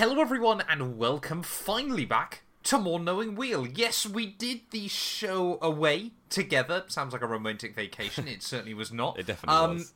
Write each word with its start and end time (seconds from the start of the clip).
Hello, 0.00 0.18
everyone, 0.18 0.62
and 0.66 0.96
welcome 0.96 1.42
finally 1.42 2.06
back 2.06 2.40
to 2.62 2.78
More 2.78 2.98
Knowing 2.98 3.34
Wheel. 3.34 3.66
Yes, 3.66 4.06
we 4.06 4.24
did 4.24 4.62
the 4.70 4.88
show 4.88 5.58
away 5.60 6.12
together. 6.30 6.84
Sounds 6.86 7.12
like 7.12 7.20
a 7.20 7.26
romantic 7.26 7.74
vacation. 7.74 8.26
It 8.26 8.42
certainly 8.42 8.72
was 8.72 8.90
not. 8.90 9.18
It 9.18 9.26
definitely 9.26 9.58
Um, 9.62 9.74
was. 9.74 9.92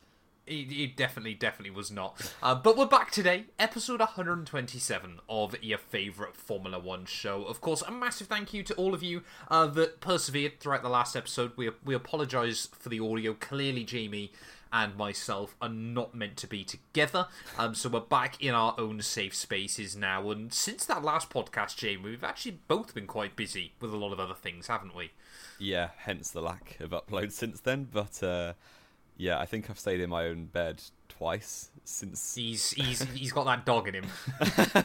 It, 0.46 0.70
it 0.70 0.96
definitely, 0.98 1.32
definitely 1.32 1.74
was 1.74 1.90
not. 1.90 2.20
Uh, 2.42 2.54
but 2.54 2.76
we're 2.76 2.84
back 2.84 3.12
today, 3.12 3.46
episode 3.58 4.00
127 4.00 5.20
of 5.26 5.56
your 5.64 5.78
favourite 5.78 6.36
Formula 6.36 6.78
One 6.78 7.06
show. 7.06 7.44
Of 7.44 7.62
course, 7.62 7.80
a 7.80 7.90
massive 7.90 8.26
thank 8.26 8.52
you 8.52 8.62
to 8.64 8.74
all 8.74 8.92
of 8.92 9.02
you 9.02 9.22
uh, 9.48 9.68
that 9.68 10.02
persevered 10.02 10.60
throughout 10.60 10.82
the 10.82 10.90
last 10.90 11.16
episode. 11.16 11.52
We 11.56 11.70
we 11.82 11.94
apologise 11.94 12.66
for 12.78 12.90
the 12.90 13.00
audio. 13.00 13.32
Clearly, 13.32 13.84
Jamie 13.84 14.32
and 14.74 14.96
myself 14.96 15.54
are 15.62 15.68
not 15.68 16.16
meant 16.16 16.36
to 16.38 16.48
be 16.48 16.64
together. 16.64 17.28
Um, 17.56 17.76
so 17.76 17.88
we're 17.88 18.00
back 18.00 18.42
in 18.42 18.54
our 18.54 18.74
own 18.76 19.00
safe 19.02 19.34
spaces 19.34 19.94
now. 19.94 20.28
And 20.30 20.52
since 20.52 20.84
that 20.86 21.04
last 21.04 21.30
podcast, 21.30 21.76
Jamie, 21.76 22.02
we've 22.02 22.24
actually 22.24 22.58
both 22.66 22.92
been 22.92 23.06
quite 23.06 23.36
busy 23.36 23.72
with 23.80 23.92
a 23.92 23.96
lot 23.96 24.12
of 24.12 24.18
other 24.18 24.34
things, 24.34 24.66
haven't 24.66 24.96
we? 24.96 25.12
Yeah, 25.60 25.90
hence 25.98 26.32
the 26.32 26.42
lack 26.42 26.76
of 26.80 26.90
uploads 26.90 27.32
since 27.32 27.60
then. 27.60 27.86
But 27.90 28.20
uh, 28.20 28.54
yeah, 29.16 29.38
I 29.38 29.46
think 29.46 29.70
I've 29.70 29.78
stayed 29.78 30.00
in 30.00 30.10
my 30.10 30.26
own 30.26 30.46
bed 30.46 30.82
twice 31.08 31.70
since. 31.84 32.34
He's 32.34 32.70
he's 32.72 33.02
he's 33.12 33.32
got 33.32 33.44
that 33.44 33.64
dog 33.64 33.86
in 33.86 33.94
him. 33.94 34.06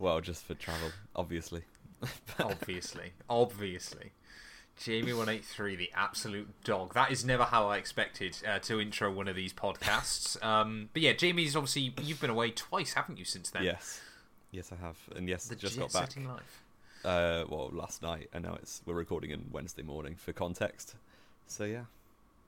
Well, 0.00 0.20
just 0.20 0.44
for 0.44 0.54
travel, 0.54 0.90
obviously. 1.14 1.62
obviously, 2.38 3.12
obviously. 3.28 4.12
Jamie 4.78 5.12
one 5.12 5.28
eight 5.28 5.44
three, 5.44 5.76
the 5.76 5.90
absolute 5.94 6.48
dog. 6.64 6.94
That 6.94 7.10
is 7.10 7.24
never 7.24 7.44
how 7.44 7.68
I 7.68 7.76
expected 7.76 8.36
uh, 8.46 8.58
to 8.60 8.80
intro 8.80 9.10
one 9.12 9.28
of 9.28 9.36
these 9.36 9.52
podcasts. 9.52 10.42
Um, 10.44 10.88
but 10.92 11.02
yeah, 11.02 11.12
Jamie's 11.12 11.56
obviously 11.56 11.92
you've 12.02 12.20
been 12.20 12.30
away 12.30 12.50
twice, 12.50 12.94
haven't 12.94 13.18
you, 13.18 13.24
since 13.24 13.50
then? 13.50 13.64
Yes, 13.64 14.00
yes, 14.50 14.72
I 14.72 14.76
have, 14.84 14.96
and 15.16 15.28
yes, 15.28 15.46
the 15.46 15.56
just 15.56 15.78
got 15.78 15.92
back. 15.92 16.16
life. 16.16 16.62
Uh, 17.04 17.44
well, 17.48 17.70
last 17.72 18.02
night, 18.02 18.28
and 18.32 18.44
now 18.44 18.54
it's 18.54 18.82
we're 18.86 18.94
recording 18.94 19.32
on 19.32 19.46
Wednesday 19.50 19.82
morning 19.82 20.14
for 20.16 20.32
context. 20.32 20.94
So 21.46 21.64
yeah, 21.64 21.84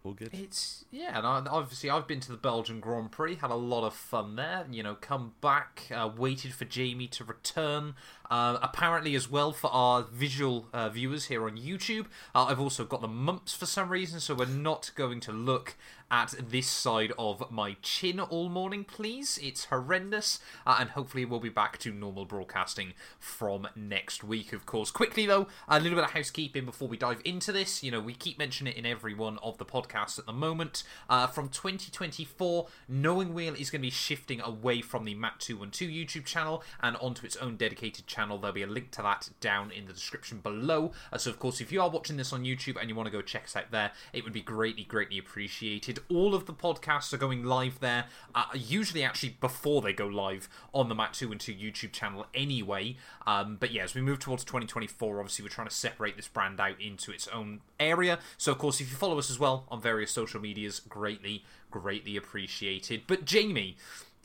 all 0.03 0.12
good. 0.12 0.31
It's 0.33 0.84
yeah, 0.91 1.19
and 1.19 1.27
I, 1.27 1.43
obviously 1.51 1.91
I've 1.91 2.06
been 2.06 2.20
to 2.20 2.33
the 2.33 2.39
Belgian 2.39 2.81
Grand 2.81 3.12
Prix, 3.12 3.34
had 3.37 3.51
a 3.51 3.55
lot 3.55 3.87
of 3.87 3.95
fun 3.95 4.37
there. 4.37 4.67
You 4.70 4.83
know, 4.83 4.95
come 4.95 5.34
back, 5.41 5.83
uh, 5.95 6.09
waited 6.17 6.55
for 6.55 6.65
Jamie 6.65 7.09
to 7.09 7.25
return. 7.25 7.95
Uh, 8.31 8.59
apparently, 8.62 9.15
as 9.15 9.28
well 9.28 9.53
for 9.53 9.69
our 9.71 10.03
visual 10.03 10.69
uh, 10.73 10.89
viewers 10.89 11.27
here 11.27 11.45
on 11.45 11.59
YouTube, 11.59 12.06
uh, 12.34 12.45
I've 12.45 12.61
also 12.61 12.84
got 12.84 13.03
the 13.03 13.09
mumps 13.09 13.53
for 13.53 13.67
some 13.67 13.91
reason, 13.91 14.21
so 14.21 14.34
we're 14.34 14.47
not 14.47 14.91
going 14.95 15.21
to 15.21 15.33
look 15.33 15.77
at 16.11 16.34
this 16.50 16.66
side 16.66 17.12
of 17.19 17.50
my 17.50 17.77
chin 17.83 18.19
all 18.19 18.48
morning, 18.48 18.84
please. 18.84 19.39
It's 19.42 19.66
horrendous, 19.66 20.41
uh, 20.66 20.77
and 20.80 20.91
hopefully 20.91 21.25
we'll 21.25 21.41
be 21.41 21.48
back 21.48 21.78
to 21.78 21.92
normal 21.92 22.25
broadcasting 22.25 22.94
from 23.19 23.69
next 23.77 24.25
week, 24.25 24.53
of 24.53 24.66
course. 24.66 24.91
Quickly, 24.91 25.27
though, 25.27 25.47
a 25.69 25.78
little 25.78 25.97
bit 25.97 26.05
of 26.05 26.11
housekeeping 26.11 26.64
before 26.64 26.88
we 26.88 26.97
dive 26.97 27.20
into 27.25 27.53
this. 27.53 27.83
You 27.83 27.92
know, 27.92 28.00
we 28.00 28.14
keep 28.14 28.38
mentioning 28.38 28.72
it 28.72 28.78
in 28.78 28.86
every 28.86 29.14
one 29.14 29.38
of 29.38 29.58
the 29.58 29.64
podcasts 29.64 30.19
at 30.19 30.27
the 30.27 30.33
moment. 30.33 30.83
Uh, 31.08 31.27
from 31.27 31.48
2024, 31.48 32.66
Knowing 32.88 33.33
Wheel 33.33 33.55
is 33.55 33.70
going 33.70 33.81
to 33.81 33.86
be 33.86 33.91
shifting 33.91 34.41
away 34.41 34.83
from 34.83 35.05
the 35.05 35.14
Matt212 35.14 35.70
YouTube 35.94 36.25
channel 36.25 36.62
and 36.81 36.97
onto 36.97 37.25
its 37.25 37.36
own 37.36 37.56
dedicated 37.56 38.06
channel. 38.06 38.38
There'll 38.38 38.55
be 38.55 38.62
a 38.62 38.66
link 38.66 38.91
to 38.92 39.03
that 39.03 39.31
down 39.41 39.70
in 39.70 39.86
the 39.86 39.92
description 39.92 40.38
below. 40.38 40.92
Uh, 41.12 41.19
so, 41.19 41.31
of 41.31 41.38
course, 41.38 41.61
if 41.61 41.70
you 41.70 41.81
are 41.81 41.88
watching 41.88 42.16
this 42.16 42.33
on 42.33 42.44
YouTube 42.44 42.81
and 42.81 42.88
you 42.88 42.97
want 42.97 43.06
to 43.06 43.12
go 43.12 43.22
check 43.22 43.44
us 43.44 43.56
out 43.56 43.70
there, 43.70 43.92
it 44.12 44.25
would 44.25 44.33
be 44.33 44.42
greatly, 44.42 44.84
greatly 44.84 45.19
appreciated. 45.19 46.00
All 46.09 46.34
of 46.34 46.47
the 46.47 46.53
podcasts 46.53 47.12
are 47.12 47.19
going 47.19 47.45
live 47.45 47.81
there, 47.81 48.06
uh, 48.34 48.45
usually 48.55 49.03
actually 49.03 49.37
before 49.41 49.83
they 49.83 49.93
go 49.93 50.06
live 50.06 50.48
on 50.73 50.89
the 50.89 50.95
Matt212 50.95 51.61
YouTube 51.61 51.93
channel 51.93 52.27
anyway. 52.34 52.97
Um, 53.27 53.56
but 53.59 53.73
yeah, 53.73 53.84
as 53.84 53.95
we 53.95 54.01
move 54.01 54.19
towards 54.19 54.45
2024, 54.45 55.19
obviously 55.19 55.45
we're 55.45 55.48
trying 55.48 55.69
to 55.69 55.75
separate 55.75 56.17
this 56.17 56.28
brand 56.28 56.61
out 56.61 56.81
into 56.81 57.12
its 57.12 57.28
own 57.28 57.61
area. 57.78 58.19
So, 58.39 58.53
of 58.53 58.59
course, 58.59 58.81
if 58.81 58.91
you 58.91 58.97
follow 58.97 59.19
us 59.19 59.31
as 59.31 59.39
well 59.39 59.65
on 59.69 59.81
various 59.81 60.11
social 60.11 60.41
medias, 60.41 60.81
greatly, 60.81 61.44
greatly 61.71 62.17
appreciated. 62.17 63.03
But, 63.06 63.25
Jamie, 63.25 63.77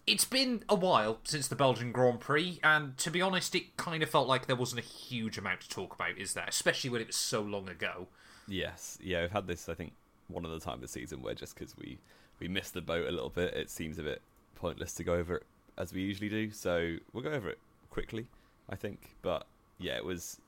it's 0.07 0.25
been 0.25 0.63
a 0.69 0.75
while 0.75 1.19
since 1.24 1.47
the 1.47 1.56
Belgian 1.56 1.92
Grand 1.92 2.19
Prix, 2.19 2.59
and 2.63 2.97
to 3.00 3.09
be 3.09 3.22
honest, 3.22 3.56
it 3.56 3.75
kind 3.78 4.03
of 4.03 4.09
felt 4.09 4.28
like 4.28 4.46
there 4.46 4.56
wasn't 4.56 4.81
a 4.81 4.88
huge 4.88 5.38
amount 5.38 5.62
to 5.62 5.69
talk 5.69 5.96
about, 5.96 6.18
is 6.18 6.34
there? 6.34 6.46
Especially 6.47 6.90
when 6.90 7.02
it 7.02 7.07
was 7.07 7.16
so 7.16 7.42
long 7.42 7.69
ago. 7.69 8.07
Yes, 8.47 9.00
yeah, 9.02 9.22
we've 9.22 9.31
had 9.31 9.47
this. 9.47 9.68
I 9.68 9.74
think 9.74 9.94
one 10.28 10.46
of 10.46 10.52
the 10.52 10.59
time 10.59 10.81
this 10.81 10.91
season 10.91 11.22
where 11.22 11.34
just 11.36 11.56
because 11.56 11.75
we 11.78 11.97
we 12.40 12.47
missed 12.47 12.74
the 12.74 12.81
boat 12.81 13.08
a 13.08 13.12
little 13.12 13.30
bit, 13.30 13.53
it 13.53 13.69
seems 13.69 13.97
a 14.00 14.03
bit 14.03 14.22
pointless 14.56 14.94
to 14.94 15.03
go 15.03 15.13
over 15.13 15.36
it 15.38 15.44
as 15.78 15.94
we 15.94 16.02
usually 16.02 16.30
do. 16.30 16.52
So 16.52 16.96
we'll 17.13 17.24
go 17.24 17.31
over 17.31 17.50
it 17.50 17.59
quickly, 17.91 18.28
I 18.69 18.75
think. 18.75 19.16
But 19.22 19.46
yeah, 19.80 19.96
it 19.96 20.03
was 20.06 20.40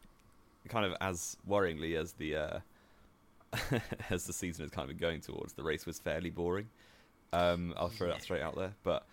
kind 0.69 0.85
of 0.85 0.93
as 0.99 1.38
worryingly 1.47 1.95
as 1.97 2.13
the 2.13 2.35
uh, 2.35 2.59
as 4.09 4.25
the 4.25 4.33
season 4.33 4.65
is 4.65 4.71
kind 4.71 4.89
of 4.89 4.97
going 4.97 5.21
towards. 5.21 5.53
The 5.53 5.63
race 5.63 5.85
was 5.85 5.99
fairly 5.99 6.29
boring. 6.29 6.67
Um, 7.33 7.73
I'll 7.77 7.89
throw 7.89 8.07
Yeah. 8.07 8.13
that 8.13 8.21
straight 8.23 8.41
out 8.41 8.55
there. 8.55 8.73
But 8.83 9.05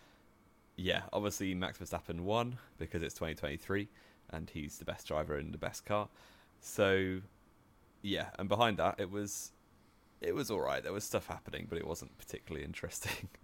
yeah, 0.76 1.02
obviously 1.12 1.54
Max 1.54 1.78
Verstappen 1.78 2.20
won 2.20 2.58
because 2.78 3.02
it's 3.02 3.14
2023 3.14 3.88
and 4.30 4.50
he's 4.50 4.78
the 4.78 4.84
best 4.84 5.06
driver 5.06 5.38
in 5.38 5.52
the 5.52 5.58
best 5.58 5.84
car. 5.84 6.08
So 6.60 7.20
yeah, 8.02 8.26
and 8.38 8.48
behind 8.48 8.78
that 8.78 8.96
it 8.98 9.10
was 9.10 9.52
it 10.24 10.34
was 10.34 10.50
all 10.50 10.60
right. 10.60 10.82
There 10.82 10.92
was 10.92 11.04
stuff 11.04 11.26
happening, 11.26 11.66
but 11.68 11.78
it 11.78 11.86
wasn't 11.86 12.16
particularly 12.18 12.64
interesting. 12.64 13.28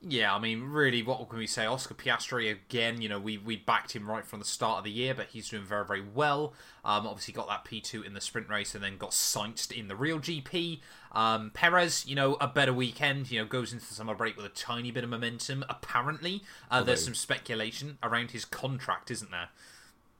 Yeah, 0.00 0.32
I 0.32 0.38
mean, 0.38 0.62
really, 0.62 1.02
what 1.02 1.28
can 1.28 1.40
we 1.40 1.48
say? 1.48 1.66
Oscar 1.66 1.94
Piastri 1.94 2.52
again. 2.52 3.02
You 3.02 3.08
know, 3.08 3.18
we 3.18 3.36
we 3.36 3.56
backed 3.56 3.96
him 3.96 4.08
right 4.08 4.24
from 4.24 4.38
the 4.38 4.44
start 4.44 4.78
of 4.78 4.84
the 4.84 4.92
year, 4.92 5.12
but 5.12 5.26
he's 5.26 5.48
doing 5.48 5.64
very 5.64 5.84
very 5.84 6.02
well. 6.02 6.54
Um, 6.84 7.04
obviously 7.04 7.34
got 7.34 7.48
that 7.48 7.64
P 7.64 7.80
two 7.80 8.02
in 8.02 8.14
the 8.14 8.20
sprint 8.20 8.48
race, 8.48 8.76
and 8.76 8.84
then 8.84 8.96
got 8.96 9.10
scienced 9.10 9.76
in 9.76 9.88
the 9.88 9.96
real 9.96 10.20
GP. 10.20 10.78
Um, 11.10 11.50
Perez, 11.52 12.06
you 12.06 12.14
know, 12.14 12.36
a 12.40 12.46
better 12.46 12.72
weekend. 12.72 13.28
You 13.32 13.40
know, 13.40 13.46
goes 13.46 13.72
into 13.72 13.88
the 13.88 13.94
summer 13.94 14.14
break 14.14 14.36
with 14.36 14.46
a 14.46 14.50
tiny 14.50 14.92
bit 14.92 15.02
of 15.02 15.10
momentum. 15.10 15.64
Apparently, 15.68 16.44
uh, 16.70 16.84
there's 16.84 17.04
some 17.04 17.16
speculation 17.16 17.98
around 18.00 18.30
his 18.30 18.44
contract, 18.44 19.10
isn't 19.10 19.32
there? 19.32 19.48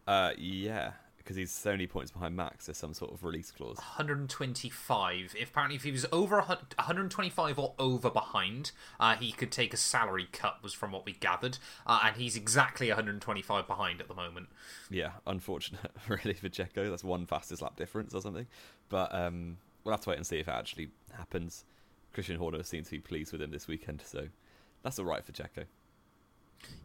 Uh, 0.09 0.33
yeah, 0.37 0.93
because 1.29 1.37
he's 1.37 1.53
so 1.53 1.73
many 1.73 1.87
points 1.87 2.11
behind 2.11 2.35
Max. 2.35 2.65
There's 2.65 2.79
some 2.79 2.95
sort 2.95 3.13
of 3.13 3.23
release 3.23 3.51
clause. 3.51 3.77
125. 3.77 5.35
If 5.39 5.51
apparently 5.51 5.77
if 5.77 5.83
he 5.83 5.91
was 5.91 6.07
over 6.11 6.41
125 6.41 7.59
or 7.59 7.75
over 7.79 8.09
behind, 8.09 8.71
uh, 8.99 9.15
he 9.15 9.33
could 9.33 9.53
take 9.53 9.75
a 9.75 9.77
salary 9.77 10.27
cut. 10.33 10.63
Was 10.63 10.73
from 10.73 10.91
what 10.91 11.05
we 11.05 11.13
gathered, 11.13 11.59
uh, 11.87 12.01
and 12.05 12.17
he's 12.17 12.35
exactly 12.35 12.89
125 12.89 13.67
behind 13.67 14.01
at 14.01 14.09
the 14.09 14.15
moment. 14.15 14.49
Yeah, 14.89 15.11
unfortunate, 15.27 15.93
really, 16.09 16.33
for 16.33 16.49
Checo. 16.49 16.89
That's 16.89 17.05
one 17.05 17.27
fastest 17.27 17.61
lap 17.61 17.77
difference 17.77 18.15
or 18.15 18.23
something. 18.23 18.47
But 18.89 19.15
um, 19.15 19.59
we'll 19.85 19.93
have 19.93 20.01
to 20.05 20.09
wait 20.09 20.17
and 20.17 20.27
see 20.27 20.39
if 20.39 20.49
it 20.49 20.55
actually 20.55 20.89
happens. 21.13 21.67
Christian 22.15 22.39
Horner 22.39 22.63
seems 22.63 22.87
to 22.87 22.93
be 22.93 23.01
pleased 23.01 23.33
with 23.33 23.43
him 23.43 23.51
this 23.51 23.69
weekend, 23.69 24.01
so 24.03 24.29
that's 24.83 24.99
all 24.99 25.05
right 25.05 25.23
for 25.23 25.33
Checo. 25.33 25.67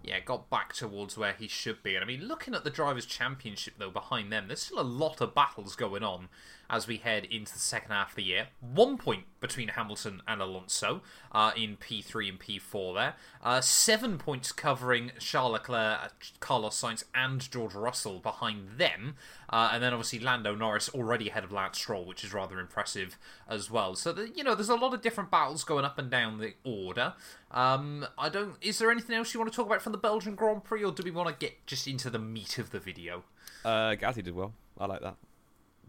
Yeah, 0.04 0.20
got 0.20 0.50
back 0.50 0.74
towards 0.74 1.18
where 1.18 1.34
he 1.34 1.48
should 1.48 1.82
be. 1.82 1.96
And 1.96 2.04
I 2.04 2.08
mean, 2.08 2.26
looking 2.26 2.54
at 2.54 2.64
the 2.64 2.70
Drivers' 2.70 3.06
Championship, 3.06 3.76
though, 3.78 3.90
behind 3.90 4.32
them, 4.32 4.48
there's 4.48 4.64
still 4.64 4.80
a 4.80 4.82
lot 4.82 5.22
of 5.22 5.34
battles 5.34 5.76
going 5.76 6.04
on 6.04 6.28
as 6.74 6.88
we 6.88 6.98
head 6.98 7.26
into 7.26 7.54
the 7.54 7.60
second 7.60 7.92
half 7.92 8.10
of 8.10 8.16
the 8.16 8.24
year. 8.24 8.48
One 8.60 8.98
point 8.98 9.26
between 9.40 9.68
Hamilton 9.68 10.24
and 10.28 10.42
Alonso 10.42 11.02
uh, 11.32 11.52
in 11.56 11.78
P3 11.78 12.30
and 12.30 12.40
P4 12.40 12.96
there. 12.96 13.14
Uh, 13.44 13.62
seven 13.62 14.18
points 14.18 14.52
covering 14.52 15.12
Charles 15.20 15.54
Leclerc, 15.54 16.14
Carlos 16.40 16.82
Sainz, 16.82 17.04
and 17.14 17.52
George 17.52 17.76
Russell 17.76 18.18
behind 18.18 18.80
them. 18.80 19.16
Uh, 19.52 19.70
and 19.72 19.84
then 19.84 19.94
obviously 19.94 20.18
Lando 20.18 20.56
Norris 20.56 20.90
already 20.90 21.30
ahead 21.30 21.44
of 21.44 21.52
Lance 21.52 21.78
Stroll, 21.78 22.06
which 22.06 22.24
is 22.24 22.34
rather 22.34 22.60
impressive 22.60 23.20
as 23.48 23.70
well. 23.70 23.94
So, 23.94 24.12
the, 24.12 24.30
you 24.30 24.44
know, 24.44 24.56
there's 24.56 24.70
a 24.70 24.76
lot 24.76 24.96
of 24.96 25.04
different 25.04 25.30
battles 25.30 25.64
going 25.64 25.86
up 25.86 26.00
and 26.00 26.10
down 26.10 26.40
the 26.40 26.56
order. 26.64 27.14
Um, 27.52 28.08
I 28.18 28.30
don't. 28.30 28.56
Is 28.62 28.80
there 28.80 28.90
anything 28.90 29.16
else 29.16 29.32
you 29.32 29.40
want 29.40 29.52
to 29.52 29.56
talk 29.56 29.68
about 29.68 29.84
from 29.84 29.92
the 29.92 30.00
Belgian 30.00 30.34
Grand 30.34 30.64
Prix, 30.64 30.84
or 30.84 30.92
do 30.92 31.04
we 31.04 31.12
want 31.12 31.30
to 31.30 31.36
get 31.36 31.68
just 31.68 31.88
into 31.88 32.10
the 32.10 32.18
meat 32.18 32.58
of 32.58 32.72
the 32.72 32.80
video? 32.80 33.26
Uh, 33.64 33.92
Gazzy 33.92 34.24
did 34.24 34.34
well. 34.34 34.54
I 34.80 34.88
like 34.88 35.02
that. 35.02 35.18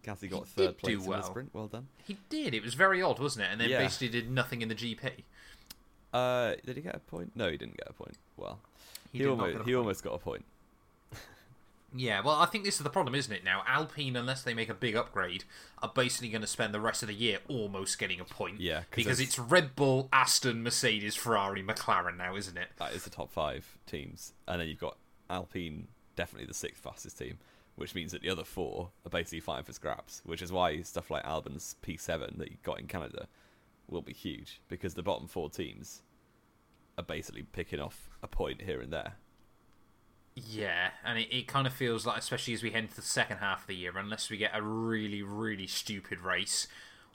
Gazzy 0.05 0.29
got 0.31 0.45
He 0.45 0.51
third 0.51 0.79
place 0.79 0.97
do 0.97 1.01
in 1.03 1.07
well. 1.07 1.21
the 1.21 1.27
sprint. 1.27 1.51
Well 1.55 1.67
done. 1.69 1.89
He 2.07 2.17
did. 2.29 2.55
It 2.55 2.63
was 2.63 2.75
very 2.75 3.01
odd, 3.03 3.19
wasn't 3.19 3.47
it? 3.47 3.53
And 3.53 3.61
then 3.61 3.71
Yeah. 3.71 3.79
basically 3.79 4.09
did 4.09 4.31
nothing 4.31 4.63
in 4.63 4.69
the 4.69 4.75
GP. 4.75 5.25
Uh, 6.13 6.55
did 6.65 6.77
he 6.77 6.83
get 6.83 6.95
a 6.95 7.01
point? 7.01 7.33
No, 7.35 7.51
he 7.51 7.57
didn't 7.57 7.77
get 7.77 7.89
a 7.89 7.93
point. 7.93 8.17
Well, 8.37 8.61
He, 9.13 9.19
he, 9.19 9.27
almost 9.27 9.65
he 9.67 9.75
almost 9.75 10.05
got 10.05 10.15
a 10.15 10.19
point. 10.19 10.45
Yeah, 11.97 12.23
well, 12.23 12.35
I 12.35 12.47
think 12.47 12.65
this 12.65 12.79
is 12.79 12.83
the 12.83 12.91
problem, 12.91 13.15
isn't 13.15 13.33
it? 13.33 13.45
Now, 13.45 13.63
Alpine, 13.69 14.17
unless 14.17 14.43
they 14.43 14.53
make 14.53 14.69
a 14.69 14.75
big 14.75 14.97
upgrade, 14.97 15.45
are 15.81 15.93
basically 15.95 16.29
going 16.29 16.41
to 16.41 16.47
spend 16.49 16.75
the 16.75 16.81
rest 16.81 17.05
of 17.05 17.09
the 17.09 17.15
year 17.15 17.39
almost 17.47 18.01
getting 18.01 18.19
a 18.19 18.25
point. 18.25 18.61
Yeah, 18.61 18.79
'cause 18.81 18.87
because 18.97 19.21
it's- 19.21 19.39
it's 19.39 19.39
Red 19.39 19.77
Bull, 19.77 20.09
Aston, 20.13 20.65
Mercedes, 20.65 21.15
Ferrari, 21.15 21.63
McLaren 21.63 22.17
now, 22.17 22.35
isn't 22.35 22.57
it? 22.59 22.71
That 22.79 22.95
is 22.95 23.05
the 23.05 23.11
top 23.11 23.31
five 23.31 23.79
teams, 23.87 24.33
and 24.49 24.61
then 24.61 24.67
you've 24.67 24.81
got 24.81 24.97
Alpine, 25.31 25.87
definitely 26.17 26.47
the 26.47 26.55
sixth 26.55 26.83
fastest 26.83 27.17
team, 27.17 27.39
which 27.77 27.95
means 27.95 28.13
that 28.13 28.23
the 28.23 28.31
other 28.31 28.45
four 28.45 28.91
are 29.05 29.11
basically 29.11 29.41
fighting 29.41 29.65
for 29.65 29.73
scraps. 29.73 30.23
Which 30.25 30.43
is 30.43 30.53
why 30.53 30.83
stuff 30.83 31.11
like 31.11 31.25
Albon's 31.25 31.77
P7 31.87 32.39
that 32.39 32.51
you 32.51 32.57
got 32.63 32.81
in 32.81 32.87
Canada 32.87 33.29
will 33.89 34.03
be 34.03 34.13
huge 34.13 34.61
because 34.69 34.95
the 34.95 35.03
bottom 35.03 35.27
four 35.29 35.51
teams 35.51 36.03
are 36.97 37.05
basically 37.05 37.43
picking 37.43 37.81
off 37.81 38.09
a 38.23 38.29
point 38.29 38.63
here 38.63 38.81
and 38.81 38.93
there. 38.93 39.15
Yeah, 40.37 40.91
and 41.05 41.19
it, 41.19 41.29
it 41.31 41.47
kind 41.47 41.67
of 41.67 41.73
feels 41.73 42.07
like, 42.07 42.19
especially 42.19 42.55
as 42.55 42.63
we 42.63 42.71
head 42.71 42.85
into 42.85 42.97
the 42.97 43.03
second 43.03 43.39
half 43.39 43.63
of 43.63 43.67
the 43.69 43.77
year, 43.77 43.97
unless 43.97 44.31
we 44.31 44.37
get 44.37 44.51
a 44.53 44.63
really, 44.63 45.23
really 45.23 45.69
stupid 45.69 46.21
race, 46.21 46.67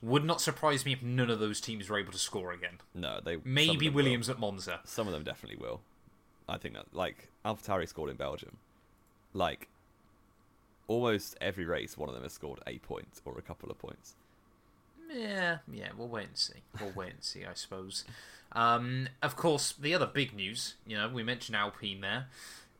would 0.02 0.24
not 0.24 0.40
surprise 0.40 0.86
me 0.86 0.94
if 0.94 1.02
none 1.02 1.30
of 1.30 1.40
those 1.40 1.60
teams 1.60 1.90
were 1.90 2.00
able 2.00 2.14
to 2.14 2.18
score 2.18 2.54
again. 2.54 2.80
No, 2.96 3.20
they 3.24 3.38
Maybe 3.44 3.90
Williams 3.90 4.28
Will. 4.30 4.36
at 4.36 4.40
Monza. 4.40 4.80
Some 4.86 5.08
of 5.08 5.14
them 5.14 5.24
definitely 5.24 5.58
will. 5.58 5.82
I 6.48 6.58
think 6.58 6.76
that 6.76 6.94
like 6.94 7.28
AlphaTauri 7.46 7.88
scored 7.88 8.10
in 8.10 8.16
Belgium, 8.16 8.58
like 9.34 9.68
almost 10.90 11.38
every 11.40 11.64
race, 11.66 11.98
one 11.98 12.10
of 12.10 12.16
them 12.16 12.24
has 12.24 12.34
scored 12.34 12.60
a 12.68 12.80
point 12.80 13.22
or 13.24 13.38
a 13.38 13.42
couple 13.42 13.70
of 13.70 13.78
points. 13.78 14.16
Yeah, 15.14 15.60
yeah, 15.72 15.90
we'll 15.98 16.08
wait 16.08 16.28
and 16.28 16.38
see. 16.38 16.62
We'll 16.80 16.92
wait 16.92 17.14
and 17.14 17.24
see, 17.24 17.46
I 17.46 17.54
suppose. 17.54 18.04
Um, 18.52 19.08
of 19.22 19.36
course, 19.36 19.72
the 19.74 19.94
other 19.96 20.06
big 20.08 20.34
news, 20.36 20.76
you 20.86 20.98
know, 20.98 21.08
we 21.08 21.24
mentioned 21.24 21.56
Alpine 21.56 22.02
there. 22.02 22.26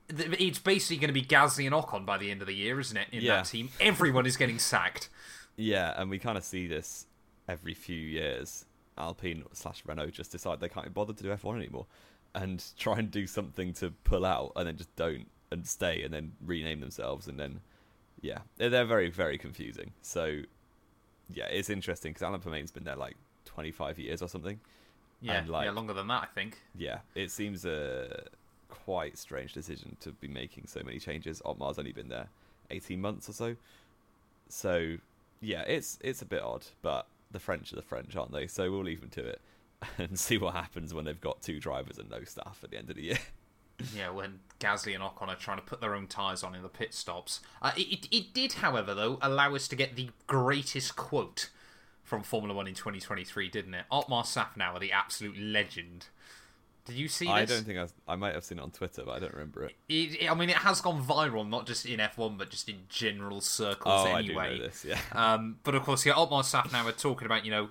It's 0.10 0.58
basically 0.60 0.98
going 0.98 1.14
to 1.14 1.14
be 1.14 1.22
Gasly 1.24 1.66
and 1.66 1.74
Ocon 1.76 2.06
by 2.06 2.18
the 2.18 2.32
end 2.32 2.42
of 2.42 2.48
the 2.48 2.54
year, 2.56 2.80
isn't 2.80 2.98
it? 2.98 3.08
In 3.12 3.22
Yeah. 3.22 3.38
that 3.38 3.46
team, 3.46 3.70
everyone 3.80 4.26
is 4.26 4.38
getting 4.38 4.58
sacked. 4.60 5.10
Yeah, 5.56 5.94
and 5.96 6.10
we 6.10 6.18
kind 6.18 6.38
of 6.38 6.44
see 6.44 6.66
this 6.68 7.06
every 7.48 7.74
few 7.76 8.00
years. 8.00 8.66
Alpine 8.98 9.44
slash 9.54 9.84
Renault 9.86 10.12
just 10.12 10.32
decide 10.32 10.60
they 10.60 10.70
can't 10.70 10.86
be 10.86 10.92
bothered 10.92 11.18
to 11.18 11.24
do 11.24 11.30
F1 11.30 11.56
anymore, 11.58 11.86
and 12.34 12.64
try 12.78 12.98
and 12.98 13.10
do 13.12 13.28
something 13.28 13.74
to 13.74 13.92
pull 14.04 14.26
out, 14.26 14.52
and 14.56 14.68
then 14.68 14.78
just 14.78 14.96
don't 14.96 15.28
and 15.52 15.68
stay, 15.68 16.04
and 16.04 16.14
then 16.14 16.34
rename 16.46 16.80
themselves, 16.80 17.28
and 17.28 17.40
then 17.40 17.60
yeah, 18.22 18.40
they're, 18.58 18.86
very 18.86 19.10
very 19.10 19.38
confusing. 19.38 19.92
So 20.02 20.42
yeah, 21.34 21.46
it's 21.46 21.70
interesting 21.70 22.12
because 22.12 22.24
Alan 22.24 22.40
Permane's 22.40 22.72
been 22.72 22.84
there 22.84 22.96
like 22.96 23.16
25 23.46 24.00
years 24.00 24.22
or 24.22 24.28
something. 24.28 24.60
Yeah, 25.22 25.40
And, 25.40 25.50
like- 25.50 25.66
yeah, 25.66 25.72
longer 25.72 25.94
than 25.94 26.08
that, 26.08 26.24
I 26.24 26.28
think. 26.28 26.58
Yeah, 26.78 27.00
it 27.16 27.30
seems 27.32 27.66
a 27.66 28.24
quite 28.70 29.18
strange 29.18 29.54
decision 29.54 29.98
to 30.02 30.12
be 30.12 30.28
making 30.28 30.66
so 30.68 30.82
many 30.84 31.00
changes. 31.00 31.42
Otmar's 31.46 31.78
only 31.78 31.92
been 31.92 32.10
there 32.10 32.28
18 32.72 33.02
months 33.02 33.28
or 33.30 33.34
so. 33.34 33.56
So, 34.48 34.98
yeah, 35.42 35.62
it's 35.64 35.98
it's 36.02 36.22
a 36.22 36.26
bit 36.26 36.42
odd, 36.42 36.66
but 36.82 37.06
the 37.32 37.40
French 37.40 37.72
are 37.74 37.76
the 37.76 37.82
French, 37.82 38.16
aren't 38.16 38.32
they? 38.32 38.48
So 38.48 38.72
we'll 38.72 38.84
leave 38.84 39.02
them 39.02 39.10
to 39.12 39.26
it 39.26 39.42
and 39.98 40.18
see 40.20 40.38
what 40.38 40.54
happens 40.56 40.94
when 40.94 41.06
they've 41.06 41.20
got 41.22 41.42
two 41.42 41.60
drivers 41.60 41.98
and 41.98 42.10
no 42.10 42.24
staff 42.24 42.60
at 42.64 42.72
the 42.72 42.78
end 42.78 42.90
of 42.90 42.96
the 42.96 43.04
year. 43.04 43.20
Yeah, 43.96 44.10
when 44.10 44.40
Gasly 44.60 44.94
and 44.94 45.04
Ocon 45.04 45.28
are 45.30 45.36
trying 45.36 45.58
to 45.58 45.64
put 45.64 45.80
their 45.82 45.96
own 45.96 46.08
tyres 46.08 46.44
on 46.44 46.56
in 46.56 46.62
the 46.64 46.70
pit 46.70 46.94
stops. 46.94 47.40
Uh, 47.62 47.72
it, 47.78 48.08
it, 48.12 48.34
did, 48.34 48.54
however, 48.54 48.94
though, 48.94 49.18
allow 49.22 49.56
us 49.56 49.68
to 49.70 49.76
get 49.76 49.96
the 49.96 50.10
greatest 50.28 50.96
quote 50.96 51.50
from 52.04 52.24
Formula 52.24 52.54
One 52.54 52.68
in 52.68 52.74
2023, 52.74 53.50
didn't 53.50 53.74
it? 53.74 53.86
Otmar 53.92 54.24
Szafnauer, 54.24 54.80
the 54.80 54.92
absolute 54.92 55.38
legend. 55.40 56.08
Did 56.86 56.96
you 56.96 57.08
see 57.08 57.26
this? 57.26 57.34
I 57.34 57.46
don't 57.46 57.64
think 57.66 57.78
I, 57.78 57.84
was, 57.84 57.94
I 58.08 58.16
might 58.16 58.34
have 58.34 58.44
seen 58.44 58.58
it 58.58 58.62
on 58.64 58.72
Twitter, 58.72 59.04
but 59.06 59.12
I 59.12 59.20
don't 59.20 59.34
remember 59.34 59.66
it. 59.66 59.76
It, 59.88 60.24
it- 60.24 60.32
I 60.32 60.34
mean, 60.34 60.50
it 60.50 60.58
has 60.58 60.82
gone 60.82 61.04
viral, 61.04 61.48
not 61.48 61.68
just 61.68 61.86
in 61.86 62.00
F1, 62.00 62.38
but 62.38 62.50
just 62.50 62.68
in 62.68 62.80
general 62.90 63.42
circles 63.42 64.08
Oh, 64.08 64.16
anyway. 64.16 64.44
I 64.44 64.50
do 64.54 64.58
know 64.58 64.64
this. 64.66 64.86
Yeah, 64.86 65.00
Um, 65.14 65.58
but 65.64 65.76
of 65.76 65.84
course, 65.84 66.06
yeah, 66.06 66.14
Otmar 66.16 66.42
Szafnauer 66.42 66.98
talking 67.00 67.28
about, 67.28 67.46
you 67.46 67.52
know, 67.52 67.70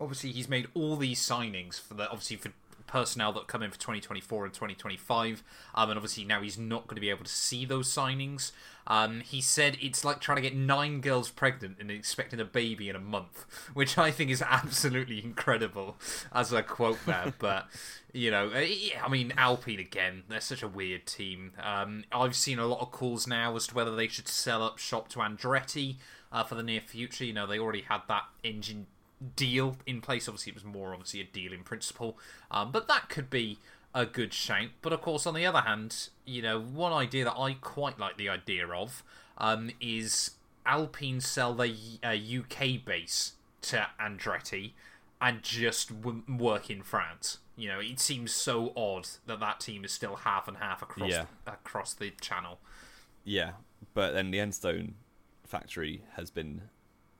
obviously 0.00 0.30
he's 0.32 0.48
made 0.48 0.68
all 0.74 0.96
these 0.96 1.20
signings 1.20 1.80
for 1.80 1.94
the 1.94 2.04
obviously 2.08 2.36
for 2.36 2.50
personnel 2.88 3.32
that 3.34 3.46
come 3.46 3.62
in 3.62 3.70
for 3.70 3.78
2024 3.78 4.46
and 4.46 4.54
2025, 4.54 5.44
um, 5.74 5.90
and 5.90 5.96
obviously 5.96 6.24
now 6.24 6.42
he's 6.42 6.58
not 6.58 6.86
going 6.86 6.96
to 6.96 7.00
be 7.00 7.10
able 7.10 7.24
to 7.24 7.30
see 7.30 7.64
those 7.64 7.88
signings. 7.88 8.50
Um, 8.88 9.20
he 9.20 9.40
said 9.42 9.76
it's 9.80 10.04
like 10.04 10.18
trying 10.20 10.36
to 10.36 10.42
get 10.42 10.56
nine 10.56 11.00
girls 11.00 11.28
pregnant 11.30 11.76
and 11.78 11.90
expecting 11.90 12.40
a 12.40 12.44
baby 12.44 12.88
in 12.88 12.96
a 12.96 13.00
month, 13.00 13.44
which 13.74 13.98
I 13.98 14.10
think 14.10 14.30
is 14.30 14.42
absolutely 14.42 15.22
incredible 15.22 15.96
as 16.32 16.52
a 16.52 16.62
quote 16.62 16.98
there. 17.06 17.34
but 17.38 17.66
you 18.12 18.30
know, 18.30 18.50
uh, 18.54 18.60
yeah, 18.60 19.04
I 19.04 19.08
mean, 19.08 19.34
Alpine 19.36 19.78
again, 19.78 20.24
they're 20.28 20.40
such 20.40 20.62
a 20.62 20.68
weird 20.68 21.06
team. 21.06 21.52
Um, 21.62 22.04
I've 22.10 22.34
seen 22.34 22.58
a 22.58 22.66
lot 22.66 22.80
of 22.80 22.90
calls 22.90 23.26
now 23.26 23.54
as 23.54 23.66
to 23.68 23.74
whether 23.74 23.94
they 23.94 24.08
should 24.08 24.26
sell 24.26 24.62
up 24.62 24.78
shop 24.78 25.08
to 25.10 25.18
Andretti 25.18 25.96
uh, 26.32 26.44
for 26.44 26.54
the 26.54 26.62
near 26.62 26.80
future. 26.80 27.24
You 27.24 27.34
know, 27.34 27.46
they 27.46 27.58
already 27.58 27.82
had 27.82 28.02
that 28.08 28.24
engine 28.42 28.86
deal 29.36 29.76
in 29.86 30.00
place. 30.00 30.28
Obviously, 30.28 30.50
it 30.50 30.54
was 30.54 30.64
more 30.64 30.92
obviously 30.92 31.20
a 31.20 31.24
deal 31.24 31.52
in 31.52 31.62
principle, 31.64 32.18
um, 32.50 32.70
but 32.72 32.88
that 32.88 33.08
could 33.08 33.30
be 33.30 33.58
a 33.94 34.06
good 34.06 34.32
shout. 34.32 34.68
But 34.82 34.92
of 34.92 35.00
course, 35.00 35.26
on 35.26 35.34
the 35.34 35.46
other 35.46 35.60
hand, 35.60 36.08
you 36.24 36.42
know, 36.42 36.60
one 36.60 36.92
idea 36.92 37.24
that 37.24 37.36
I 37.38 37.54
quite 37.54 37.98
like 37.98 38.16
the 38.16 38.28
idea 38.28 38.66
of 38.68 39.02
um, 39.38 39.70
is 39.80 40.32
Alpine 40.66 41.20
sell 41.20 41.54
their 41.54 41.72
uh, 42.04 42.08
UK 42.14 42.84
base 42.84 43.32
to 43.62 43.88
Andretti 44.00 44.72
and 45.20 45.42
just 45.42 46.02
w- 46.02 46.22
work 46.28 46.70
in 46.70 46.82
France. 46.82 47.38
You 47.56 47.68
know, 47.70 47.80
it 47.80 47.98
seems 47.98 48.30
so 48.32 48.72
odd 48.76 49.08
that 49.26 49.40
that 49.40 49.58
team 49.58 49.84
is 49.84 49.90
still 49.90 50.14
half 50.16 50.46
and 50.46 50.58
half 50.58 50.80
across 50.80 51.10
Yeah. 51.10 51.24
across 51.46 51.92
the 51.94 52.10
channel. 52.20 52.60
yeah. 53.24 53.52
But 53.94 54.12
then 54.12 54.30
the 54.32 54.38
Enstone 54.38 54.92
factory 55.46 56.02
has 56.16 56.30
been 56.30 56.62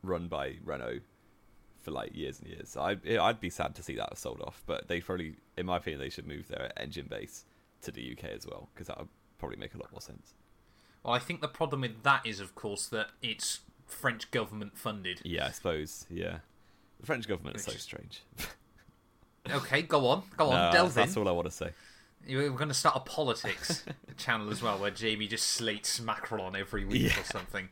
run 0.03 0.27
by 0.29 0.57
Renault 0.65 1.01
for 1.89 1.95
like 1.95 2.15
years 2.15 2.39
and 2.41 2.49
years. 2.49 2.69
So 2.71 2.83
I'd, 2.83 3.07
I'd 3.09 3.41
be 3.41 3.51
sad 3.51 3.75
to 3.77 3.83
see 3.83 3.95
that 3.97 4.17
sold 4.19 4.41
off. 4.43 4.63
But 4.67 4.89
they 4.89 5.01
probably, 5.01 5.37
in 5.57 5.67
my 5.67 5.79
opinion, 5.79 6.01
they 6.01 6.11
should 6.11 6.27
move 6.27 6.49
their 6.49 6.71
engine 6.77 7.07
base 7.09 7.45
to 7.83 7.91
the 7.91 8.13
UK 8.13 8.25
as 8.31 8.47
well 8.47 8.69
because 8.75 8.89
that 8.89 8.99
would 8.99 9.09
probably 9.39 9.57
make 9.57 9.75
a 9.75 9.79
lot 9.79 9.91
more 9.93 10.01
sense. 10.01 10.35
Well, 11.03 11.15
I 11.15 11.19
think 11.19 11.41
the 11.41 11.49
problem 11.49 11.83
with 11.83 12.03
that 12.03 12.27
is, 12.27 12.41
of 12.41 12.55
course, 12.55 12.87
that 12.89 13.09
it's 13.23 13.61
French 13.87 14.31
government 14.31 14.77
funded. 14.77 15.21
Yeah, 15.25 15.47
I 15.47 15.51
suppose. 15.53 16.07
Yeah, 16.11 16.39
the 17.01 17.07
French 17.07 17.27
government 17.29 17.57
is 17.57 17.63
so 17.65 17.73
strange. 17.73 18.23
Okay, 19.51 19.83
go 19.83 20.07
on, 20.09 20.23
go 20.37 20.51
on, 20.51 20.55
No, 20.73 20.73
delve 20.73 20.95
that's 20.95 21.17
in. 21.17 21.23
all 21.23 21.29
I 21.29 21.33
want 21.33 21.47
to 21.47 21.53
say. 21.53 21.71
We're 22.29 22.51
going 22.51 22.69
to 22.69 22.75
start 22.75 22.97
a 22.97 23.01
politics 23.01 23.85
channel 24.19 24.51
as 24.51 24.61
well, 24.61 24.79
where 24.79 24.91
Jamie 24.91 25.29
just 25.29 25.47
slates 25.47 26.01
Macron 26.01 26.55
every 26.57 26.85
week 26.85 27.15
Yeah. 27.15 27.21
or 27.21 27.25
something. 27.25 27.69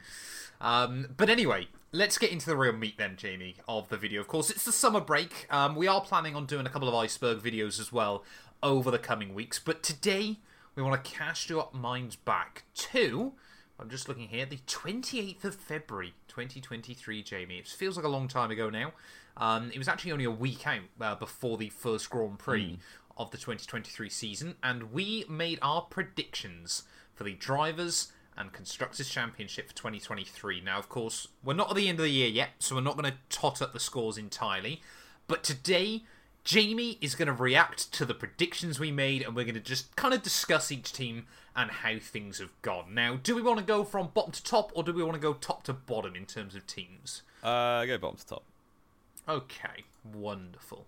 Um, 0.61 1.09
but 1.17 1.29
anyway, 1.31 1.69
let's 1.93 2.19
get 2.19 2.31
into 2.31 2.47
the 2.47 2.57
real 2.57 2.73
meat 2.73 2.99
then, 2.99 3.17
Jamie, 3.17 3.57
of 3.69 3.89
the 3.89 3.97
video. 3.97 4.21
Of 4.21 4.29
course, 4.29 4.51
it's 4.51 4.65
the 4.65 4.73
summer 4.73 5.01
break. 5.01 5.47
Um, 5.51 5.77
we 5.77 5.87
are 5.87 6.01
planning 6.01 6.35
on 6.35 6.47
doing 6.47 6.67
a 6.67 6.71
couple 6.71 6.89
of 6.89 6.95
iceberg 6.95 7.39
videos 7.39 7.81
as 7.81 7.93
well 7.93 8.25
over 8.63 8.91
the 8.91 8.99
coming 8.99 9.35
weeks. 9.35 9.59
But 9.59 9.83
today, 9.83 10.39
we 10.75 10.83
want 10.83 11.03
to 11.03 11.11
cast 11.11 11.49
your 11.49 11.69
minds 11.73 12.17
back 12.17 12.65
to. 12.75 13.33
I'm 13.79 13.91
just 13.91 14.09
looking 14.09 14.29
here, 14.29 14.47
the 14.47 14.59
28th 14.67 15.45
of 15.45 15.55
February 15.55 16.15
2023, 16.29 17.23
Jamie. 17.23 17.59
It 17.59 17.69
feels 17.69 17.97
like 17.97 18.07
a 18.07 18.11
long 18.11 18.29
time 18.29 18.51
ago 18.51 18.71
now. 18.71 18.93
Um, 19.37 19.71
it 19.73 19.79
was 19.79 19.89
actually 19.89 20.13
only 20.13 20.25
a 20.25 20.31
week 20.31 20.67
out 20.67 20.81
uh, 21.01 21.15
before 21.15 21.59
the 21.59 21.69
first 21.69 22.09
Grand 22.09 22.39
Prix 22.39 22.79
of 23.19 23.31
the 23.31 23.37
2023 23.37 24.09
season, 24.09 24.57
and 24.63 24.93
we 24.93 25.25
made 25.29 25.59
our 25.61 25.83
predictions 25.83 26.85
for 27.15 27.25
the 27.25 27.35
Drivers 27.35 28.13
and 28.37 28.53
Constructors 28.53 29.09
Championship 29.09 29.69
for 29.69 29.75
2023. 29.75 30.61
Now, 30.61 30.79
of 30.79 30.89
course, 30.89 31.29
we're 31.43 31.55
not 31.55 31.71
at 31.71 31.77
the 31.77 31.89
end 31.89 31.99
of 31.99 32.05
the 32.05 32.11
year 32.11 32.29
yet, 32.29 32.51
so 32.59 32.75
we're 32.75 32.83
not 32.83 32.97
going 32.97 33.11
to 33.11 33.19
tot 33.29 33.63
up 33.63 33.73
the 33.73 33.81
scores 33.81 34.19
entirely, 34.19 34.83
but 35.27 35.43
today. 35.43 36.05
Jamie 36.45 36.97
is 37.01 37.17
going 37.17 37.27
to 37.27 37.33
react 37.35 37.91
to 37.95 38.05
the 38.05 38.15
predictions 38.15 38.79
we 38.79 38.93
made, 38.93 39.21
and 39.21 39.35
we're 39.35 39.43
going 39.43 39.57
to 39.57 39.61
just 39.61 39.97
kind 39.97 40.15
of 40.15 40.23
discuss 40.23 40.71
each 40.71 40.93
team 40.93 41.27
and 41.57 41.71
how 41.71 41.99
things 41.99 42.39
have 42.39 42.53
gone. 42.63 42.95
Now, 42.95 43.19
do 43.21 43.35
we 43.35 43.43
want 43.43 43.59
to 43.59 43.65
go 43.65 43.83
from 43.83 44.11
bottom 44.15 44.31
to 44.31 44.45
top, 44.45 44.71
or 44.77 44.85
do 44.85 44.93
we 44.93 45.03
want 45.03 45.15
to 45.15 45.21
go 45.21 45.33
top 45.33 45.65
to 45.65 45.73
bottom 45.73 46.15
in 46.15 46.27
terms 46.27 46.55
of 46.55 46.67
teams? 46.67 47.23
Uh, 47.43 47.85
go 47.87 47.99
bottom 47.99 48.19
to 48.19 48.27
top. 48.27 48.45
Okay, 49.29 49.85
wonderful. 50.05 50.87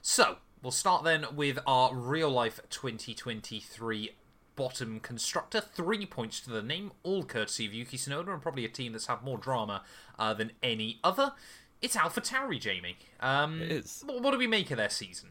So, 0.00 0.38
we'll 0.62 0.72
start 0.72 1.04
then 1.04 1.26
with 1.36 1.58
our 1.66 1.94
real 1.94 2.30
life 2.30 2.58
2023 2.70 4.14
bottom 4.58 4.98
constructor. 4.98 5.60
Three 5.60 6.04
points 6.04 6.40
to 6.40 6.50
the 6.50 6.62
name, 6.62 6.90
all 7.04 7.22
courtesy 7.24 7.64
of 7.64 7.72
Yuki 7.72 7.96
Tsunoda, 7.96 8.32
and 8.32 8.42
probably 8.42 8.64
a 8.64 8.68
team 8.68 8.90
that's 8.92 9.06
had 9.06 9.22
more 9.22 9.38
drama 9.38 9.84
uh, 10.18 10.34
than 10.34 10.50
any 10.62 10.98
other. 11.04 11.32
It's 11.80 11.94
Alpha 11.94 12.20
Tauri, 12.20 12.58
Jamie. 12.60 12.96
Um, 13.20 13.62
It 13.62 13.70
is. 13.70 14.02
What, 14.04 14.20
what 14.20 14.32
do 14.32 14.38
we 14.38 14.48
make 14.48 14.72
of 14.72 14.76
their 14.76 14.90
season? 14.90 15.30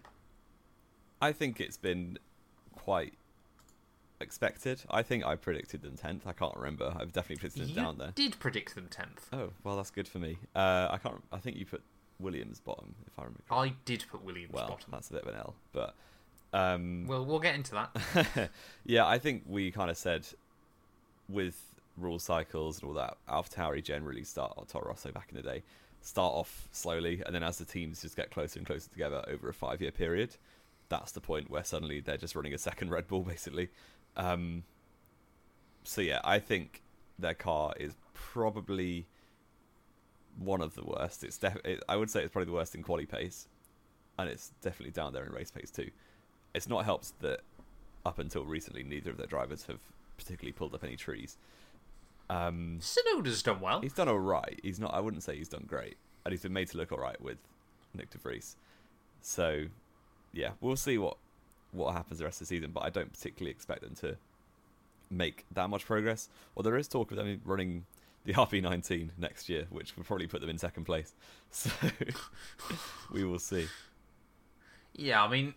I 1.21 1.33
think 1.33 1.59
it's 1.59 1.75
been 1.75 2.17
quite 2.73 3.15
expected. 4.21 4.81
I 4.89 5.03
think 5.03 5.25
I 5.25 5.35
predicted 5.35 5.81
them 5.81 5.97
tenth. 5.97 6.25
I 6.25 6.31
can't 6.31 6.55
remember. 6.55 6.93
I've 6.97 7.11
definitely 7.11 7.37
predicted 7.41 7.63
them 7.63 7.69
You 7.69 7.75
down 7.75 7.97
there. 7.97 8.11
did 8.15 8.39
predict 8.39 8.75
them 8.75 8.87
10th. 8.89 9.33
Oh 9.33 9.51
well, 9.63 9.75
that's 9.75 9.91
good 9.91 10.07
for 10.07 10.19
me. 10.19 10.37
Uh, 10.55 10.87
I 10.89 10.97
can't. 10.97 11.21
I 11.33 11.37
think 11.39 11.57
you 11.57 11.65
put 11.65 11.81
Williams 12.19 12.59
bottom, 12.61 12.95
if 13.05 13.19
I 13.19 13.23
remember. 13.23 13.41
correctly. 13.49 13.69
I 13.71 13.75
did 13.85 14.05
put 14.09 14.23
Williams 14.23 14.53
well, 14.53 14.69
bottom. 14.69 14.89
that's 14.91 15.09
a 15.09 15.13
bit 15.13 15.23
of 15.23 15.27
an 15.29 15.35
L, 15.35 15.55
but 15.73 15.95
um, 16.53 17.05
Well, 17.07 17.25
we'll 17.25 17.39
get 17.39 17.55
into 17.55 17.71
that. 17.71 18.49
yeah, 18.85 19.05
I 19.05 19.17
think 19.17 19.43
we 19.47 19.71
kind 19.71 19.89
of 19.89 19.97
said 19.97 20.27
with 21.29 21.61
rule 21.97 22.19
cycles 22.19 22.79
and 22.79 22.89
all 22.89 22.93
that, 22.95 23.17
AlphaTauri 23.29 23.83
generally 23.83 24.23
start 24.23 24.53
or 24.57 24.65
Toro 24.65 24.89
Rosso 24.89 25.11
back 25.11 25.27
in 25.31 25.37
the 25.37 25.43
day 25.43 25.63
start 26.07 26.33
off 26.33 26.69
slowly, 26.71 27.21
and 27.25 27.35
then 27.35 27.43
as 27.43 27.57
the 27.57 27.65
teams 27.65 28.01
just 28.01 28.15
get 28.15 28.31
closer 28.31 28.59
and 28.59 28.65
closer 28.65 28.89
together 28.89 29.23
over 29.27 29.49
a 29.49 29.53
five 29.53 29.81
year 29.81 29.91
period, 29.91 30.35
that's 30.89 31.11
the 31.11 31.19
point 31.19 31.49
where 31.49 31.63
suddenly 31.63 31.99
they're 31.99 32.17
just 32.17 32.35
running 32.35 32.53
a 32.53 32.57
second 32.57 32.89
Red 32.89 33.07
Bull 33.07 33.21
basically. 33.27 33.69
Um, 34.15 34.63
so 35.83 36.01
yeah, 36.01 36.21
I 36.23 36.39
think 36.39 36.81
their 37.19 37.33
car 37.33 37.73
is 37.79 37.95
probably 38.13 39.05
one 40.39 40.61
of 40.61 40.75
the 40.75 40.83
worst. 40.83 41.23
It's 41.23 41.37
def- 41.37 41.65
it, 41.65 41.83
I 41.89 41.97
would 41.97 42.09
say 42.09 42.23
it's 42.23 42.31
probably 42.31 42.47
the 42.47 42.53
worst 42.53 42.73
in 42.73 42.83
quality 42.83 43.05
pace, 43.05 43.47
and 44.17 44.29
it's 44.29 44.51
definitely 44.61 44.91
down 44.91 45.13
there 45.13 45.25
in 45.25 45.31
race 45.31 45.51
pace 45.51 45.71
too. 45.71 45.89
It's 46.57 46.67
not 46.67 46.85
helped 46.85 47.19
that 47.21 47.41
up 48.03 48.17
until 48.17 48.43
recently, 48.43 48.81
neither 48.81 49.11
of 49.11 49.17
their 49.17 49.27
drivers 49.27 49.67
have 49.67 49.77
particularly 50.17 50.53
pulled 50.53 50.73
up 50.73 50.83
any 50.83 50.95
trees. 50.95 51.37
Um, 52.31 52.79
Tsunoda's 52.81 53.43
done 53.43 53.59
well. 53.59 53.79
he's 53.79 53.93
done 53.93 54.09
all 54.09 54.19
right. 54.19 54.59
He's 54.63 54.79
not. 54.79 54.91
I 54.91 54.99
wouldn't 54.99 55.21
say 55.21 55.37
he's 55.37 55.49
done 55.49 55.65
great, 55.67 55.97
and 56.25 56.33
he's 56.33 56.41
been 56.41 56.53
made 56.53 56.67
to 56.69 56.77
look 56.77 56.91
all 56.91 56.97
right 56.97 57.21
with 57.21 57.37
Nyck 57.95 58.09
De 58.09 58.17
Vries. 58.17 58.55
So, 59.21 59.65
yeah, 60.33 60.51
we'll 60.59 60.75
see 60.75 60.97
what 60.97 61.17
what 61.71 61.93
happens 61.93 62.17
the 62.17 62.25
rest 62.25 62.41
of 62.41 62.47
the 62.47 62.55
season. 62.55 62.71
But 62.73 62.83
I 62.83 62.89
don't 62.89 63.13
particularly 63.13 63.51
expect 63.51 63.81
them 63.81 63.93
to 64.01 64.17
make 65.11 65.45
that 65.51 65.69
much 65.69 65.85
progress. 65.85 66.27
Or 66.55 66.63
there 66.63 66.75
is 66.75 66.87
talk 66.87 67.11
of 67.11 67.17
them 67.17 67.39
running 67.45 67.85
the 68.25 68.33
RB19 68.33 69.09
next 69.19 69.47
year, 69.47 69.67
which 69.69 69.95
would 69.95 70.07
probably 70.07 70.25
put 70.25 70.41
them 70.41 70.49
in 70.49 70.57
second 70.57 70.85
place. 70.85 71.13
So 71.51 71.69
we 73.13 73.23
will 73.23 73.39
see. 73.39 73.67
Yeah, 74.99 75.23
I 75.23 75.29
mean, 75.29 75.53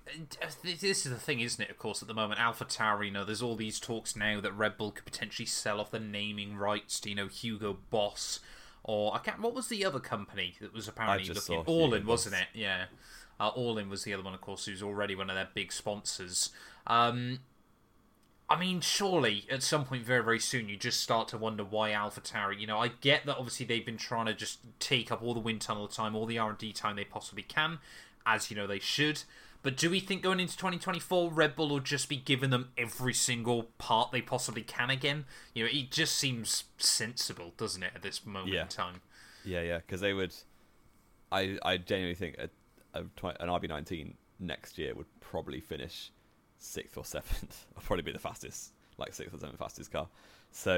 this 0.63 0.83
is 0.83 1.05
the 1.05 1.19
thing, 1.19 1.41
isn't 1.41 1.63
it? 1.65 1.71
Of 1.71 1.79
course, 1.79 2.03
at 2.03 2.09
the 2.09 2.15
moment, 2.15 2.39
Alpha 2.39 2.67
Tauri, 2.67 3.07
you 3.07 3.11
know, 3.11 3.25
there's 3.25 3.41
all 3.41 3.57
these 3.57 3.81
talks 3.81 4.15
now 4.15 4.39
that 4.39 4.53
Red 4.53 4.77
Bull 4.77 4.91
could 4.91 5.07
potentially 5.07 5.47
sell 5.47 5.81
off 5.81 5.91
the 5.91 5.99
naming 5.99 6.57
rights 6.57 7.01
to, 7.01 7.09
you 7.09 7.15
know, 7.15 7.27
Hugo 7.27 7.79
Boss, 7.89 8.41
or 8.85 9.15
I 9.15 9.19
can't. 9.19 9.41
What 9.41 9.55
was 9.55 9.69
the 9.69 9.83
other 9.85 9.99
company 9.99 10.57
that 10.61 10.75
was 10.75 10.87
apparently 10.89 11.27
looking? 11.33 11.65
All 11.67 11.95
In, 11.95 12.05
wasn't 12.05 12.35
it? 12.35 12.49
Yeah, 12.53 12.85
uh, 13.41 13.49
All 13.49 13.79
In 13.79 13.89
was 13.89 14.05
the 14.05 14.13
other 14.13 14.23
one, 14.23 14.35
of 14.35 14.43
course, 14.43 14.67
who's 14.67 14.83
already 14.83 15.15
one 15.15 15.31
of 15.31 15.37
their 15.37 15.49
big 15.55 15.73
sponsors. 15.73 16.51
Um, 16.87 17.39
I 18.51 18.59
mean, 18.59 18.81
surely 18.81 19.47
at 19.49 19.63
some 19.63 19.85
point 19.85 20.05
very, 20.05 20.25
very 20.25 20.41
soon, 20.41 20.69
you 20.69 20.77
just 20.77 21.01
start 21.01 21.29
to 21.29 21.39
wonder 21.39 21.65
why 21.65 21.93
Alpha 21.93 22.21
Tauri. 22.21 22.61
You 22.61 22.67
know, 22.67 22.79
I 22.79 22.89
get 22.89 23.25
that 23.25 23.37
obviously 23.37 23.65
they've 23.65 23.87
been 23.87 23.97
trying 23.97 24.27
to 24.27 24.35
just 24.35 24.59
take 24.81 25.11
up 25.11 25.23
all 25.23 25.33
the 25.33 25.41
wind 25.41 25.61
tunnel 25.61 25.89
time, 25.89 26.15
all 26.15 26.27
the 26.27 26.39
R 26.39 26.51
and 26.51 26.59
D 26.59 26.73
time 26.73 26.97
they 26.97 27.05
possibly 27.05 27.45
can, 27.45 27.79
as 28.27 28.51
you 28.51 28.57
know 28.57 28.67
they 28.67 28.79
should. 28.79 29.23
But 29.63 29.77
do 29.77 29.91
we 29.91 30.01
think 30.01 30.23
going 30.23 30.41
into 30.41 30.57
2024, 30.57 31.31
Red 31.31 31.55
Bull 31.55 31.69
will 31.69 31.81
just 31.81 32.09
be 32.09 32.17
giving 32.17 32.49
them 32.49 32.71
every 32.79 33.13
single 33.13 33.65
part 33.77 34.11
they 34.11 34.23
possibly 34.23 34.63
can 34.63 34.89
again? 34.89 35.27
You 35.55 35.65
know, 35.65 35.71
it 35.71 35.91
just 35.91 36.17
seems 36.17 36.65
sensible, 36.79 37.53
doesn't 37.59 37.83
it, 37.83 37.93
at 37.95 38.01
this 38.01 38.25
moment 38.25 38.55
Yeah. 38.55 38.63
in 38.63 38.69
time? 38.69 39.03
Yeah, 39.45 39.61
yeah, 39.61 39.77
because 39.79 40.01
they 40.01 40.15
would. 40.15 40.35
I 41.33 41.59
I 41.63 41.77
genuinely 41.77 42.15
think 42.15 42.37
a, 42.39 42.49
a, 42.99 43.01
an 43.41 43.49
RB19 43.49 44.15
next 44.39 44.79
year 44.79 44.95
would 44.95 45.07
probably 45.21 45.61
finish 45.61 46.11
sixth 46.59 46.97
or 46.97 47.05
seventh. 47.05 47.67
Or 47.77 47.83
probably 47.83 48.03
be 48.03 48.13
the 48.13 48.19
fastest, 48.19 48.73
like 48.99 49.13
sixth 49.15 49.35
or 49.35 49.39
seventh 49.39 49.59
fastest 49.59 49.93
car. 49.93 50.09
So, 50.53 50.77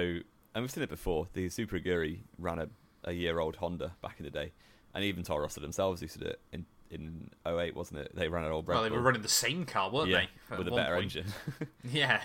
and 0.54 0.62
we've 0.62 0.70
seen 0.70 0.82
it 0.84 0.90
before. 0.90 1.28
The 1.32 1.48
Super 1.48 1.78
Aguri 1.78 2.18
ran 2.38 2.58
a, 2.58 2.68
a 3.04 3.12
year 3.12 3.38
old 3.38 3.56
Honda 3.56 3.94
back 4.02 4.16
in 4.18 4.24
the 4.24 4.30
day, 4.30 4.52
and 4.94 5.04
even 5.04 5.22
Toro 5.22 5.42
Rosso 5.42 5.60
themselves 5.60 6.02
used 6.02 6.14
to 6.14 6.20
do 6.20 6.26
it 6.26 6.40
in 6.52 6.66
in 6.92 7.30
08, 7.46 7.74
wasn't 7.74 8.00
it? 8.00 8.14
They 8.14 8.28
ran 8.28 8.44
an 8.44 8.52
old 8.52 8.68
Red 8.68 8.74
well, 8.74 8.84
they 8.84 8.90
were 8.90 9.00
running 9.00 9.22
the 9.22 9.28
same 9.28 9.64
car, 9.64 9.90
weren't 9.90 10.10
yeah, 10.10 10.26
they? 10.50 10.56
with 10.56 10.68
a 10.68 10.70
better 10.70 10.94
point? 10.94 11.04
engine. 11.16 11.26
Yeah. 11.90 12.20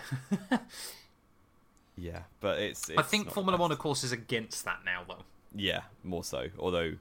yeah, 1.95 2.23
but 2.39 2.59
it's. 2.59 2.89
I 2.95 3.01
think 3.01 3.31
Formula 3.31 3.57
One, 3.57 3.71
of 3.71 3.79
course, 3.79 4.03
is 4.03 4.11
against 4.11 4.65
that 4.65 4.79
now, 4.85 5.03
though. 5.07 5.23
Yeah, 5.55 5.81
more 6.03 6.23
so. 6.23 6.47
Although, 6.59 6.93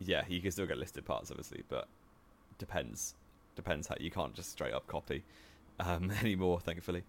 yeah, 0.00 0.22
you 0.28 0.40
can 0.40 0.50
still 0.50 0.66
get 0.66 0.78
listed 0.78 1.04
parts, 1.04 1.30
obviously, 1.30 1.62
but 1.68 1.86
depends. 2.58 3.14
Depends 3.54 3.86
how 3.86 3.96
you 4.00 4.10
can't 4.10 4.34
just 4.34 4.50
straight 4.50 4.72
up 4.72 4.86
copy 4.86 5.22
um, 5.78 6.10
anymore. 6.20 6.58
Thankfully, 6.60 7.04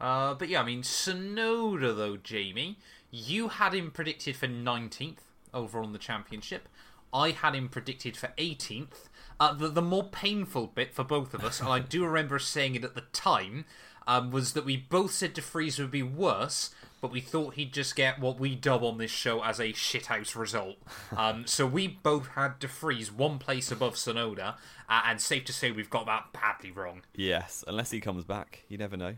Uh, 0.00 0.34
but 0.34 0.48
yeah, 0.48 0.62
I 0.62 0.64
mean, 0.64 0.82
Tsunoda, 0.82 1.96
though, 1.96 2.16
Jamie, 2.16 2.78
you 3.10 3.48
had 3.48 3.74
him 3.74 3.90
predicted 3.90 4.36
for 4.36 4.46
19th 4.46 5.18
overall 5.52 5.84
in 5.84 5.92
the 5.92 5.98
championship. 5.98 6.68
I 7.12 7.30
had 7.30 7.54
him 7.54 7.68
predicted 7.68 8.16
for 8.16 8.28
18th. 8.38 9.08
Uh, 9.40 9.52
the, 9.52 9.68
the 9.68 9.82
more 9.82 10.04
painful 10.04 10.66
bit 10.68 10.92
for 10.94 11.04
both 11.04 11.32
of 11.32 11.44
us, 11.44 11.60
and 11.60 11.68
I 11.68 11.78
do 11.78 12.04
remember 12.04 12.38
saying 12.38 12.74
it 12.74 12.84
at 12.84 12.94
the 12.94 13.02
time, 13.12 13.64
um, 14.06 14.30
was 14.30 14.52
that 14.54 14.64
we 14.64 14.76
both 14.76 15.12
said 15.12 15.32
De 15.34 15.40
Vries 15.40 15.78
would 15.78 15.90
be 15.90 16.02
worse, 16.02 16.70
but 17.00 17.12
we 17.12 17.20
thought 17.20 17.54
he'd 17.54 17.72
just 17.72 17.94
get 17.94 18.18
what 18.18 18.40
we 18.40 18.56
dub 18.56 18.82
on 18.82 18.98
this 18.98 19.10
show 19.10 19.44
as 19.44 19.60
a 19.60 19.72
shithouse 19.72 20.34
result. 20.34 20.76
Um, 21.16 21.46
so 21.46 21.66
we 21.66 21.86
both 21.86 22.28
had 22.28 22.58
De 22.58 22.66
Vries 22.66 23.12
one 23.12 23.38
place 23.38 23.70
above 23.70 23.94
Tsunoda, 23.94 24.56
uh, 24.88 25.02
and 25.06 25.20
safe 25.20 25.44
to 25.44 25.52
say 25.52 25.70
we've 25.70 25.90
got 25.90 26.06
that 26.06 26.32
badly 26.32 26.70
wrong. 26.72 27.02
yes. 27.14 27.62
Unless 27.68 27.92
he 27.92 28.00
comes 28.00 28.24
back, 28.24 28.64
you 28.68 28.78
never 28.78 28.96
know. 28.96 29.14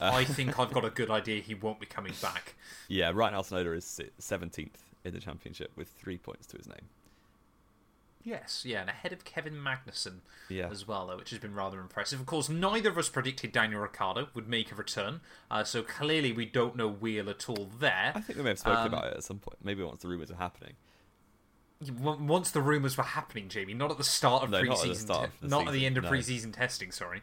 I 0.00 0.22
think 0.24 0.60
I've 0.60 0.72
got 0.72 0.84
a 0.84 0.90
good 1.00 1.10
idea 1.10 1.40
he 1.40 1.54
won't 1.54 1.80
be 1.80 1.86
coming 1.86 2.12
back. 2.22 2.54
Yeah, 2.86 3.10
right 3.12 3.32
now 3.32 3.40
Tsunoda 3.40 3.76
is 3.76 4.00
seventeenth 4.18 4.84
in 5.04 5.12
the 5.12 5.20
championship 5.20 5.72
with 5.74 5.88
three 5.88 6.18
points 6.18 6.46
to 6.48 6.56
his 6.56 6.68
name. 6.68 6.88
Yes, 8.28 8.62
yeah, 8.66 8.82
and 8.82 8.90
ahead 8.90 9.12
of 9.12 9.24
Kevin 9.24 9.54
Magnussen 9.54 10.18
Yeah, 10.50 10.68
as 10.70 10.86
well, 10.86 11.06
though, 11.06 11.16
which 11.16 11.30
has 11.30 11.38
been 11.38 11.54
rather 11.54 11.80
impressive. 11.80 12.20
Of 12.20 12.26
course, 12.26 12.48
neither 12.50 12.90
of 12.90 12.98
us 12.98 13.08
predicted 13.08 13.52
Daniel 13.52 13.80
Ricciardo 13.80 14.28
would 14.34 14.48
make 14.48 14.70
a 14.70 14.74
return, 14.74 15.20
uh, 15.50 15.64
so 15.64 15.82
clearly 15.82 16.32
we 16.32 16.44
don't 16.44 16.76
know 16.76 16.88
wheel 16.88 17.30
at 17.30 17.48
all 17.48 17.70
there. 17.80 18.12
I 18.14 18.20
think 18.20 18.36
we 18.36 18.42
may 18.44 18.50
have 18.50 18.58
spoken 18.58 18.80
Um, 18.80 18.86
about 18.88 19.06
it 19.06 19.16
at 19.16 19.24
some 19.24 19.38
point. 19.38 19.56
Maybe 19.64 19.82
once 19.82 20.02
the 20.02 20.08
rumours 20.08 20.30
are 20.30 20.34
happening. 20.36 20.74
Once 22.00 22.50
the 22.50 22.60
rumours 22.60 22.96
were 22.96 23.04
happening, 23.04 23.48
Jamie, 23.48 23.72
not 23.72 23.90
at 23.92 23.98
the 23.98 24.04
start 24.04 24.42
of 24.42 24.50
No, 24.50 24.60
not 24.62 24.78
at 24.78 24.82
the 24.82 24.88
preseason, 24.90 24.96
start 24.96 25.30
te- 25.40 25.46
not 25.46 25.66
at 25.68 25.72
the 25.72 25.86
end 25.86 25.96
of 25.96 26.04
no. 26.04 26.10
preseason 26.10 26.52
testing. 26.52 26.90
Sorry, 26.90 27.22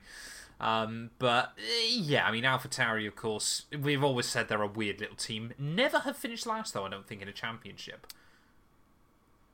um, 0.61 1.11
but 1.19 1.47
uh, 1.57 1.85
yeah, 1.89 2.25
I 2.25 2.31
mean, 2.31 2.45
AlphaTauri, 2.45 3.05
of 3.05 3.17
course, 3.17 3.65
we've 3.77 4.01
always 4.03 4.25
said 4.27 4.47
they're 4.47 4.61
a 4.61 4.67
weird 4.67 5.01
little 5.01 5.17
team. 5.17 5.53
Never 5.59 5.99
have 5.99 6.15
finished 6.15 6.45
last, 6.47 6.73
though. 6.73 6.85
I 6.85 6.89
don't 6.89 7.05
think 7.05 7.21
in 7.21 7.27
a 7.27 7.33
championship. 7.33 8.07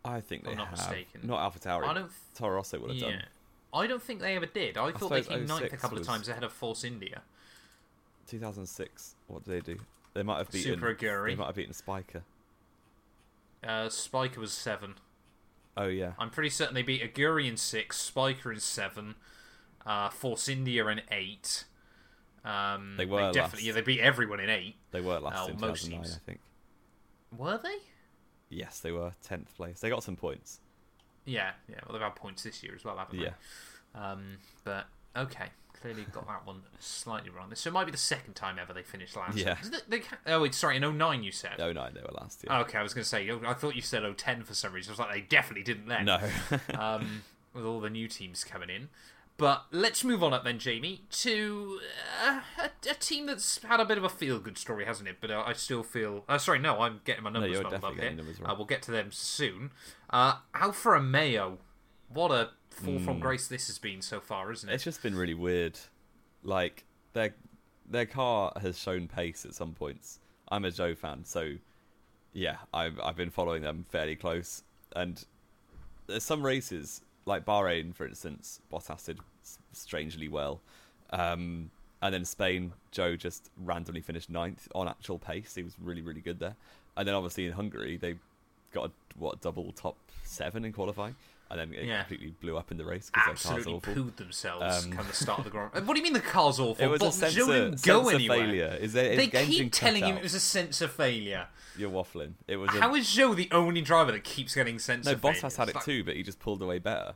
I 0.04 0.20
think 0.22 0.44
they 0.44 0.52
I'm 0.52 0.58
not 0.58 0.70
have. 0.70 0.78
mistaken. 0.78 1.22
Not 1.24 1.40
Alpha 1.42 1.60
Tauri. 1.60 1.86
I 1.88 1.94
don't. 1.94 2.12
Toro 2.36 2.56
Rosso 2.56 2.80
would 2.80 2.90
have 2.92 2.98
Yeah. 3.00 3.10
done. 3.12 3.24
I 3.74 3.88
don't 3.88 4.02
think 4.02 4.20
they 4.20 4.36
ever 4.36 4.46
did. 4.48 4.78
I, 4.78 4.92
thought 4.92 5.10
they 5.12 5.22
came 5.22 5.46
ninth 5.46 5.72
a 5.72 5.78
couple 5.78 5.98
of 5.98 6.06
times 6.06 6.28
ahead 6.28 6.44
of 6.44 6.52
Force 6.52 6.84
India. 6.84 7.22
2006. 8.28 9.16
What 9.28 9.44
did 9.46 9.52
they 9.64 9.74
do? 9.74 9.80
They 10.14 10.24
might 10.24 10.40
have 10.40 10.52
beaten. 10.52 10.74
Super 10.74 10.94
Aguri. 10.94 11.30
They 11.30 11.36
might 11.36 11.46
have 11.48 11.56
beaten 11.56 11.74
Spyker. 11.74 12.24
Uh, 13.64 13.88
Spyker 13.88 14.38
was 14.38 14.52
seven. 14.52 14.96
Oh 15.78 15.88
yeah. 15.88 16.14
I'm 16.20 16.30
pretty 16.30 16.50
certain 16.50 16.74
they 16.76 16.82
beat 16.82 17.02
Aguri 17.02 17.48
in 17.48 17.56
six, 17.56 18.12
Spyker 18.14 18.52
in 18.52 18.60
seven, 18.60 19.16
uh, 19.86 20.10
Force 20.10 20.50
India 20.50 20.86
in 20.88 21.02
eight. 21.12 21.66
Um, 22.44 22.96
They 22.98 23.06
were 23.06 23.32
definitely 23.32 23.60
last. 23.60 23.64
yeah 23.64 23.74
they 23.74 23.82
beat 23.82 24.00
everyone 24.00 24.40
in 24.40 24.50
eight. 24.50 24.76
They 24.92 25.00
were 25.00 25.20
last 25.20 25.48
Oh, 25.48 25.48
in 25.54 25.60
most 25.60 25.84
2009, 25.86 26.02
teams. 26.04 26.16
I 26.16 26.20
think. 26.26 26.40
Were 27.38 27.58
they? 27.58 27.78
Yes, 28.52 28.80
they 28.80 28.92
were 28.92 29.14
10th 29.28 29.56
place. 29.56 29.80
They 29.80 29.90
got 29.90 30.04
some 30.04 30.16
points. 30.16 30.60
Yeah, 31.26 31.52
yeah. 31.70 31.76
Well, 31.86 31.94
they've 31.94 32.02
had 32.02 32.16
points 32.16 32.44
this 32.44 32.62
year 32.64 32.74
as 32.76 32.84
well, 32.84 32.98
haven't 32.98 33.20
Yeah. 33.20 33.32
they? 33.96 34.00
Um, 34.00 34.38
but 34.64 34.86
okay, 35.16 35.48
clearly 35.80 36.06
got 36.12 36.28
that 36.28 36.46
one 36.46 36.62
slightly 36.80 37.30
wrong. 37.30 37.54
So 37.56 37.70
it 37.70 37.74
might 37.74 37.86
be 37.86 37.92
the 37.92 37.98
second 37.98 38.34
time 38.36 38.58
ever 38.60 38.74
they 38.74 38.84
finished 38.84 39.16
last. 39.16 39.38
Yeah. 39.38 39.58
They, 39.88 40.00
they, 40.00 40.04
oh, 40.28 40.44
it's 40.44 40.58
sorry, 40.58 40.78
in 40.78 40.98
09 40.98 41.24
you 41.24 41.32
said. 41.32 41.58
09 41.58 41.74
they 41.74 42.02
were 42.02 42.14
last 42.14 42.44
year. 42.44 42.56
Okay, 42.62 42.78
I 42.78 42.84
was 42.84 42.94
going 42.94 43.04
to 43.04 43.10
say. 43.10 43.30
I 43.46 43.54
thought 43.54 43.76
you 43.76 43.82
said 43.82 44.04
010 44.18 44.44
for 44.44 44.54
some 44.54 44.74
reason. 44.74 44.92
I 44.92 44.94
was 44.94 45.00
like, 45.00 45.14
they 45.14 45.22
definitely 45.22 45.64
didn't 45.64 45.88
then. 45.88 46.06
no. 46.06 46.20
um, 46.78 47.24
with 47.54 47.66
all 47.66 47.80
the 47.80 47.90
new 47.90 48.08
teams 48.08 48.44
coming 48.44 48.70
in. 48.70 48.90
But 49.38 49.66
let's 49.72 50.04
move 50.04 50.22
on 50.22 50.34
up 50.34 50.44
then, 50.44 50.60
Jamie, 50.60 51.02
to 51.12 51.80
uh, 52.24 52.42
a, 52.62 52.90
a 52.92 52.94
team 52.94 53.26
that's 53.26 53.62
had 53.64 53.80
a 53.80 53.86
bit 53.86 53.98
of 53.98 54.04
a 54.04 54.10
feel-good 54.10 54.56
story, 54.58 54.86
hasn't 54.86 55.10
it? 55.10 55.18
But 55.20 55.32
uh, 55.32 55.44
I 55.48 55.54
still 55.54 55.82
feel. 55.82 56.24
Uh, 56.30 56.38
sorry, 56.38 56.60
no, 56.60 56.80
I'm 56.82 57.02
getting 57.06 57.24
my 57.24 57.32
numbers 57.32 57.52
muddled 57.58 57.66
up 57.66 57.72
definitely 57.82 57.96
here. 57.96 58.04
getting 58.04 58.18
numbers 58.18 58.40
Uh, 58.40 58.44
wrong. 58.48 58.58
we'll 58.58 58.68
get 58.68 58.84
to 58.84 58.92
them 58.92 59.08
soon. 59.12 59.72
Uh, 60.12 60.36
Alfa 60.54 60.90
Romeo, 60.92 61.58
what 62.10 62.30
a 62.32 62.50
fall 62.70 63.00
from 63.00 63.16
Hmm. 63.16 63.20
grace 63.22 63.48
this 63.48 63.66
has 63.68 63.80
been 63.80 64.02
so 64.04 64.20
far, 64.20 64.52
isn't 64.52 64.70
it? 64.70 64.74
it's 64.74 64.84
just 64.84 65.02
been 65.02 65.16
really 65.16 65.34
weird. 65.34 65.80
Like 66.44 66.84
their 67.14 67.34
their 67.90 68.06
car 68.06 68.54
has 68.62 68.78
shown 68.78 69.08
pace 69.08 69.44
at 69.46 69.56
some 69.56 69.74
points. 69.74 70.20
I'm 70.50 70.66
a 70.66 70.70
Zhou 70.70 70.96
fan, 70.98 71.26
so 71.26 71.54
yeah, 72.34 72.58
I've 72.74 73.00
I've 73.00 73.16
been 73.18 73.32
following 73.32 73.64
them 73.64 73.86
fairly 73.90 74.16
close. 74.16 74.64
And 74.96 75.24
there's 76.08 76.24
some 76.24 76.46
races 76.46 77.02
like 77.32 77.46
Bahrain, 77.46 77.96
for 77.96 78.06
instance, 78.06 78.60
Bottas 78.72 79.06
did 79.06 79.18
strangely 79.74 80.28
well. 80.28 80.62
Um, 81.12 81.72
and 82.02 82.14
then 82.14 82.26
Spain, 82.26 82.74
Zhou 82.94 83.18
just 83.18 83.50
randomly 83.58 84.02
finished 84.02 84.30
ninth 84.30 84.68
on 84.76 84.88
actual 84.88 85.18
pace. 85.18 85.56
He 85.56 85.64
was 85.64 85.76
really, 85.82 86.02
really 86.02 86.22
good 86.22 86.40
there. 86.40 86.56
And 86.98 87.08
then 87.08 87.16
obviously 87.16 87.46
in 87.46 87.54
Hungary, 87.54 87.98
they 87.98 88.16
got 88.74 88.88
a, 88.88 88.92
what 89.18 89.42
double 89.42 89.72
top 89.72 89.96
seven 90.24 90.66
in 90.66 90.74
qualifying, 90.74 91.16
and 91.52 91.60
then 91.60 91.74
it 91.80 91.86
Yeah. 91.86 92.00
completely 92.04 92.34
blew 92.42 92.58
up 92.58 92.72
in 92.72 92.78
the 92.78 92.86
race 92.86 93.10
because 93.10 93.26
their 93.26 93.32
Absolutely 93.34 93.80
car's 93.80 93.84
awful. 93.98 94.04
pooed 94.04 94.16
themselves 94.16 94.86
Um, 94.86 94.92
come 94.94 95.08
the 95.08 95.14
start 95.14 95.40
of 95.40 95.46
the 95.46 95.52
Grand. 95.52 95.72
What 95.88 95.94
do 95.94 95.98
you 95.98 96.04
mean 96.04 96.14
the 96.14 96.20
car's 96.20 96.60
awful? 96.60 96.84
It 96.84 96.88
was 96.90 97.00
But 97.00 97.10
a 97.10 97.12
sense, 97.12 97.38
of, 97.38 97.82
go 97.84 98.04
sense 98.04 98.16
anywhere. 98.16 98.38
failure. 98.40 98.78
Is 98.82 98.94
there, 98.94 99.16
They 99.16 99.26
engine 99.26 99.46
keep 99.46 99.72
telling 99.74 100.04
him 100.04 100.14
out? 100.16 100.18
it 100.20 100.24
was 100.24 100.34
a 100.34 100.40
sense 100.40 100.82
of 100.82 100.92
failure. 100.92 101.48
You're 101.78 101.90
waffling. 101.92 102.34
It 102.48 102.58
was. 102.58 102.70
A, 102.76 102.82
How 102.82 102.96
is 102.96 103.06
Zhou 103.08 103.36
the 103.36 103.50
only 103.52 103.82
driver 103.82 104.12
that 104.12 104.24
keeps 104.24 104.56
getting 104.56 104.80
sense 104.80 105.06
no, 105.06 105.14
of 105.14 105.22
failure? 105.22 105.40
Bottas 105.42 105.56
had 105.58 105.70
it 105.70 105.76
like- 105.76 105.86
too, 105.86 106.04
but 106.04 106.16
he 106.16 106.24
just 106.24 106.40
pulled 106.40 106.62
away 106.62 106.80
better. 106.80 107.16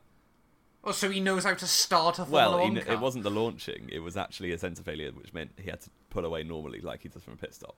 Oh, 0.87 0.91
so 0.91 1.09
he 1.09 1.19
knows 1.19 1.43
how 1.45 1.55
to 1.55 1.65
start 1.67 2.19
a 2.19 2.25
Formula 2.25 2.57
Well, 2.57 2.71
kn- 2.71 2.87
it 2.87 2.99
wasn't 2.99 3.23
the 3.23 3.31
launching; 3.31 3.89
it 3.91 3.99
was 3.99 4.15
actually 4.15 4.51
a 4.51 4.57
sense 4.59 4.77
of 4.79 4.85
failure, 4.85 5.11
which 5.11 5.33
meant 5.33 5.51
he 5.57 5.69
had 5.69 5.81
to 5.81 5.89
pull 6.11 6.23
away 6.25 6.43
normally, 6.43 6.79
like 6.79 7.01
he 7.01 7.09
does 7.09 7.23
from 7.23 7.33
a 7.33 7.37
pit 7.37 7.55
stop. 7.55 7.75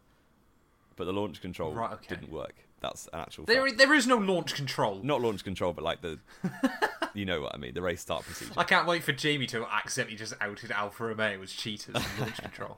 But 0.98 1.06
the 1.06 1.14
launch 1.14 1.40
control 1.42 1.74
Right, 1.74 1.94
okay. 1.94 2.08
didn't 2.10 2.32
work. 2.32 2.56
That's 2.80 3.08
an 3.08 3.20
actual. 3.20 3.46
There, 3.46 3.66
fact. 3.66 3.78
there 3.78 3.94
is 3.94 4.06
no 4.06 4.18
launch 4.18 4.54
control. 4.54 5.00
Not 5.04 5.22
launch 5.22 5.44
control, 5.44 5.74
but 5.74 5.84
like 5.84 6.02
the 6.02 6.20
you 7.14 7.26
know 7.26 7.42
what 7.42 7.56
I 7.56 7.58
mean. 7.58 7.74
The 7.74 7.82
race 7.82 8.02
start 8.02 8.24
procedure. 8.24 8.54
I 8.56 8.64
can't 8.64 8.88
wait 8.88 9.04
for 9.04 9.14
Jamie 9.14 9.48
to 9.48 9.66
accidentally 9.66 10.16
just 10.16 10.34
outed 10.40 10.72
Alfa 10.72 11.06
Romeo 11.06 11.42
as 11.42 11.52
cheaters 11.52 11.96
in 11.96 12.20
launch 12.20 12.38
control. 12.42 12.78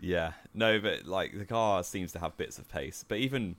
Yeah, 0.00 0.32
no, 0.52 0.80
but 0.80 1.06
like 1.06 1.38
the 1.38 1.44
car 1.44 1.84
seems 1.84 2.12
to 2.12 2.18
have 2.18 2.36
bits 2.36 2.58
of 2.58 2.68
pace, 2.68 3.04
but 3.06 3.18
even 3.18 3.56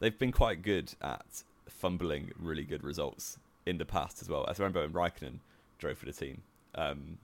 they've 0.00 0.18
been 0.18 0.32
quite 0.32 0.62
good 0.62 0.94
at 1.00 1.44
fumbling 1.68 2.32
really 2.38 2.64
good 2.64 2.82
results 2.82 3.38
in 3.64 3.78
the 3.78 3.84
past 3.84 4.20
as 4.22 4.28
well. 4.28 4.44
As 4.48 4.58
I 4.58 4.64
remember 4.64 4.80
when 4.80 4.92
Raikkonen 4.92 5.38
drove 5.78 5.98
for 5.98 6.06
the 6.06 6.12
team, 6.12 6.42
um, 6.74 7.18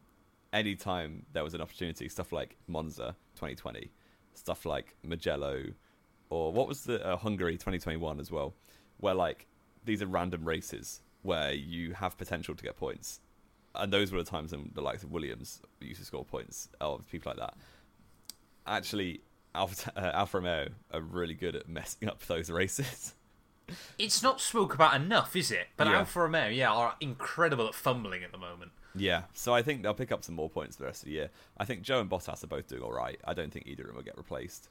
anytime 0.52 1.26
there 1.32 1.42
was 1.42 1.54
an 1.54 1.60
opportunity, 1.60 2.08
stuff 2.08 2.32
like 2.32 2.56
Monza 2.68 3.16
2020, 3.36 3.90
stuff 4.34 4.64
like 4.64 4.94
Mugello, 5.02 5.64
or 6.34 6.52
what 6.52 6.66
was 6.66 6.82
the 6.82 7.04
uh, 7.06 7.16
Hungary 7.16 7.52
2021 7.54 8.18
as 8.20 8.30
well, 8.30 8.54
where 8.98 9.14
like 9.14 9.46
these 9.84 10.02
are 10.02 10.06
random 10.06 10.44
races 10.44 11.00
where 11.22 11.52
you 11.52 11.92
have 11.94 12.18
potential 12.18 12.54
to 12.54 12.62
get 12.62 12.76
points. 12.76 13.20
And 13.74 13.92
those 13.92 14.12
were 14.12 14.22
the 14.22 14.30
times 14.30 14.52
when 14.52 14.70
the 14.74 14.82
likes 14.82 15.02
of 15.02 15.10
Williams 15.10 15.60
used 15.80 16.00
to 16.00 16.06
score 16.06 16.24
points, 16.24 16.68
or 16.80 17.00
people 17.10 17.30
like 17.30 17.38
that. 17.38 17.54
Actually, 18.66 19.20
Alfa, 19.54 19.92
uh, 19.96 20.10
Alfa 20.14 20.38
Romeo 20.38 20.68
are 20.92 21.00
really 21.00 21.34
good 21.34 21.56
at 21.56 21.68
messing 21.68 22.08
up 22.08 22.24
those 22.26 22.50
races. 22.50 23.14
It's 23.98 24.22
not 24.22 24.42
spoke 24.42 24.74
about 24.74 24.94
enough, 24.94 25.34
is 25.34 25.50
it? 25.50 25.68
But 25.78 25.86
Yeah. 25.86 26.00
Alfa 26.00 26.20
Romeo, 26.20 26.48
yeah, 26.48 26.70
are 26.70 26.96
incredible 27.00 27.66
at 27.66 27.74
fumbling 27.74 28.22
at 28.22 28.30
the 28.30 28.36
moment. 28.36 28.72
yeah, 28.94 29.22
so 29.32 29.54
I 29.54 29.62
think 29.62 29.82
they'll 29.82 29.94
pick 29.94 30.12
up 30.12 30.22
some 30.22 30.34
more 30.34 30.50
points 30.50 30.76
the 30.76 30.84
rest 30.84 31.02
of 31.02 31.06
the 31.06 31.12
year. 31.12 31.30
I 31.56 31.64
think 31.64 31.82
Zhou 31.82 31.98
and 32.02 32.10
Bottas 32.10 32.44
are 32.44 32.46
both 32.46 32.68
doing 32.68 32.82
all 32.82 32.92
right. 32.92 33.18
I 33.24 33.32
don't 33.32 33.50
think 33.50 33.66
either 33.66 33.84
of 33.84 33.86
them 33.88 33.96
will 33.96 34.02
get 34.02 34.18
replaced. 34.18 34.68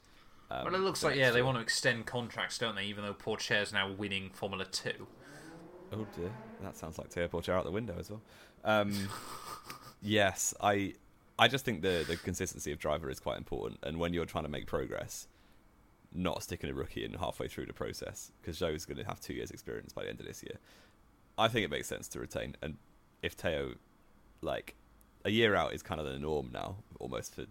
Um, 0.58 0.64
Well, 0.64 0.74
it 0.74 0.78
looks 0.84 1.02
like 1.02 1.16
yeah, 1.16 1.30
they 1.30 1.42
want 1.42 1.56
to 1.56 1.62
extend 1.62 2.06
contracts, 2.06 2.58
don't 2.58 2.74
they? 2.74 2.84
Even 2.84 3.04
though 3.04 3.14
Pourchaire's 3.14 3.72
now 3.72 3.90
winning 3.90 4.30
Formula 4.30 4.64
Two. 4.64 5.06
Oh 5.92 6.06
dear, 6.16 6.30
that 6.62 6.76
sounds 6.76 6.98
like 6.98 7.10
Théo 7.10 7.28
Pourchaire 7.28 7.54
out 7.54 7.64
the 7.64 7.70
window 7.70 7.96
as 7.98 8.10
well. 8.10 8.22
Um, 8.64 8.92
yes, 10.02 10.54
I, 10.60 10.94
I 11.38 11.48
just 11.48 11.64
think 11.64 11.82
the 11.82 12.04
the 12.06 12.16
consistency 12.16 12.72
of 12.72 12.78
driver 12.78 13.10
is 13.10 13.20
quite 13.20 13.38
important, 13.38 13.80
and 13.82 13.98
when 13.98 14.12
you're 14.12 14.26
trying 14.26 14.44
to 14.44 14.50
make 14.50 14.66
progress, 14.66 15.28
not 16.12 16.42
sticking 16.42 16.70
a 16.70 16.74
rookie 16.74 17.04
in 17.04 17.12
halfway 17.14 17.48
through 17.48 17.66
the 17.66 17.72
process 17.72 18.32
because 18.40 18.58
Zhou's 18.58 18.84
going 18.86 18.98
to 18.98 19.04
have 19.04 19.20
two 19.20 19.34
years 19.34 19.50
experience 19.50 19.92
by 19.92 20.04
the 20.04 20.10
end 20.10 20.20
of 20.20 20.26
this 20.26 20.42
year. 20.42 20.58
I 21.36 21.48
think 21.48 21.64
it 21.64 21.70
makes 21.70 21.88
sense 21.88 22.06
to 22.08 22.20
retain, 22.20 22.56
and 22.62 22.76
if 23.22 23.36
Teo, 23.36 23.74
like, 24.40 24.76
a 25.24 25.30
year 25.30 25.56
out 25.56 25.74
is 25.74 25.82
kind 25.82 26.00
of 26.00 26.06
the 26.06 26.18
norm 26.18 26.50
now, 26.52 26.76
almost 27.00 27.34
for 27.34 27.46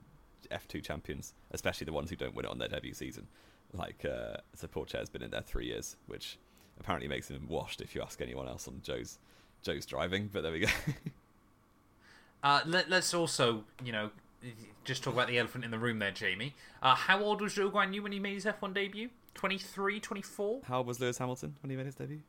F2 0.51 0.83
champions, 0.83 1.33
especially 1.51 1.85
the 1.85 1.93
ones 1.93 2.09
who 2.09 2.15
don't 2.15 2.35
win 2.35 2.45
it 2.45 2.51
on 2.51 2.57
their 2.57 2.67
debut 2.67 2.93
season. 2.93 3.27
Like, 3.73 4.05
uh, 4.05 4.37
so 4.53 4.67
Pourchaire's 4.67 5.09
been 5.09 5.23
in 5.23 5.31
there 5.31 5.41
three 5.41 5.67
years, 5.67 5.95
which 6.07 6.37
apparently 6.79 7.07
makes 7.07 7.29
him 7.29 7.47
washed 7.47 7.81
if 7.81 7.95
you 7.95 8.01
ask 8.01 8.21
anyone 8.21 8.47
else 8.47 8.67
on 8.67 8.81
Zhou's 8.83 9.19
Zhou's 9.63 9.85
driving. 9.85 10.29
But 10.31 10.43
there 10.43 10.51
we 10.51 10.59
go. 10.59 10.67
Uh, 12.43 12.59
let, 12.65 12.91
us 12.91 13.13
also, 13.13 13.63
you 13.83 13.93
know, 13.93 14.09
just 14.83 15.01
talk 15.01 15.13
about 15.13 15.27
the 15.27 15.39
elephant 15.39 15.63
in 15.63 15.71
the 15.71 15.79
room 15.79 15.99
there, 15.99 16.11
Jamie. 16.11 16.53
Uh, 16.81 16.93
how 16.93 17.21
old 17.21 17.39
was 17.39 17.55
Zhou 17.55 17.71
Guan 17.71 17.93
Yu 17.93 18.03
when 18.03 18.11
he 18.11 18.19
made 18.19 18.33
his 18.33 18.43
F1 18.43 18.73
debut? 18.73 19.09
23, 19.33 20.01
24? 20.01 20.61
How 20.65 20.79
old 20.79 20.87
was 20.87 20.99
Lewis 20.99 21.17
Hamilton 21.17 21.55
when 21.61 21.69
he 21.69 21.77
made 21.77 21.85
his 21.85 21.95
debut? 21.95 22.19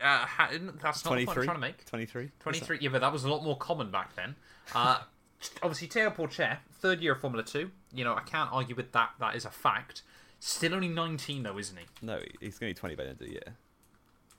Uh, 0.00 0.18
ha- 0.18 0.50
that's 0.80 1.04
not 1.04 1.16
the 1.16 1.24
point 1.24 1.28
I'm 1.30 1.34
23? 1.34 1.44
trying 1.44 1.56
to 1.56 1.60
make. 1.60 1.84
23? 1.86 2.30
23, 2.40 2.78
yeah, 2.82 2.90
but 2.90 3.00
that 3.00 3.12
was 3.12 3.24
a 3.24 3.30
lot 3.30 3.42
more 3.42 3.56
common 3.56 3.90
back 3.90 4.14
then. 4.14 4.36
Uh, 4.74 4.98
obviously, 5.62 5.88
Théo 5.88 6.14
Pourchaire, 6.14 6.58
third 6.78 7.00
year 7.00 7.12
of 7.12 7.20
Formula 7.20 7.44
2. 7.44 7.70
You 7.92 8.04
know, 8.04 8.14
I 8.14 8.20
can't 8.20 8.50
argue 8.52 8.74
with 8.74 8.92
that. 8.92 9.10
That 9.20 9.34
is 9.34 9.44
a 9.44 9.50
fact. 9.50 10.02
Still 10.40 10.74
only 10.74 10.88
19, 10.88 11.42
though, 11.42 11.58
isn't 11.58 11.76
he? 11.76 11.84
No, 12.02 12.20
he's 12.40 12.58
going 12.58 12.72
to 12.72 12.74
be 12.74 12.80
20 12.80 12.94
by 12.94 13.04
the 13.04 13.10
end 13.10 13.20
of 13.20 13.26
the 13.26 13.32
year. 13.32 13.56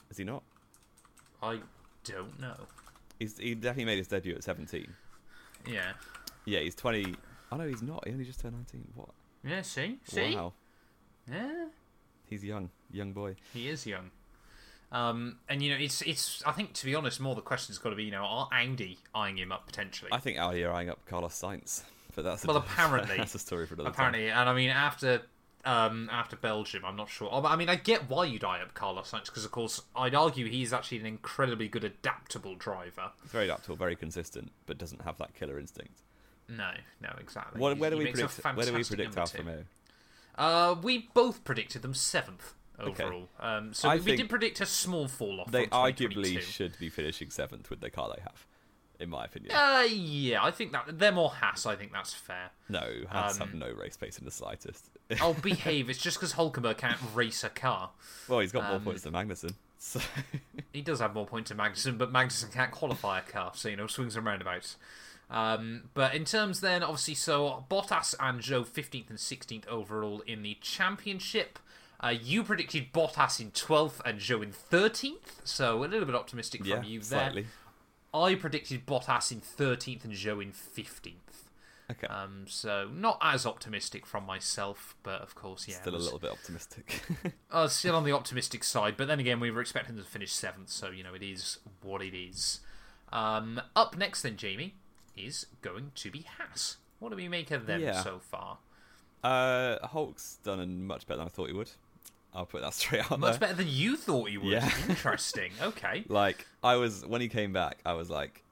Is 0.09 0.17
he 0.17 0.23
not? 0.23 0.43
I 1.43 1.59
don't 2.03 2.39
know. 2.39 2.55
He's, 3.19 3.37
he 3.37 3.53
definitely 3.55 3.85
made 3.85 3.97
his 3.97 4.07
debut 4.07 4.35
at 4.35 4.43
17. 4.43 4.87
Yeah. 5.67 5.91
Yeah, 6.45 6.59
he's 6.59 6.75
20. 6.75 7.15
Oh 7.51 7.57
no, 7.57 7.67
he's 7.67 7.81
not. 7.81 8.07
He 8.07 8.13
only 8.13 8.25
just 8.25 8.39
turned 8.39 8.55
19. 8.55 8.87
What? 8.95 9.09
Yeah, 9.43 9.61
see? 9.61 9.99
See? 10.05 10.35
Wow. 10.35 10.53
Yeah. 11.29 11.65
He's 12.25 12.43
young. 12.43 12.69
Young 12.91 13.11
boy. 13.11 13.35
He 13.53 13.67
is 13.67 13.85
young. 13.85 14.11
Um, 14.91 15.37
and 15.47 15.61
you 15.61 15.71
know, 15.71 15.77
it's 15.79 16.01
it's. 16.01 16.41
I 16.45 16.51
think 16.51 16.73
to 16.73 16.85
be 16.85 16.95
honest, 16.95 17.19
more 17.19 17.35
the 17.35 17.41
question's 17.41 17.77
got 17.77 17.91
to 17.91 17.95
be, 17.95 18.05
you 18.05 18.11
know, 18.11 18.23
are 18.23 18.49
Audi 18.51 18.97
eyeing 19.13 19.37
him 19.37 19.51
up 19.51 19.67
potentially? 19.67 20.09
I 20.11 20.17
think 20.17 20.39
Audi 20.39 20.63
are 20.63 20.73
eyeing 20.73 20.89
up 20.89 21.05
Carlos 21.05 21.39
Sainz. 21.39 21.83
But 22.19 22.31
that's 22.31 22.43
a, 22.43 22.47
Well, 22.47 22.57
apparently- 22.67 23.15
that's 23.15 23.33
a 23.33 23.39
story 23.39 23.65
for 23.65 23.75
another 23.75 23.91
time. 23.91 23.93
Apparently, 23.93 24.29
and 24.29 24.49
I 24.49 24.53
mean 24.53 24.71
after 24.71 25.21
um, 25.63 26.09
after 26.11 26.35
Belgium, 26.35 26.83
I'm 26.83 26.97
not 26.97 27.09
sure. 27.09 27.29
Oh, 27.31 27.45
I 27.45 27.55
mean, 27.55 27.69
I 27.69 27.75
get 27.75 28.09
why 28.09 28.25
you'd 28.25 28.43
eye 28.43 28.61
up 28.61 28.73
Carlos 28.73 29.11
Sainz 29.11 29.25
because, 29.25 29.45
of 29.45 29.51
course, 29.51 29.81
I'd 29.95 30.15
argue 30.15 30.47
he's 30.47 30.73
actually 30.73 30.99
an 30.99 31.05
incredibly 31.05 31.67
good 31.69 31.83
adaptable 31.83 32.55
driver. 32.55 33.11
He's 33.21 33.31
very 33.31 33.45
adaptable, 33.45 33.75
very 33.77 33.95
consistent, 33.95 34.51
but 34.65 34.77
doesn't 34.77 35.01
have 35.03 35.17
that 35.17 35.33
killer 35.33 35.59
instinct. 35.59 36.01
No, 36.49 36.71
no, 37.01 37.09
exactly. 37.19 37.59
What, 37.61 37.77
where 37.77 37.89
do 37.89 37.97
we 37.97 38.09
a 38.09 38.11
predict? 38.11 38.43
Where 38.43 38.65
do 38.65 38.73
we 38.73 38.83
predict 38.83 39.17
Alfa. 39.17 39.37
Romeo? 39.37 39.63
Uh, 40.37 40.75
we 40.81 41.09
both 41.13 41.43
predicted 41.43 41.81
them 41.83 41.93
seventh 41.93 42.53
Okay. 42.79 43.03
overall. 43.03 43.29
Um, 43.39 43.73
so 43.73 43.89
I 43.89 43.97
we 43.97 44.15
did 44.15 44.29
predict 44.29 44.61
a 44.61 44.65
small 44.65 45.07
fall 45.07 45.41
off. 45.41 45.51
They 45.51 45.67
arguably 45.67 46.39
should 46.41 46.77
be 46.79 46.89
finishing 46.89 47.29
seventh 47.29 47.69
with 47.69 47.81
the 47.81 47.89
car 47.89 48.11
they 48.15 48.21
have, 48.21 48.45
in 48.99 49.09
my 49.09 49.25
opinion. 49.25 49.53
Uh, 49.53 49.85
yeah, 49.89 50.43
I 50.43 50.51
think 50.51 50.71
that 50.73 50.99
they're 50.99 51.11
more 51.11 51.29
Haas. 51.29 51.65
I 51.65 51.75
think 51.75 51.93
that's 51.93 52.13
fair. 52.13 52.51
No, 52.67 52.85
Haas 53.09 53.39
Um, 53.39 53.47
have 53.47 53.55
no 53.55 53.71
race 53.71 53.97
pace 53.97 54.17
in 54.19 54.25
the 54.25 54.31
slightest. 54.31 54.89
Oh, 55.21 55.33
behave! 55.41 55.89
It's 55.89 55.99
just 55.99 56.17
because 56.19 56.33
Hulkenberg 56.33 56.77
can't 56.77 56.99
race 57.15 57.43
a 57.43 57.49
car. 57.49 57.89
well, 58.27 58.39
he's 58.39 58.51
got 58.51 58.65
more 58.65 58.75
um, 58.75 58.83
points 58.83 59.01
than 59.01 59.13
Magnussen. 59.13 59.53
So 59.79 59.99
He 60.73 60.81
does 60.81 60.99
have 60.99 61.15
more 61.15 61.25
points 61.25 61.49
than 61.49 61.57
Magnussen, 61.57 61.97
but 61.97 62.13
Magnussen 62.13 62.51
can't 62.53 62.69
qualify 62.71 63.19
a 63.19 63.21
car, 63.23 63.51
so 63.55 63.69
you 63.69 63.75
know 63.75 63.87
swings 63.87 64.15
and 64.15 64.25
roundabouts. 64.25 64.75
Um, 65.31 65.83
but 65.93 66.13
in 66.13 66.25
terms 66.25 66.61
then, 66.61 66.83
obviously, 66.83 67.15
so 67.15 67.65
Bottas 67.69 68.13
and 68.19 68.39
Zhou 68.41 68.65
15th 68.67 69.09
and 69.09 69.17
16th 69.19 69.67
overall 69.67 70.21
in 70.27 70.41
the 70.43 70.57
championship. 70.61 71.59
Uh, 72.01 72.09
you 72.09 72.43
predicted 72.43 72.93
Bottas 72.93 73.41
in 73.41 73.51
12th 73.51 73.99
and 74.05 74.19
Zhou 74.19 74.41
in 74.41 74.51
13th, 74.51 75.41
so 75.43 75.83
a 75.83 75.85
little 75.85 76.05
bit 76.05 76.15
optimistic 76.15 76.61
yeah, 76.63 76.77
from 76.77 76.85
you 76.85 76.99
there. 76.99 77.19
slightly. 77.19 77.47
I 78.13 78.35
predicted 78.35 78.85
Bottas 78.85 79.31
in 79.31 79.41
13th 79.41 80.03
and 80.03 80.13
Zhou 80.13 80.41
in 80.41 80.51
15th. 80.51 81.13
Okay, 81.91 82.05
Um, 82.07 82.45
so 82.47 82.87
not 82.93 83.17
as 83.19 83.47
optimistic 83.47 84.05
from 84.05 84.23
myself, 84.25 84.95
but 85.01 85.21
of 85.21 85.33
course, 85.33 85.67
yeah, 85.67 85.75
still 85.81 85.95
it 85.95 85.99
a 86.01 86.03
little 86.03 86.19
bit 86.19 86.29
optimistic. 86.31 87.01
uh, 87.51 87.67
still 87.67 87.95
on 87.95 88.03
the 88.03 88.11
optimistic 88.11 88.63
side, 88.63 88.95
but 88.95 89.07
then 89.07 89.19
again, 89.19 89.39
we 89.39 89.49
were 89.49 89.59
expecting 89.61 89.95
them 89.95 90.05
to 90.05 90.09
finish 90.09 90.31
seventh, 90.31 90.69
so 90.69 90.89
you 90.91 91.03
know 91.03 91.15
it 91.15 91.23
is 91.23 91.57
what 91.81 92.03
it 92.03 92.15
is. 92.15 92.59
Um, 93.11 93.59
up 93.75 93.97
next, 93.97 94.21
then 94.21 94.37
Jamie 94.37 94.75
is 95.17 95.47
going 95.63 95.91
to 95.95 96.11
be 96.11 96.25
Haas. 96.37 96.77
What 96.99 97.09
do 97.09 97.15
we 97.15 97.27
make 97.27 97.49
of 97.49 97.65
them 97.65 97.81
Yeah. 97.81 98.03
so 98.03 98.19
far? 98.19 98.59
uh, 99.23 99.85
Hulk's 99.87 100.37
done 100.43 100.85
much 100.85 101.07
better 101.07 101.17
than 101.17 101.25
I 101.25 101.29
thought 101.29 101.47
he 101.47 101.53
would. 101.53 101.71
I'll 102.33 102.45
put 102.45 102.61
that 102.61 102.73
straight 102.75 103.11
out 103.11 103.19
Much 103.19 103.31
there. 103.33 103.39
better 103.39 103.53
than 103.55 103.67
you 103.67 103.95
thought 103.97 104.29
you 104.31 104.41
would. 104.41 104.51
Yeah. 104.53 104.71
Interesting. 104.87 105.51
Okay. 105.61 106.03
Like 106.07 106.45
I 106.63 106.75
was 106.75 107.05
when 107.05 107.21
he 107.21 107.27
came 107.27 107.51
back, 107.53 107.79
I 107.85 107.93
was 107.93 108.09
like, 108.09 108.43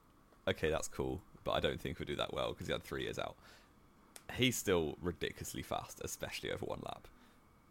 okay, 0.48 0.70
that's 0.70 0.88
cool, 0.88 1.22
but 1.44 1.52
I 1.52 1.60
don't 1.60 1.80
think 1.80 1.98
he'll 1.98 2.08
do 2.08 2.16
that 2.16 2.34
well 2.34 2.52
because 2.54 2.68
he 2.68 2.74
had 2.74 2.84
three 2.84 3.04
years 3.04 3.20
out. 3.20 3.36
He's 4.34 4.58
still 4.58 4.98
ridiculously 5.02 5.62
fast, 5.64 6.02
especially 6.04 6.52
over 6.52 6.66
one 6.66 6.82
lap. 6.86 7.08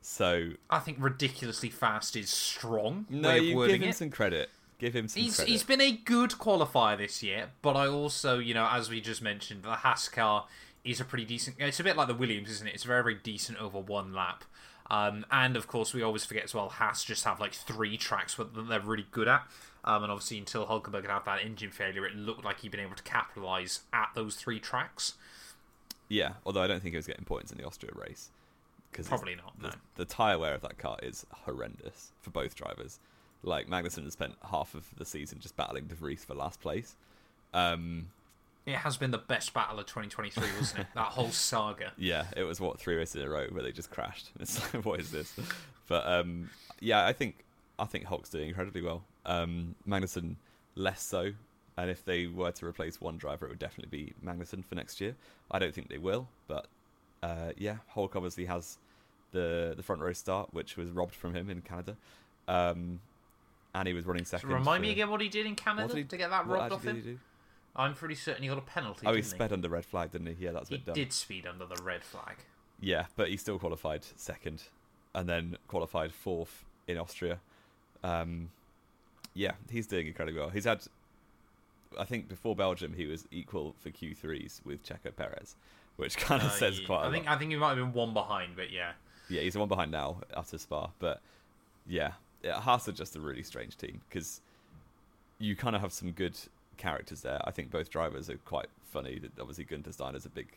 So 0.00 0.50
I 0.70 0.78
think 0.78 0.98
ridiculously 1.00 1.68
fast 1.68 2.16
is 2.16 2.30
strong. 2.30 3.06
no, 3.10 3.34
you 3.34 3.54
give 3.66 3.82
him 3.82 3.88
it. 3.90 3.96
some 3.96 4.10
credit. 4.10 4.50
Give 4.78 4.94
him 4.94 5.08
some 5.08 5.22
He's 5.22 5.36
credit. 5.36 5.50
he's 5.50 5.64
been 5.64 5.80
a 5.80 5.92
good 5.92 6.30
qualifier 6.32 6.96
this 6.98 7.22
year, 7.22 7.48
but 7.62 7.76
I 7.76 7.88
also, 7.88 8.38
you 8.38 8.54
know, 8.54 8.68
as 8.70 8.88
we 8.90 9.00
just 9.00 9.20
mentioned, 9.22 9.62
the 9.64 9.70
Haas 9.70 10.08
car 10.08 10.46
is 10.84 11.00
a 11.00 11.04
pretty 11.04 11.24
decent. 11.24 11.56
It's 11.58 11.80
a 11.80 11.84
bit 11.84 11.96
like 11.96 12.08
the 12.08 12.14
Williams, 12.14 12.50
isn't 12.50 12.66
it? 12.68 12.74
It's 12.74 12.84
very 12.84 13.02
very 13.02 13.14
decent 13.16 13.58
over 13.60 13.78
one 13.80 14.12
lap. 14.14 14.44
Um, 14.90 15.26
and 15.30 15.56
of 15.56 15.66
course, 15.66 15.92
we 15.92 16.02
always 16.02 16.24
forget 16.24 16.44
as 16.44 16.54
well. 16.54 16.68
Haas 16.68 17.04
just 17.04 17.24
have 17.24 17.40
like 17.40 17.52
three 17.54 17.96
tracks 17.96 18.34
that 18.36 18.54
they're 18.68 18.80
really 18.80 19.06
good 19.10 19.28
at. 19.28 19.42
Um, 19.84 20.02
and 20.02 20.10
obviously, 20.12 20.38
until 20.38 20.66
Hulkenberg 20.66 21.06
had 21.08 21.24
that 21.26 21.42
engine 21.44 21.70
failure, 21.70 22.06
it 22.06 22.14
looked 22.16 22.44
like 22.44 22.60
he'd 22.60 22.70
been 22.72 22.80
able 22.80 22.96
to 22.96 23.02
capitalize 23.02 23.80
at 23.92 24.10
those 24.14 24.36
three 24.36 24.58
tracks. 24.58 25.14
Yeah, 26.08 26.34
although 26.44 26.62
I 26.62 26.66
don't 26.66 26.80
think 26.80 26.92
he 26.92 26.96
was 26.96 27.06
getting 27.06 27.24
points 27.24 27.52
in 27.52 27.58
the 27.58 27.64
Austria 27.64 27.92
race. 27.94 28.30
Cause 28.92 29.08
Probably 29.08 29.34
not, 29.34 29.60
The, 29.60 29.68
no. 29.68 29.74
the 29.96 30.04
tyre 30.04 30.38
wear 30.38 30.54
of 30.54 30.62
that 30.62 30.78
car 30.78 30.96
is 31.02 31.26
horrendous 31.44 32.12
for 32.20 32.30
both 32.30 32.54
drivers. 32.54 32.98
Like 33.42 33.68
Magnussen 33.68 34.04
has 34.04 34.14
spent 34.14 34.34
half 34.50 34.74
of 34.74 34.86
the 34.96 35.04
season 35.04 35.38
just 35.38 35.56
battling 35.56 35.84
De 35.86 35.94
Vries 35.94 36.24
for 36.24 36.34
last 36.34 36.60
place. 36.60 36.96
Um, 37.52 38.08
It 38.66 38.74
has 38.74 38.96
been 38.96 39.12
the 39.12 39.18
best 39.18 39.54
battle 39.54 39.78
of 39.78 39.86
2023, 39.86 40.42
wasn't 40.58 40.80
it? 40.80 40.86
that 40.94 41.06
whole 41.06 41.30
saga. 41.30 41.92
yeah, 41.98 42.26
it 42.36 42.42
was 42.42 42.60
what 42.60 42.80
three 42.80 42.96
races 42.96 43.16
in 43.22 43.22
a 43.22 43.30
row 43.30 43.46
where 43.50 43.62
they 43.62 43.70
just 43.72 43.90
crashed. 43.90 44.30
It's 44.40 44.74
like, 44.74 44.84
what 44.84 44.98
is 45.00 45.10
this? 45.12 45.32
But 45.86 46.06
um, 46.06 46.50
yeah, 46.80 47.06
I 47.06 47.12
think 47.12 47.44
I 47.78 47.84
think 47.84 48.04
Hulk's 48.04 48.28
doing 48.28 48.48
incredibly 48.48 48.82
well. 48.82 49.04
Um, 49.24 49.76
Magnussen 49.88 50.34
less 50.74 51.00
so, 51.00 51.32
and 51.76 51.90
if 51.90 52.04
they 52.04 52.26
were 52.26 52.50
to 52.52 52.66
replace 52.66 53.00
one 53.00 53.16
driver, 53.18 53.46
it 53.46 53.50
would 53.50 53.58
definitely 53.60 53.96
be 54.04 54.12
Magnussen 54.24 54.64
for 54.64 54.74
next 54.74 55.00
year. 55.00 55.14
I 55.50 55.60
don't 55.60 55.72
think 55.74 55.88
they 55.88 55.98
will, 55.98 56.28
but 56.48 56.66
uh, 57.22 57.52
yeah, 57.56 57.76
Hulk 57.88 58.16
obviously 58.16 58.46
has 58.46 58.78
the 59.30 59.74
the 59.76 59.82
front 59.84 60.02
row 60.02 60.12
start, 60.12 60.52
which 60.52 60.76
was 60.76 60.90
robbed 60.90 61.14
from 61.14 61.34
him 61.34 61.50
in 61.50 61.62
Canada. 61.62 61.96
Um, 62.48 63.00
and 63.76 63.86
he 63.86 63.94
was 63.94 64.06
running 64.06 64.24
second. 64.24 64.48
Remind 64.48 64.80
for- 64.80 64.82
me 64.82 64.90
again 64.90 65.10
what 65.10 65.20
he 65.20 65.28
did 65.28 65.46
in 65.46 65.54
Canada 65.54 65.88
did 65.88 65.96
he- 65.98 66.04
to 66.04 66.16
get 66.16 66.30
that 66.30 66.46
robbed 66.48 66.72
off 66.72 66.82
him. 66.82 67.20
He? 67.76 67.82
I'm 67.82 67.94
pretty 67.94 68.14
certain 68.14 68.42
he 68.42 68.48
got 68.48 68.58
a 68.58 68.62
penalty. 68.62 69.06
Oh, 69.06 69.14
he 69.14 69.22
sped 69.22 69.52
under 69.52 69.68
red 69.68 69.84
flag, 69.84 70.12
didn't 70.12 70.28
he? 70.36 70.44
Yeah, 70.44 70.52
that's 70.52 70.70
a 70.70 70.74
He 70.76 70.82
did 70.92 71.12
speed 71.12 71.46
under 71.46 71.66
the 71.66 71.80
red 71.82 72.04
flag. 72.04 72.36
Yeah, 72.80 73.06
but 73.16 73.28
he 73.28 73.36
still 73.36 73.58
qualified 73.58 74.04
second, 74.16 74.64
and 75.14 75.28
then 75.28 75.56
qualified 75.68 76.12
fourth 76.12 76.64
in 76.86 76.98
Austria. 76.98 77.38
Um, 78.04 78.50
yeah, 79.34 79.52
he's 79.70 79.86
doing 79.86 80.06
incredibly 80.06 80.38
well. 80.40 80.50
He's 80.50 80.64
had, 80.64 80.82
I 81.98 82.04
think, 82.04 82.28
before 82.28 82.54
Belgium, 82.54 82.94
he 82.94 83.06
was 83.06 83.26
equal 83.30 83.74
for 83.80 83.90
Q3s 83.90 84.64
with 84.64 84.84
Checo 84.84 85.14
Perez, 85.16 85.56
which 85.96 86.16
kind 86.18 86.42
of 86.42 86.48
Uh, 86.48 86.52
says 86.52 86.78
he- 86.78 86.86
quite 86.86 87.04
a 87.04 87.08
I 87.08 87.10
think 87.12 87.26
lot. 87.26 87.34
I 87.34 87.38
think 87.38 87.50
he 87.50 87.56
might 87.56 87.68
have 87.70 87.78
been 87.78 87.92
one 87.92 88.12
behind, 88.12 88.56
but 88.56 88.70
yeah. 88.70 88.92
Yeah, 89.28 89.40
he's 89.40 89.54
the 89.54 89.58
one 89.58 89.68
behind 89.68 89.90
now 89.90 90.18
after 90.36 90.56
Spa, 90.58 90.90
but 90.98 91.20
yeah, 91.86 92.12
yeah 92.42 92.60
Haas 92.60 92.86
are 92.88 92.92
just 92.92 93.16
a 93.16 93.20
really 93.20 93.42
strange 93.42 93.76
team 93.76 94.00
because 94.08 94.40
you 95.38 95.56
kind 95.56 95.74
of 95.74 95.82
have 95.82 95.92
some 95.92 96.12
good 96.12 96.38
characters 96.76 97.22
there. 97.22 97.40
I 97.44 97.50
think 97.50 97.70
both 97.70 97.90
drivers 97.90 98.28
are 98.30 98.36
quite 98.38 98.68
funny. 98.84 99.20
Obviously, 99.40 99.64
Gunter 99.64 99.90
is 99.90 100.26
a 100.26 100.30
big 100.30 100.48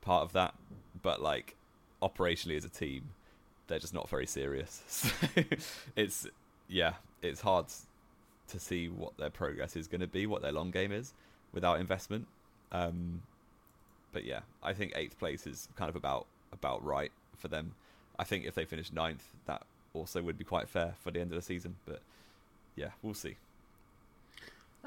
part 0.00 0.22
of 0.22 0.32
that, 0.32 0.54
but 1.02 1.20
like 1.20 1.56
operationally 2.02 2.56
as 2.56 2.64
a 2.64 2.68
team, 2.68 3.10
they're 3.66 3.78
just 3.78 3.94
not 3.94 4.08
very 4.08 4.26
serious. 4.26 4.82
So 5.36 5.42
it's 5.96 6.26
yeah, 6.68 6.94
it's 7.22 7.40
hard 7.40 7.66
to 8.48 8.60
see 8.60 8.88
what 8.88 9.16
their 9.16 9.30
progress 9.30 9.76
is 9.76 9.86
going 9.86 10.00
to 10.00 10.06
be, 10.06 10.26
what 10.26 10.42
their 10.42 10.52
long 10.52 10.70
game 10.70 10.92
is, 10.92 11.12
without 11.52 11.80
investment. 11.80 12.26
Um, 12.72 13.22
but 14.12 14.24
yeah, 14.24 14.40
I 14.62 14.72
think 14.72 14.92
eighth 14.94 15.18
place 15.18 15.46
is 15.46 15.68
kind 15.76 15.88
of 15.88 15.96
about 15.96 16.26
about 16.52 16.84
right 16.84 17.12
for 17.36 17.48
them. 17.48 17.74
I 18.18 18.24
think 18.24 18.44
if 18.46 18.54
they 18.54 18.64
finish 18.64 18.92
ninth, 18.92 19.24
that 19.46 19.62
also 19.94 20.22
would 20.22 20.38
be 20.38 20.44
quite 20.44 20.68
fair 20.68 20.94
for 21.00 21.10
the 21.10 21.20
end 21.20 21.32
of 21.32 21.36
the 21.36 21.42
season. 21.42 21.76
But 21.86 22.00
yeah, 22.76 22.90
we'll 23.02 23.14
see. 23.14 23.36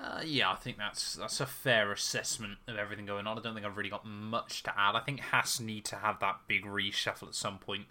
Uh, 0.02 0.22
yeah, 0.24 0.52
I 0.52 0.56
think 0.56 0.78
that's 0.78 1.16
that's 1.16 1.42
a 1.42 1.46
fair 1.46 1.92
assessment 1.92 2.58
of 2.68 2.78
everything 2.78 3.06
going 3.06 3.28
on. 3.28 3.38
I 3.38 3.42
don't 3.42 3.54
think 3.54 3.66
I've 3.66 3.76
really 3.76 3.90
got 3.90 4.06
much 4.06 4.64
to 4.64 4.80
add. 4.80 4.96
I 4.96 5.02
think 5.02 5.20
Haas 5.20 5.60
need 5.60 5.84
to 5.86 5.98
have 5.98 6.20
that 6.20 6.38
big 6.48 6.64
reshuffle 6.66 7.28
at 7.28 7.36
some 7.36 7.58
point 7.58 7.86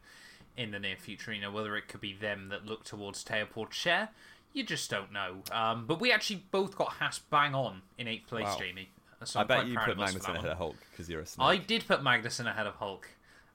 in 0.56 0.70
the 0.70 0.78
near 0.78 0.96
future. 0.96 1.32
You 1.32 1.40
know, 1.42 1.50
whether 1.50 1.76
it 1.76 1.88
could 1.88 2.00
be 2.00 2.14
them 2.14 2.48
that 2.48 2.64
look 2.64 2.84
towards 2.84 3.22
Teo 3.22 3.46
Chair, 3.70 4.08
you 4.54 4.64
just 4.64 4.90
don't 4.90 5.12
know. 5.12 5.42
Um, 5.52 5.84
but 5.86 6.00
we 6.00 6.10
actually 6.10 6.44
both 6.50 6.76
got 6.76 6.88
Haas 6.94 7.18
bang 7.18 7.54
on 7.54 7.82
in 7.98 8.08
eighth 8.08 8.26
place, 8.26 8.44
Wow. 8.44 8.58
Jamie. 8.58 8.88
So 9.24 9.40
I 9.40 9.44
bet 9.44 9.66
you 9.66 9.76
put 9.76 9.98
Magnussen 9.98 10.34
ahead 10.36 10.50
of 10.50 10.58
Hulk 10.58 10.76
because 10.92 11.10
you're 11.10 11.20
a 11.20 11.26
snake. 11.26 11.44
I 11.46 11.56
did 11.56 11.86
put 11.86 12.02
Magnussen 12.02 12.48
ahead 12.48 12.66
of 12.66 12.76
Hulk. 12.76 13.08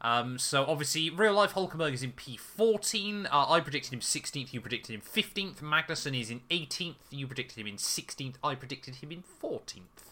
Um, 0.03 0.37
so 0.37 0.65
obviously, 0.65 1.09
real 1.09 1.33
life 1.33 1.53
Hulkenberg 1.53 1.93
is 1.93 2.03
in 2.03 2.11
P14. 2.11 3.25
Uh, 3.25 3.49
I 3.49 3.61
predicted 3.61 3.93
him 3.93 4.01
16th. 4.01 4.51
You 4.51 4.59
predicted 4.59 4.93
him 4.93 5.01
15th. 5.01 5.61
Magnussen 5.61 6.19
is 6.19 6.29
in 6.29 6.41
18th. 6.51 6.95
You 7.09 7.25
predicted 7.25 7.57
him 7.57 7.67
in 7.67 7.75
16th. 7.75 8.35
I 8.43 8.55
predicted 8.55 8.95
him 8.95 9.11
in 9.11 9.23
14th. 9.41 10.11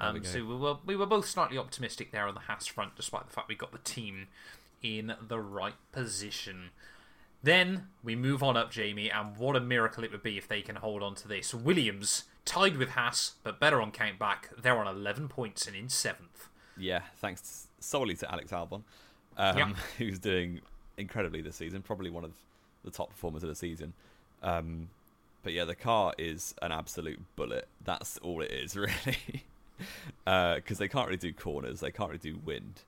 There 0.00 0.12
we 0.12 0.20
Um, 0.20 0.24
so 0.24 0.44
we 0.44 0.56
were 0.56 0.76
we 0.86 0.96
were 0.96 1.06
both 1.06 1.26
slightly 1.26 1.58
optimistic 1.58 2.10
there 2.10 2.26
on 2.26 2.34
the 2.34 2.40
Haas 2.40 2.66
front, 2.66 2.96
despite 2.96 3.26
the 3.26 3.32
fact 3.32 3.48
we 3.48 3.54
got 3.54 3.72
the 3.72 3.78
team 3.78 4.28
in 4.82 5.14
the 5.20 5.40
right 5.40 5.74
position. 5.92 6.70
Then 7.42 7.88
we 8.02 8.16
move 8.16 8.42
on 8.42 8.56
up, 8.56 8.70
Jamie, 8.70 9.10
and 9.10 9.36
what 9.36 9.56
a 9.56 9.60
miracle 9.60 10.04
it 10.04 10.10
would 10.10 10.22
be 10.22 10.38
if 10.38 10.48
they 10.48 10.62
can 10.62 10.76
hold 10.76 11.02
on 11.02 11.14
to 11.16 11.28
this. 11.28 11.54
Williams 11.54 12.24
tied 12.44 12.76
with 12.76 12.90
Haas, 12.90 13.34
but 13.42 13.60
better 13.60 13.80
on 13.80 13.92
count 13.92 14.18
back. 14.18 14.50
They're 14.60 14.78
on 14.78 14.88
11 14.88 15.28
points 15.28 15.66
and 15.66 15.76
in 15.76 15.88
seventh. 15.88 16.48
Yeah, 16.76 17.02
thanks 17.16 17.68
solely 17.78 18.14
to 18.16 18.32
Alex 18.32 18.50
Albon, 18.50 18.82
um, 19.38 19.74
who's 19.98 20.18
doing 20.18 20.60
incredibly 20.96 21.40
this 21.40 21.56
season. 21.56 21.82
Probably 21.82 22.10
one 22.10 22.24
of 22.24 22.32
the 22.84 22.90
top 22.90 23.10
performers 23.10 23.42
of 23.42 23.48
the 23.48 23.54
season. 23.54 23.92
Um, 24.42 24.88
but 25.42 25.52
yeah, 25.52 25.64
the 25.64 25.74
car 25.74 26.12
is 26.18 26.54
an 26.62 26.72
absolute 26.72 27.20
bullet. 27.36 27.68
That's 27.84 28.18
all 28.18 28.42
it 28.42 28.50
is, 28.50 28.76
really. 28.76 29.44
Because 30.24 30.78
they 30.78 30.88
can't 30.88 31.06
really 31.06 31.18
do 31.18 31.32
corners, 31.32 31.80
they 31.80 31.92
can't 31.92 32.10
really 32.10 32.32
do 32.32 32.38
wind, 32.44 32.82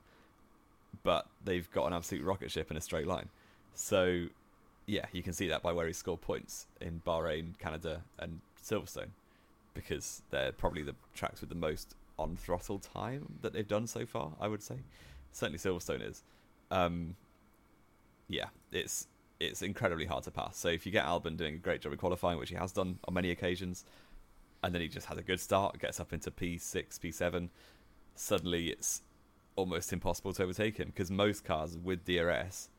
but 1.03 1.25
they've 1.43 1.71
got 1.71 1.87
an 1.87 1.93
absolute 1.93 2.23
rocket 2.23 2.51
ship 2.51 2.69
in 2.69 2.77
a 2.77 2.81
straight 2.81 3.07
line. 3.07 3.29
So, 3.73 4.25
yeah, 4.85 5.05
you 5.13 5.23
can 5.23 5.31
see 5.33 5.47
that 5.47 5.63
by 5.63 5.71
where 5.71 5.87
he 5.87 5.93
scored 5.93 6.21
points 6.21 6.67
in 6.81 7.01
Bahrain, 7.05 7.57
Canada, 7.59 8.01
and 8.19 8.41
Silverstone, 8.61 9.11
because 9.73 10.21
they're 10.31 10.51
probably 10.51 10.83
the 10.83 10.95
tracks 11.15 11.39
with 11.39 11.49
the 11.49 11.55
most 11.55 11.95
on 12.19 12.35
throttle 12.35 12.79
time 12.79 13.25
that 13.41 13.53
they've 13.53 13.67
done 13.67 13.87
so 13.87 14.05
far. 14.05 14.33
I 14.39 14.49
would 14.49 14.61
say, 14.61 14.75
certainly 15.31 15.59
Silverstone 15.59 16.07
is. 16.07 16.23
Um, 16.71 17.15
yeah, 18.27 18.47
it's 18.71 19.07
it's 19.39 19.61
incredibly 19.61 20.05
hard 20.05 20.23
to 20.23 20.31
pass. 20.31 20.57
So 20.57 20.69
if 20.69 20.85
you 20.85 20.91
get 20.91 21.05
Albon 21.05 21.35
doing 21.35 21.55
a 21.55 21.57
great 21.57 21.81
job 21.81 21.91
in 21.91 21.97
qualifying, 21.97 22.37
which 22.37 22.49
he 22.49 22.55
has 22.55 22.71
done 22.71 22.99
on 23.07 23.13
many 23.13 23.31
occasions, 23.31 23.85
and 24.63 24.73
then 24.73 24.81
he 24.81 24.87
just 24.87 25.07
has 25.07 25.17
a 25.17 25.23
good 25.23 25.39
start, 25.39 25.79
gets 25.79 25.99
up 25.99 26.13
into 26.13 26.29
P6, 26.29 26.99
P7, 26.99 27.49
suddenly 28.15 28.67
it's 28.67 29.01
almost 29.55 29.91
impossible 29.91 30.31
to 30.33 30.43
overtake 30.43 30.77
him 30.77 30.89
because 30.89 31.09
most 31.09 31.43
cars 31.43 31.77
with 31.77 32.05
DRS 32.05 32.69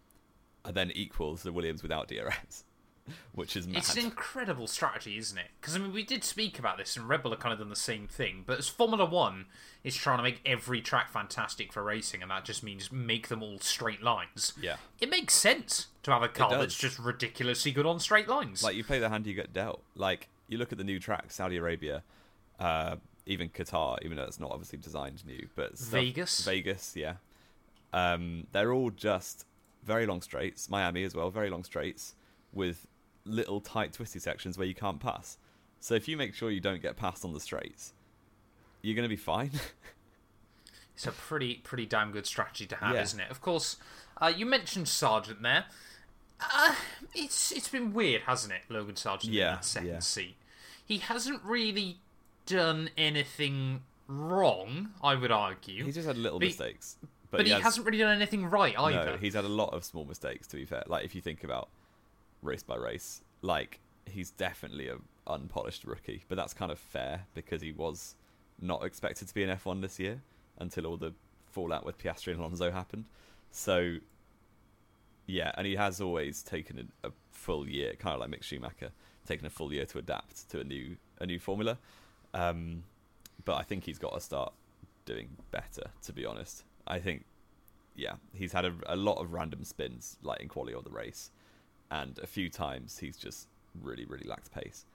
are 0.65 0.73
then 0.73 0.93
equal 0.93 1.37
to 1.37 1.43
the 1.43 1.53
Williams 1.53 1.83
without 1.83 2.09
DRS, 2.09 2.65
which 3.35 3.57
is 3.57 3.67
mad. 3.67 3.79
It's 3.79 3.97
an 3.97 4.05
incredible 4.05 4.67
strategy, 4.67 5.19
isn't 5.19 5.37
it? 5.39 5.49
Because 5.61 5.75
I 5.77 5.79
mean, 5.79 5.93
we 5.93 6.03
did 6.05 6.25
speak 6.25 6.59
about 6.59 6.79
this, 6.79 6.97
and 6.97 7.09
Red 7.09 7.23
Bull 7.23 7.33
have 7.33 7.41
kind 7.41 7.53
of 7.53 7.59
done 7.59 7.69
the 7.69 7.77
same 7.77 8.07
thing. 8.07 8.45
But 8.47 8.59
as 8.59 8.69
Formula 8.69 9.05
One 9.05 9.47
is 9.83 9.97
trying 9.97 10.19
to 10.19 10.23
make 10.23 10.41
every 10.47 10.81
track 10.81 11.11
fantastic 11.11 11.73
for 11.73 11.83
racing, 11.83 12.23
and 12.23 12.31
that 12.31 12.45
just 12.45 12.63
means 12.63 12.93
make 12.93 13.29
them 13.29 13.43
all 13.43 13.59
straight 13.59 14.03
lines. 14.03 14.53
Yeah. 14.61 14.77
it 15.01 15.11
makes 15.11 15.35
sense 15.35 15.89
to 16.05 16.13
have 16.13 16.23
a 16.23 16.29
car 16.29 16.51
that's 16.51 16.77
just 16.77 16.99
ridiculously 16.99 17.73
good 17.73 17.87
on 17.87 17.99
straight 18.01 18.29
lines. 18.29 18.63
Like 18.63 18.77
you 18.77 18.85
play 18.85 18.99
the 18.99 19.09
hand 19.09 19.27
you 19.27 19.35
get 19.35 19.53
dealt. 19.53 19.83
Like 19.97 20.29
you 20.49 20.59
look 20.59 20.73
at 20.73 20.79
the 20.79 20.85
new 20.85 20.99
tracks, 20.99 21.35
Saudi 21.37 21.57
Arabia, 21.57 22.03
uh, 22.61 22.97
even 23.27 23.49
Qatar, 23.49 23.99
even 24.03 24.17
though 24.17 24.25
it's 24.25 24.41
not 24.41 24.51
obviously 24.51 24.79
designed 24.79 25.25
new, 25.27 25.49
but 25.55 25.79
stuff- 25.79 25.91
Vegas? 25.91 26.45
Vegas, 26.45 26.93
yeah. 26.97 27.15
Um, 27.93 28.47
they're 28.53 28.73
all 28.73 28.91
just 28.91 29.45
very 29.85 30.07
long 30.07 30.23
straights. 30.23 30.71
Miami 30.71 31.05
as 31.05 31.15
well, 31.15 31.31
very 31.31 31.51
long 31.51 31.65
straights 31.65 32.15
with 32.53 32.87
little 33.25 33.61
tight 33.61 33.93
twisty 33.93 34.19
sections 34.19 34.59
where 34.59 34.67
you 34.67 34.75
can't 34.75 35.01
pass. 35.01 35.39
So 35.81 35.95
if 35.95 36.07
you 36.09 36.17
make 36.17 36.35
sure 36.35 36.51
you 36.51 36.61
don't 36.61 36.83
get 36.83 36.97
passed 36.97 37.25
on 37.25 37.33
the 37.33 37.41
straights, 37.41 37.93
you're 38.83 38.95
going 38.95 39.05
to 39.05 39.09
be 39.09 39.17
fine. 39.17 39.51
It's 40.95 41.07
a 41.07 41.11
pretty 41.13 41.55
pretty 41.55 41.87
damn 41.87 42.13
good 42.13 42.27
strategy 42.27 42.67
to 42.67 42.77
have, 42.77 42.95
Yeah. 42.95 43.03
isn't 43.03 43.19
it? 43.19 43.31
Of 43.31 43.41
course, 43.41 43.77
uh, 44.21 44.27
you 44.35 44.45
mentioned 44.45 44.87
Sargeant 44.87 45.41
there. 45.41 45.65
Uh, 46.39 46.75
it's 47.15 47.51
it's 47.51 47.69
been 47.69 47.95
weird, 47.95 48.23
hasn't 48.23 48.53
it, 48.53 48.61
Logan 48.69 48.95
Sargeant 48.95 49.29
in 49.29 49.33
Yeah, 49.33 49.53
that 49.55 49.65
second 49.65 49.89
yeah. 49.89 49.99
seat. 50.01 50.37
He 50.85 50.99
hasn't 50.99 51.43
really 51.45 51.99
done 52.45 52.91
anything 52.97 53.83
wrong, 54.07 54.91
I 55.03 55.15
would 55.15 55.31
argue. 55.33 55.85
he's 55.85 55.95
just 55.95 56.07
had 56.07 56.19
little 56.19 56.39
But 56.39 56.49
mistakes, 56.49 56.97
but, 57.31 57.47
he, 57.47 57.53
has- 57.53 57.63
hasn't 57.63 57.87
really 57.87 57.99
done 57.99 58.15
anything 58.15 58.45
right 58.45 58.79
either. 58.79 59.13
No, 59.13 59.17
he's 59.17 59.35
had 59.35 59.45
a 59.47 59.49
lot 59.49 59.73
of 59.73 59.85
small 59.85 60.05
mistakes. 60.05 60.47
To 60.49 60.57
be 60.57 60.67
fair, 60.67 60.83
like 60.87 61.05
if 61.07 61.15
you 61.15 61.23
think 61.23 61.43
about 61.43 61.71
race 62.43 62.63
by 62.63 62.77
race, 62.77 63.23
like 63.41 63.81
he's 64.07 64.31
definitely 64.31 64.89
a 64.89 64.97
unpolished 65.27 65.85
rookie, 65.85 66.25
but 66.29 66.37
that's 66.37 66.53
kind 66.53 66.73
of 66.73 66.79
fair 66.79 67.27
because 67.35 67.63
he 67.63 67.73
was 67.73 68.17
not 68.61 68.85
expected 68.85 69.29
to 69.29 69.35
be 69.35 69.43
an 69.43 69.51
F1 69.51 69.81
this 69.81 69.99
year 69.99 70.21
until 70.59 70.87
all 70.87 70.97
the 70.97 71.13
fallout 71.51 71.85
with 71.85 71.99
Piastri 71.99 72.33
and 72.33 72.41
Alonso 72.41 72.71
happened. 72.71 73.05
So 73.51 73.97
yeah, 75.27 75.53
and 75.57 75.67
he 75.67 75.77
has 75.77 76.01
always 76.01 76.43
taken 76.43 76.91
a, 77.05 77.09
a 77.09 77.13
full 77.31 77.69
year, 77.69 77.95
kind 77.99 78.15
of 78.15 78.21
like 78.21 78.31
Mick 78.31 78.43
Schumacher, 78.43 78.91
taken 79.27 79.47
a 79.47 79.51
full 79.51 79.73
year 79.73 79.87
to 79.87 79.99
adapt 79.99 80.51
to 80.51 80.61
a 80.61 80.65
new 80.65 80.97
a 81.21 81.27
new 81.27 81.39
formula. 81.39 81.79
Um, 82.35 82.83
but 83.45 83.57
I 83.57 83.63
think 83.63 83.85
he's 83.85 83.99
got 83.99 84.15
to 84.15 84.21
start 84.21 84.53
doing 85.05 85.29
better. 85.51 85.91
To 86.03 86.13
be 86.13 86.27
honest, 86.27 86.65
I 86.87 86.99
think 86.99 87.25
yeah, 87.95 88.15
he's 88.35 88.53
had 88.53 88.65
a, 88.65 88.75
a 88.87 88.97
lot 88.97 89.21
of 89.21 89.33
random 89.33 89.65
spins, 89.65 90.17
like 90.23 90.41
in 90.41 90.49
quality 90.49 90.75
of 90.75 90.85
the 90.85 90.91
race, 90.91 91.31
and 91.93 92.19
a 92.21 92.27
few 92.27 92.49
times 92.51 92.99
he's 92.99 93.19
just 93.19 93.49
really, 93.81 94.07
really 94.07 94.27
lacked 94.27 94.51
pace. 94.53 94.87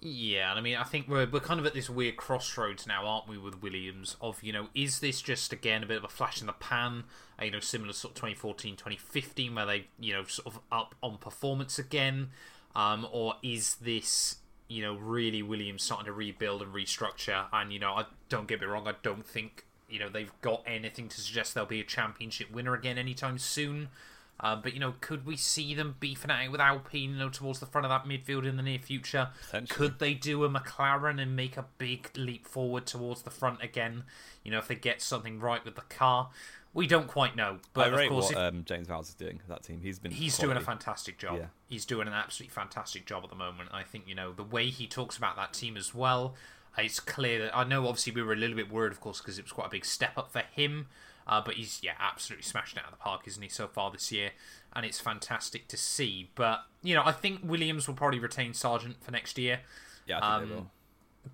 Yeah, 0.00 0.50
and 0.50 0.58
I 0.58 0.62
mean, 0.62 0.76
I 0.76 0.82
think 0.82 1.08
we're 1.08 1.26
we're 1.26 1.40
kind 1.40 1.58
of 1.58 1.64
at 1.64 1.72
this 1.72 1.88
weird 1.88 2.16
crossroads 2.16 2.86
now, 2.86 3.06
aren't 3.06 3.26
we, 3.28 3.38
with 3.38 3.62
Williams? 3.62 4.16
Of 4.20 4.42
you 4.42 4.52
know, 4.52 4.68
is 4.74 5.00
this 5.00 5.22
just 5.22 5.52
again 5.52 5.82
a 5.82 5.86
bit 5.86 5.96
of 5.96 6.04
a 6.04 6.08
flash 6.08 6.40
in 6.42 6.46
the 6.46 6.52
pan? 6.52 7.04
uh, 7.40 7.44
You 7.44 7.52
know, 7.52 7.60
similar 7.60 7.92
sort 7.94 8.10
of 8.10 8.16
2014, 8.16 8.76
2015, 8.76 9.54
where 9.54 9.64
they 9.64 9.86
you 9.98 10.12
know 10.12 10.24
sort 10.24 10.46
of 10.54 10.60
up 10.70 10.94
on 11.02 11.16
performance 11.16 11.78
again, 11.78 12.30
um, 12.76 13.06
or 13.12 13.36
is 13.42 13.76
this 13.76 14.36
you 14.68 14.82
know 14.82 14.94
really 14.94 15.42
Williams 15.42 15.84
starting 15.84 16.06
to 16.06 16.12
rebuild 16.12 16.60
and 16.60 16.74
restructure? 16.74 17.46
And 17.50 17.72
you 17.72 17.78
know, 17.78 17.94
I 17.94 18.04
don't 18.28 18.46
get 18.46 18.60
me 18.60 18.66
wrong, 18.66 18.86
I 18.86 18.94
don't 19.02 19.24
think 19.26 19.64
you 19.88 19.98
know 20.00 20.10
they've 20.10 20.32
got 20.42 20.62
anything 20.66 21.08
to 21.08 21.20
suggest 21.20 21.54
they'll 21.54 21.64
be 21.64 21.80
a 21.80 21.84
championship 21.84 22.50
winner 22.52 22.74
again 22.74 22.98
anytime 22.98 23.38
soon. 23.38 23.88
Um, 24.40 24.60
but 24.62 24.74
you 24.74 24.80
know, 24.80 24.94
could 25.00 25.24
we 25.24 25.36
see 25.36 25.74
them 25.74 25.94
beefing 26.00 26.30
it 26.30 26.34
out 26.34 26.50
with 26.50 26.60
Alpine, 26.60 27.10
you 27.10 27.16
know, 27.16 27.28
towards 27.28 27.60
the 27.60 27.66
front 27.66 27.86
of 27.86 27.90
that 27.90 28.04
midfield 28.08 28.46
in 28.46 28.56
the 28.56 28.62
near 28.62 28.78
future? 28.80 29.28
Could 29.68 30.00
they 30.00 30.12
do 30.14 30.44
a 30.44 30.50
McLaren 30.50 31.20
and 31.20 31.36
make 31.36 31.56
a 31.56 31.66
big 31.78 32.10
leap 32.16 32.46
forward 32.46 32.84
towards 32.86 33.22
the 33.22 33.30
front 33.30 33.62
again? 33.62 34.04
You 34.42 34.50
know, 34.50 34.58
if 34.58 34.66
they 34.68 34.74
get 34.74 35.00
something 35.00 35.38
right 35.38 35.64
with 35.64 35.76
the 35.76 35.82
car, 35.82 36.30
We 36.74 36.88
don't 36.88 37.06
quite 37.06 37.36
know, 37.36 37.58
but 37.72 37.92
I 37.92 37.96
rate 37.96 38.06
of 38.06 38.10
course, 38.10 38.34
what 38.34 38.36
um, 38.36 38.64
James 38.64 38.88
Vowles 38.88 39.08
is 39.08 39.14
doing. 39.14 39.40
That 39.48 39.62
team, 39.62 39.80
he's 39.80 40.00
been 40.00 40.10
he's 40.10 40.34
quality. 40.34 40.54
doing 40.54 40.62
a 40.62 40.66
fantastic 40.66 41.18
job. 41.18 41.36
Yeah. 41.38 41.46
He's 41.68 41.84
doing 41.84 42.08
an 42.08 42.14
absolutely 42.14 42.52
fantastic 42.52 43.06
job 43.06 43.22
at 43.22 43.30
the 43.30 43.36
moment. 43.36 43.68
I 43.72 43.84
think 43.84 44.08
you 44.08 44.14
know 44.16 44.32
the 44.32 44.42
way 44.42 44.66
he 44.70 44.88
talks 44.88 45.16
about 45.16 45.36
that 45.36 45.52
team 45.52 45.76
as 45.76 45.94
well. 45.94 46.34
It's 46.78 47.00
clear 47.00 47.42
that 47.44 47.56
I 47.56 47.64
know. 47.64 47.86
Obviously, 47.86 48.12
we 48.12 48.22
were 48.22 48.32
a 48.32 48.36
little 48.36 48.56
bit 48.56 48.70
worried, 48.70 48.92
of 48.92 49.00
course, 49.00 49.20
because 49.20 49.38
it 49.38 49.44
was 49.44 49.52
quite 49.52 49.68
a 49.68 49.70
big 49.70 49.84
step 49.84 50.16
up 50.16 50.32
for 50.32 50.42
him. 50.54 50.86
Uh, 51.26 51.40
but 51.44 51.54
he's 51.54 51.80
yeah, 51.82 51.92
absolutely 51.98 52.42
smashed 52.42 52.76
it 52.76 52.80
out 52.80 52.92
of 52.92 52.98
the 52.98 53.02
park, 53.02 53.22
isn't 53.26 53.42
he, 53.42 53.48
so 53.48 53.66
far 53.66 53.90
this 53.90 54.12
year? 54.12 54.30
And 54.74 54.84
it's 54.84 55.00
fantastic 55.00 55.68
to 55.68 55.76
see. 55.76 56.30
But 56.34 56.64
you 56.82 56.94
know, 56.94 57.02
I 57.04 57.12
think 57.12 57.40
Williams 57.42 57.86
will 57.86 57.94
probably 57.94 58.18
retain 58.18 58.52
Sargeant 58.52 58.96
for 59.00 59.10
next 59.10 59.38
year. 59.38 59.60
Yeah, 60.06 60.18
I 60.18 60.20
think 60.20 60.32
um, 60.32 60.48
they 60.48 60.54
will. 60.54 60.70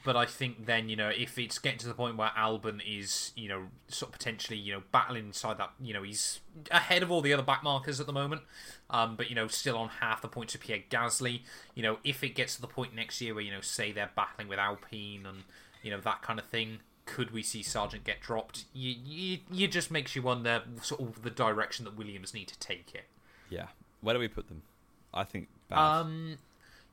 But 0.04 0.16
I 0.16 0.24
think 0.24 0.66
then, 0.66 0.88
you 0.88 0.96
know, 0.96 1.08
if 1.08 1.36
it's 1.36 1.58
getting 1.58 1.78
to 1.80 1.88
the 1.88 1.94
point 1.94 2.16
where 2.16 2.30
Albon 2.38 2.80
is, 2.86 3.32
you 3.34 3.48
know, 3.48 3.64
sort 3.88 4.10
of 4.10 4.18
potentially, 4.18 4.56
you 4.56 4.72
know, 4.72 4.82
battling 4.92 5.26
inside 5.26 5.58
that, 5.58 5.72
you 5.80 5.92
know, 5.92 6.02
he's 6.02 6.40
ahead 6.70 7.02
of 7.02 7.10
all 7.10 7.20
the 7.20 7.32
other 7.32 7.42
back 7.42 7.64
markers 7.64 7.98
at 7.98 8.06
the 8.06 8.12
moment, 8.12 8.42
um, 8.88 9.16
but, 9.16 9.28
you 9.28 9.34
know, 9.34 9.48
still 9.48 9.76
on 9.76 9.88
half 10.00 10.22
the 10.22 10.28
points 10.28 10.54
of 10.54 10.60
Pierre 10.60 10.84
Gasly. 10.88 11.42
You 11.74 11.82
know, 11.82 11.98
if 12.04 12.22
it 12.22 12.36
gets 12.36 12.54
to 12.54 12.60
the 12.60 12.68
point 12.68 12.94
next 12.94 13.20
year 13.20 13.34
where, 13.34 13.42
you 13.42 13.50
know, 13.50 13.60
say 13.60 13.90
they're 13.90 14.12
battling 14.14 14.46
with 14.48 14.60
Alpine 14.60 15.26
and, 15.26 15.42
you 15.82 15.90
know, 15.90 16.00
that 16.00 16.22
kind 16.22 16.38
of 16.38 16.46
thing, 16.46 16.78
could 17.04 17.32
we 17.32 17.42
see 17.42 17.60
Sargeant 17.60 18.04
get 18.04 18.20
dropped? 18.20 18.66
You, 18.72 18.94
you, 19.04 19.38
you 19.50 19.66
just 19.66 19.90
makes 19.90 20.14
you 20.14 20.22
wonder 20.22 20.62
sort 20.82 21.00
of 21.00 21.22
the 21.22 21.30
direction 21.30 21.84
that 21.84 21.96
Williams 21.96 22.32
need 22.32 22.46
to 22.46 22.58
take 22.60 22.94
it. 22.94 23.06
Yeah. 23.48 23.66
Where 24.00 24.14
do 24.14 24.20
we 24.20 24.28
put 24.28 24.46
them? 24.46 24.62
I 25.12 25.24
think 25.24 25.48
bad. 25.68 25.78
Um, 25.78 26.38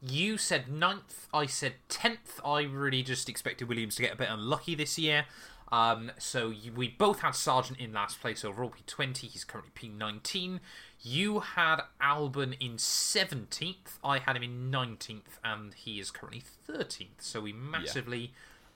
you 0.02 0.38
said 0.38 0.70
ninth. 0.70 1.28
I 1.34 1.46
said 1.46 1.74
tenth. 1.90 2.40
I 2.46 2.62
really 2.64 3.04
just 3.04 3.30
expected 3.30 3.68
Williams 3.68 3.96
to 3.96 4.02
get 4.02 4.14
a 4.14 4.18
bit 4.18 4.30
unlucky 4.30 4.76
this 4.76 4.98
year. 5.00 5.26
Um, 5.72 6.12
so 6.18 6.50
you, 6.50 6.72
we 6.72 6.88
both 6.88 7.20
had 7.20 7.34
Sargeant 7.34 7.78
in 7.78 7.92
last 7.94 8.22
place 8.22 8.46
overall, 8.46 8.72
P20. 8.72 9.18
He's 9.18 9.44
currently 9.44 9.72
P19. 9.76 10.60
You 11.02 11.40
had 11.42 11.82
Albon 12.02 12.56
in 12.60 12.74
17th. 12.78 13.98
I 14.04 14.20
had 14.20 14.36
him 14.38 14.44
in 14.44 14.72
19th, 14.72 15.40
and 15.44 15.74
he 15.74 16.00
is 16.00 16.10
currently 16.10 16.44
13th. 16.70 17.20
So 17.20 17.42
we 17.42 17.52
massively 17.54 18.32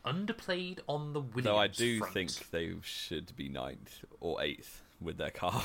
underplayed 0.06 0.80
on 0.88 1.14
the 1.14 1.22
Williams 1.22 1.46
Though 1.46 1.58
I 1.58 1.68
do 1.68 2.00
front. 2.00 2.14
think 2.14 2.52
they 2.52 2.74
should 2.82 3.36
be 3.36 3.48
ninth 3.48 4.04
or 4.20 4.42
eighth 4.42 4.82
with 5.00 5.18
their 5.18 5.32
car 5.32 5.64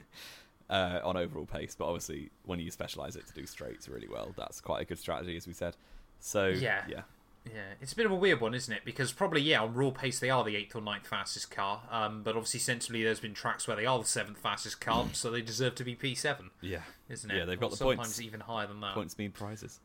uh, 0.70 1.00
on 1.04 1.16
overall 1.16 1.46
pace. 1.46 1.74
But 1.78 1.86
obviously, 1.86 2.30
when 2.44 2.58
you 2.60 2.70
specialise 2.70 3.16
it 3.16 3.26
to 3.26 3.32
do 3.32 3.46
straights 3.46 3.88
really 3.88 4.08
well, 4.08 4.34
that's 4.36 4.60
quite 4.60 4.82
a 4.82 4.84
good 4.84 4.98
strategy, 4.98 5.36
as 5.36 5.46
we 5.46 5.52
said. 5.52 5.76
So 6.20 6.48
Yeah. 6.48 6.84
yeah, 6.88 7.02
Yeah, 7.46 7.72
it's 7.80 7.92
a 7.92 7.96
bit 7.96 8.04
of 8.04 8.12
a 8.12 8.16
weird 8.16 8.40
one, 8.40 8.52
isn't 8.54 8.72
it? 8.74 8.82
Because 8.84 9.12
probably, 9.12 9.40
yeah, 9.40 9.62
on 9.62 9.72
raw 9.72 9.90
pace 9.90 10.18
they 10.18 10.28
are 10.28 10.44
the 10.44 10.56
eighth 10.56 10.74
or 10.76 10.82
ninth 10.82 11.06
fastest 11.06 11.50
car, 11.50 11.82
um, 11.90 12.22
but 12.22 12.36
obviously, 12.36 12.60
sensibly, 12.60 13.02
there's 13.04 13.20
been 13.20 13.32
tracks 13.32 13.66
where 13.66 13.76
they 13.76 13.86
are 13.86 13.98
the 13.98 14.04
seventh 14.04 14.38
fastest 14.38 14.80
car, 14.80 15.06
so 15.12 15.30
they 15.30 15.40
deserve 15.40 15.74
to 15.76 15.84
be 15.84 15.94
P7, 15.96 16.50
yeah, 16.60 16.80
isn't 17.08 17.30
it? 17.30 17.36
Yeah, 17.38 17.44
they've 17.46 17.58
got 17.58 17.68
Or 17.68 17.70
the 17.70 17.76
sometimes 17.76 17.98
points. 18.00 18.20
even 18.20 18.40
higher 18.40 18.66
than 18.66 18.80
that. 18.80 18.94
points 18.94 19.16
mean 19.16 19.30
prizes. 19.32 19.80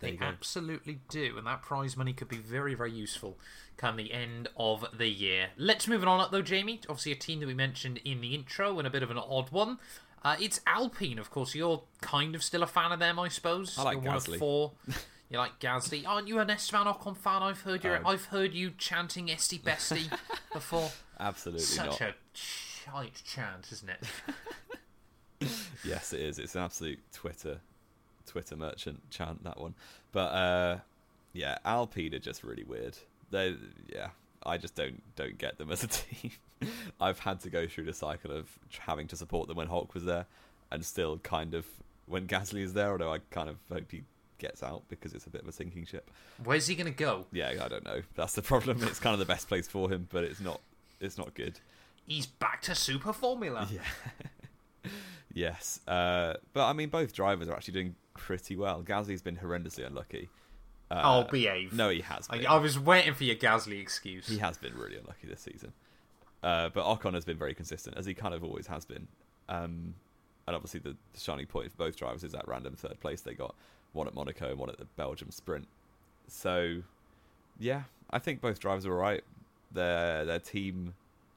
There 0.00 0.12
They 0.12 0.18
absolutely 0.18 0.98
do, 1.10 1.36
and 1.36 1.46
that 1.46 1.60
prize 1.62 1.94
money 1.96 2.12
could 2.14 2.28
be 2.28 2.38
very, 2.38 2.74
very 2.74 2.92
useful 2.92 3.36
come 3.80 3.96
the 3.96 4.12
end 4.12 4.48
of 4.56 4.84
the 4.96 5.08
year. 5.08 5.48
Let's 5.56 5.88
move 5.88 6.04
on 6.06 6.20
up 6.20 6.30
though, 6.30 6.42
Jamie. 6.42 6.80
Obviously, 6.88 7.12
a 7.12 7.16
team 7.16 7.40
that 7.40 7.46
we 7.46 7.54
mentioned 7.54 7.98
in 8.04 8.20
the 8.20 8.34
intro, 8.34 8.78
and 8.78 8.86
a 8.86 8.90
bit 8.90 9.02
of 9.02 9.10
an 9.10 9.18
odd 9.18 9.50
one. 9.50 9.78
Uh, 10.22 10.36
it's 10.38 10.60
Alpine, 10.66 11.18
of 11.18 11.30
course. 11.30 11.54
You're 11.54 11.82
kind 12.02 12.34
of 12.34 12.42
still 12.42 12.62
a 12.62 12.66
fan 12.66 12.92
of 12.92 12.98
them, 12.98 13.18
I 13.18 13.28
suppose. 13.28 13.78
I 13.78 13.82
like 13.84 13.94
You're 13.96 14.02
one 14.04 14.16
of 14.16 14.24
Gasly. 14.24 14.38
four. 14.38 14.72
You 15.32 15.38
like 15.38 15.60
Gasly? 15.60 16.04
Aren't 16.08 16.26
you 16.26 16.40
an 16.40 16.50
Esteban 16.50 16.86
Ocon 16.92 17.16
fan? 17.16 17.40
I've 17.44 17.60
heard 17.60 17.84
you. 17.84 17.92
Um, 17.92 18.04
I've 18.04 18.24
heard 18.24 18.52
you 18.52 18.72
chanting 18.76 19.30
"Esti 19.30 19.60
Bestie" 19.60 20.12
before. 20.52 20.90
Absolutely 21.20 21.62
Such 21.62 21.86
not. 21.86 22.00
a 22.00 22.14
shite 22.32 23.22
chant, 23.24 23.68
isn't 23.70 23.88
it? 23.90 24.00
Yes, 25.84 26.12
it 26.12 26.20
is. 26.20 26.38
It's 26.38 26.54
an 26.54 26.62
absolute 26.62 26.98
Twitter, 27.12 27.60
Twitter 28.26 28.56
merchant 28.56 29.08
chant 29.10 29.42
that 29.44 29.58
one. 29.58 29.74
But 30.12 30.32
uh, 30.32 30.78
yeah, 31.32 31.58
Alpine 31.64 32.14
are 32.14 32.18
just 32.18 32.44
really 32.44 32.64
weird. 32.64 32.98
They, 33.30 33.56
yeah, 33.88 34.08
I 34.44 34.56
just 34.58 34.74
don't 34.74 35.02
don't 35.16 35.38
get 35.38 35.58
them 35.58 35.70
as 35.70 35.84
a 35.84 35.86
team. 35.88 36.32
I've 37.00 37.20
had 37.20 37.40
to 37.40 37.50
go 37.50 37.66
through 37.66 37.84
the 37.84 37.92
cycle 37.92 38.32
of 38.32 38.48
having 38.80 39.06
to 39.08 39.16
support 39.16 39.48
them 39.48 39.56
when 39.56 39.68
Hulk 39.68 39.94
was 39.94 40.04
there, 40.04 40.26
and 40.70 40.84
still 40.84 41.18
kind 41.18 41.54
of 41.54 41.66
when 42.06 42.26
Gasly 42.26 42.62
is 42.62 42.74
there. 42.74 42.90
Although 42.90 43.12
I 43.12 43.18
kind 43.30 43.48
of 43.48 43.56
hope 43.70 43.90
he 43.90 44.02
gets 44.38 44.62
out 44.62 44.82
because 44.88 45.12
it's 45.12 45.26
a 45.26 45.30
bit 45.30 45.42
of 45.42 45.48
a 45.48 45.52
sinking 45.52 45.84
ship. 45.84 46.10
Where's 46.42 46.66
he 46.66 46.74
gonna 46.74 46.90
go? 46.90 47.26
Yeah, 47.32 47.52
I 47.62 47.68
don't 47.68 47.84
know. 47.84 48.02
That's 48.14 48.34
the 48.34 48.42
problem. 48.42 48.82
It's 48.82 48.98
kind 48.98 49.12
of 49.12 49.20
the 49.20 49.26
best 49.26 49.48
place 49.48 49.68
for 49.68 49.90
him, 49.90 50.08
but 50.10 50.24
it's 50.24 50.40
not. 50.40 50.60
It's 51.00 51.16
not 51.16 51.34
good. 51.34 51.60
He's 52.06 52.26
back 52.26 52.62
to 52.62 52.74
Super 52.74 53.12
Formula. 53.12 53.68
Yeah. 53.70 53.80
yes. 55.32 55.80
Uh, 55.86 56.34
but 56.52 56.66
I 56.66 56.72
mean, 56.72 56.88
both 56.88 57.14
drivers 57.14 57.48
are 57.48 57.54
actually 57.54 57.74
doing 57.74 57.94
pretty 58.14 58.56
well. 58.56 58.82
Gasly's 58.82 59.22
been 59.22 59.36
horrendously 59.36 59.86
unlucky. 59.86 60.28
Uh, 60.90 60.94
I'll 60.94 61.24
behave. 61.24 61.72
No, 61.72 61.88
he 61.88 62.00
has 62.00 62.26
I. 62.30 62.44
I 62.44 62.56
was 62.56 62.78
waiting 62.78 63.14
for 63.14 63.24
your 63.24 63.36
Gasly 63.36 63.80
excuse. 63.80 64.26
He 64.26 64.38
has 64.38 64.58
been 64.58 64.76
really 64.76 64.96
unlucky 64.96 65.28
this 65.28 65.40
season. 65.40 65.72
Uh, 66.42 66.70
but 66.70 66.84
Ocon 66.84 67.14
has 67.14 67.24
been 67.24 67.36
very 67.36 67.54
consistent, 67.54 67.96
as 67.96 68.06
he 68.06 68.14
kind 68.14 68.34
of 68.34 68.42
always 68.42 68.66
has 68.66 68.84
been. 68.84 69.06
Um, 69.48 69.94
and 70.46 70.56
obviously, 70.56 70.80
the, 70.80 70.96
the 71.12 71.20
shining 71.20 71.46
point 71.46 71.70
for 71.70 71.76
both 71.76 71.96
drivers 71.96 72.24
is 72.24 72.32
that 72.32 72.48
random 72.48 72.74
third 72.74 72.98
place 73.00 73.20
they 73.20 73.34
got 73.34 73.54
one 73.92 74.06
at 74.06 74.14
Monaco 74.14 74.50
and 74.50 74.58
one 74.58 74.70
at 74.70 74.78
the 74.78 74.86
Belgium 74.96 75.30
Sprint. 75.30 75.68
So, 76.26 76.82
yeah, 77.58 77.82
I 78.10 78.18
think 78.18 78.40
both 78.40 78.58
drivers 78.58 78.86
are 78.86 78.92
all 78.92 78.98
right. 79.00 79.22
Their 79.72 80.24
their 80.24 80.40
team 80.40 80.94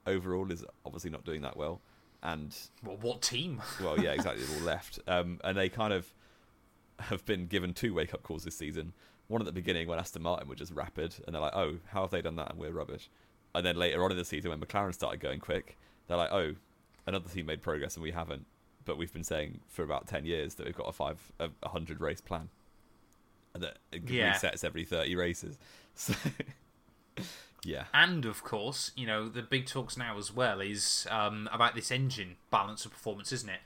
overall 0.07 0.51
is 0.51 0.65
obviously 0.85 1.11
not 1.11 1.25
doing 1.25 1.41
that 1.41 1.57
well, 1.57 1.81
and 2.23 2.55
Well, 2.83 2.97
what 3.01 3.21
team? 3.21 3.61
well, 3.83 3.99
yeah, 3.99 4.11
exactly. 4.11 4.43
They've 4.43 4.57
all 4.57 4.65
left, 4.65 4.99
um, 5.07 5.39
and 5.43 5.57
they 5.57 5.69
kind 5.69 5.93
of 5.93 6.11
have 6.99 7.25
been 7.25 7.47
given 7.47 7.73
two 7.73 7.93
wake 7.93 8.13
up 8.13 8.23
calls 8.23 8.43
this 8.45 8.55
season. 8.55 8.93
One 9.27 9.41
at 9.41 9.45
the 9.45 9.51
beginning 9.51 9.87
when 9.87 9.99
Aston 9.99 10.21
Martin 10.21 10.47
were 10.47 10.55
just 10.55 10.71
rapid, 10.73 11.15
and 11.25 11.33
they're 11.33 11.41
like, 11.41 11.55
"Oh, 11.55 11.77
how 11.87 12.01
have 12.01 12.11
they 12.11 12.21
done 12.21 12.35
that?" 12.35 12.51
And 12.51 12.59
we're 12.59 12.71
rubbish. 12.71 13.09
And 13.55 13.65
then 13.65 13.75
later 13.77 14.03
on 14.03 14.11
in 14.11 14.17
the 14.17 14.25
season, 14.25 14.49
when 14.51 14.59
McLaren 14.59 14.93
started 14.93 15.19
going 15.19 15.39
quick, 15.39 15.77
they're 16.07 16.17
like, 16.17 16.31
"Oh, 16.31 16.55
another 17.07 17.29
team 17.29 17.45
made 17.45 17.61
progress 17.61 17.95
and 17.95 18.03
we 18.03 18.11
haven't." 18.11 18.45
But 18.85 18.97
we've 18.97 19.13
been 19.13 19.23
saying 19.23 19.61
for 19.69 19.83
about 19.83 20.07
ten 20.07 20.25
years 20.25 20.55
that 20.55 20.65
we've 20.65 20.75
got 20.75 20.89
a 20.89 20.91
five, 20.91 21.31
a, 21.39 21.49
a 21.63 21.69
hundred 21.69 22.01
race 22.01 22.19
plan, 22.21 22.49
and 23.53 23.63
that 23.63 23.77
Yeah. 23.93 24.33
resets 24.33 24.63
every 24.63 24.83
thirty 24.85 25.15
races. 25.15 25.57
So, 25.95 26.15
yeah, 27.63 27.85
And 27.93 28.25
of 28.25 28.43
course, 28.43 28.91
you 28.95 29.05
know 29.07 29.29
the 29.29 29.41
big 29.41 29.67
talks 29.67 29.95
now 29.95 30.17
as 30.17 30.33
well 30.33 30.59
is 30.59 31.07
um, 31.09 31.47
about 31.53 31.75
this 31.75 31.91
engine 31.91 32.35
balance 32.51 32.83
of 32.85 32.91
performance, 32.91 33.31
isn't 33.31 33.47
it? 33.49 33.61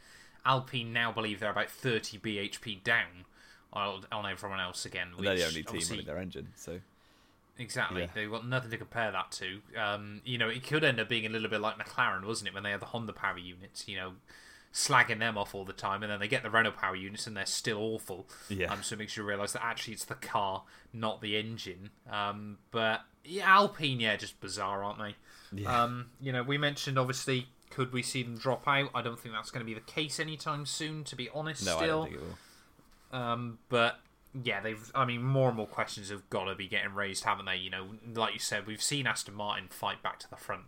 Alpine 0.46 0.94
now 0.94 1.12
believe 1.12 1.40
they're 1.40 1.50
about 1.52 1.70
30 1.72 2.20
bhp 2.20 2.84
down 2.84 3.26
on, 3.74 4.04
on 4.12 4.26
everyone 4.26 4.60
else 4.60 4.86
again. 4.86 5.10
and 5.18 5.26
they're 5.26 5.36
the 5.36 5.46
only 5.46 5.64
team 5.64 5.82
running 5.90 6.06
their 6.06 6.18
engine. 6.18 6.48
So 6.56 6.80
Exactly. 7.60 8.02
Yeah. 8.02 8.08
They've 8.14 8.30
got 8.30 8.48
nothing 8.48 8.70
to 8.72 8.78
compare 8.78 9.12
that 9.12 9.32
to. 9.32 9.60
Um, 9.80 10.22
you 10.24 10.38
know, 10.38 10.48
it 10.48 10.64
could 10.66 10.84
end 10.84 11.00
up 11.00 11.10
being 11.10 11.26
a 11.26 11.30
little 11.30 11.50
bit 11.50 11.60
like 11.60 11.78
McLaren, 11.78 12.24
wasn't 12.24 12.50
it, 12.50 12.54
when 12.54 12.64
they 12.64 12.72
had 12.72 12.80
the 12.80 12.86
Honda 12.88 13.14
power 13.14 13.38
units, 13.38 13.88
you 13.88 13.98
know, 13.98 14.14
slagging 14.74 15.20
them 15.20 15.38
off 15.40 15.56
all 15.56 15.66
the 15.66 15.74
time, 15.74 16.04
and 16.04 16.12
then 16.12 16.20
they 16.20 16.28
get 16.28 16.44
the 16.44 16.52
Renault 16.52 16.74
power 16.74 16.96
units 16.96 17.26
and 17.26 17.36
they're 17.36 17.46
still 17.48 17.80
awful. 17.80 18.28
Yeah. 18.50 18.72
Um, 18.72 18.84
so 18.84 18.94
it 18.94 19.00
makes 19.00 19.18
you 19.18 19.24
realise 19.24 19.54
that 19.54 19.64
actually 19.66 19.94
it's 19.96 20.06
the 20.06 20.16
car, 20.16 20.64
not 20.94 21.22
the 21.22 21.36
engine. 21.36 21.90
Um, 22.12 22.60
but 22.70 23.02
yeah, 23.26 23.50
Alpine, 23.52 24.00
yeah, 24.00 24.16
just 24.18 24.40
bizarre, 24.40 24.84
aren't 24.84 25.00
they? 25.00 25.16
yeah, 25.64 25.84
Um, 25.84 26.08
you 26.22 26.32
know, 26.32 26.44
we 26.44 26.60
mentioned 26.60 27.00
obviously, 27.00 27.48
could 27.72 27.92
we 27.92 28.04
see 28.04 28.22
them 28.22 28.38
drop 28.38 28.68
out? 28.68 28.92
I 28.94 29.02
don't 29.02 29.20
think 29.20 29.34
that's 29.34 29.50
going 29.50 29.62
to 29.62 29.66
be 29.66 29.74
the 29.74 29.82
case 29.92 30.20
anytime 30.20 30.66
soon, 30.68 31.04
to 31.06 31.16
be 31.16 31.28
honest. 31.34 31.66
no, 31.66 31.78
I 31.80 31.88
don't 31.88 32.04
think 32.04 32.16
it 32.18 32.22
will. 32.22 32.38
Um, 33.12 33.60
but 33.70 34.00
yeah, 34.44 34.60
they've. 34.62 34.92
I 34.94 35.06
mean, 35.06 35.24
more 35.24 35.48
and 35.48 35.58
more 35.58 35.68
questions 35.68 36.10
have 36.10 36.30
got 36.30 36.46
to 36.46 36.56
be 36.56 36.68
getting 36.68 36.94
raised, 36.94 37.24
haven't 37.24 37.46
they? 37.46 37.56
You 37.58 37.70
know, 37.70 37.88
like 38.14 38.34
you 38.34 38.40
said, 38.40 38.68
we've 38.68 38.82
seen 38.82 39.08
Aston 39.08 39.34
Martin 39.34 39.68
fight 39.70 40.02
back 40.04 40.20
to 40.20 40.30
the 40.30 40.36
front. 40.36 40.64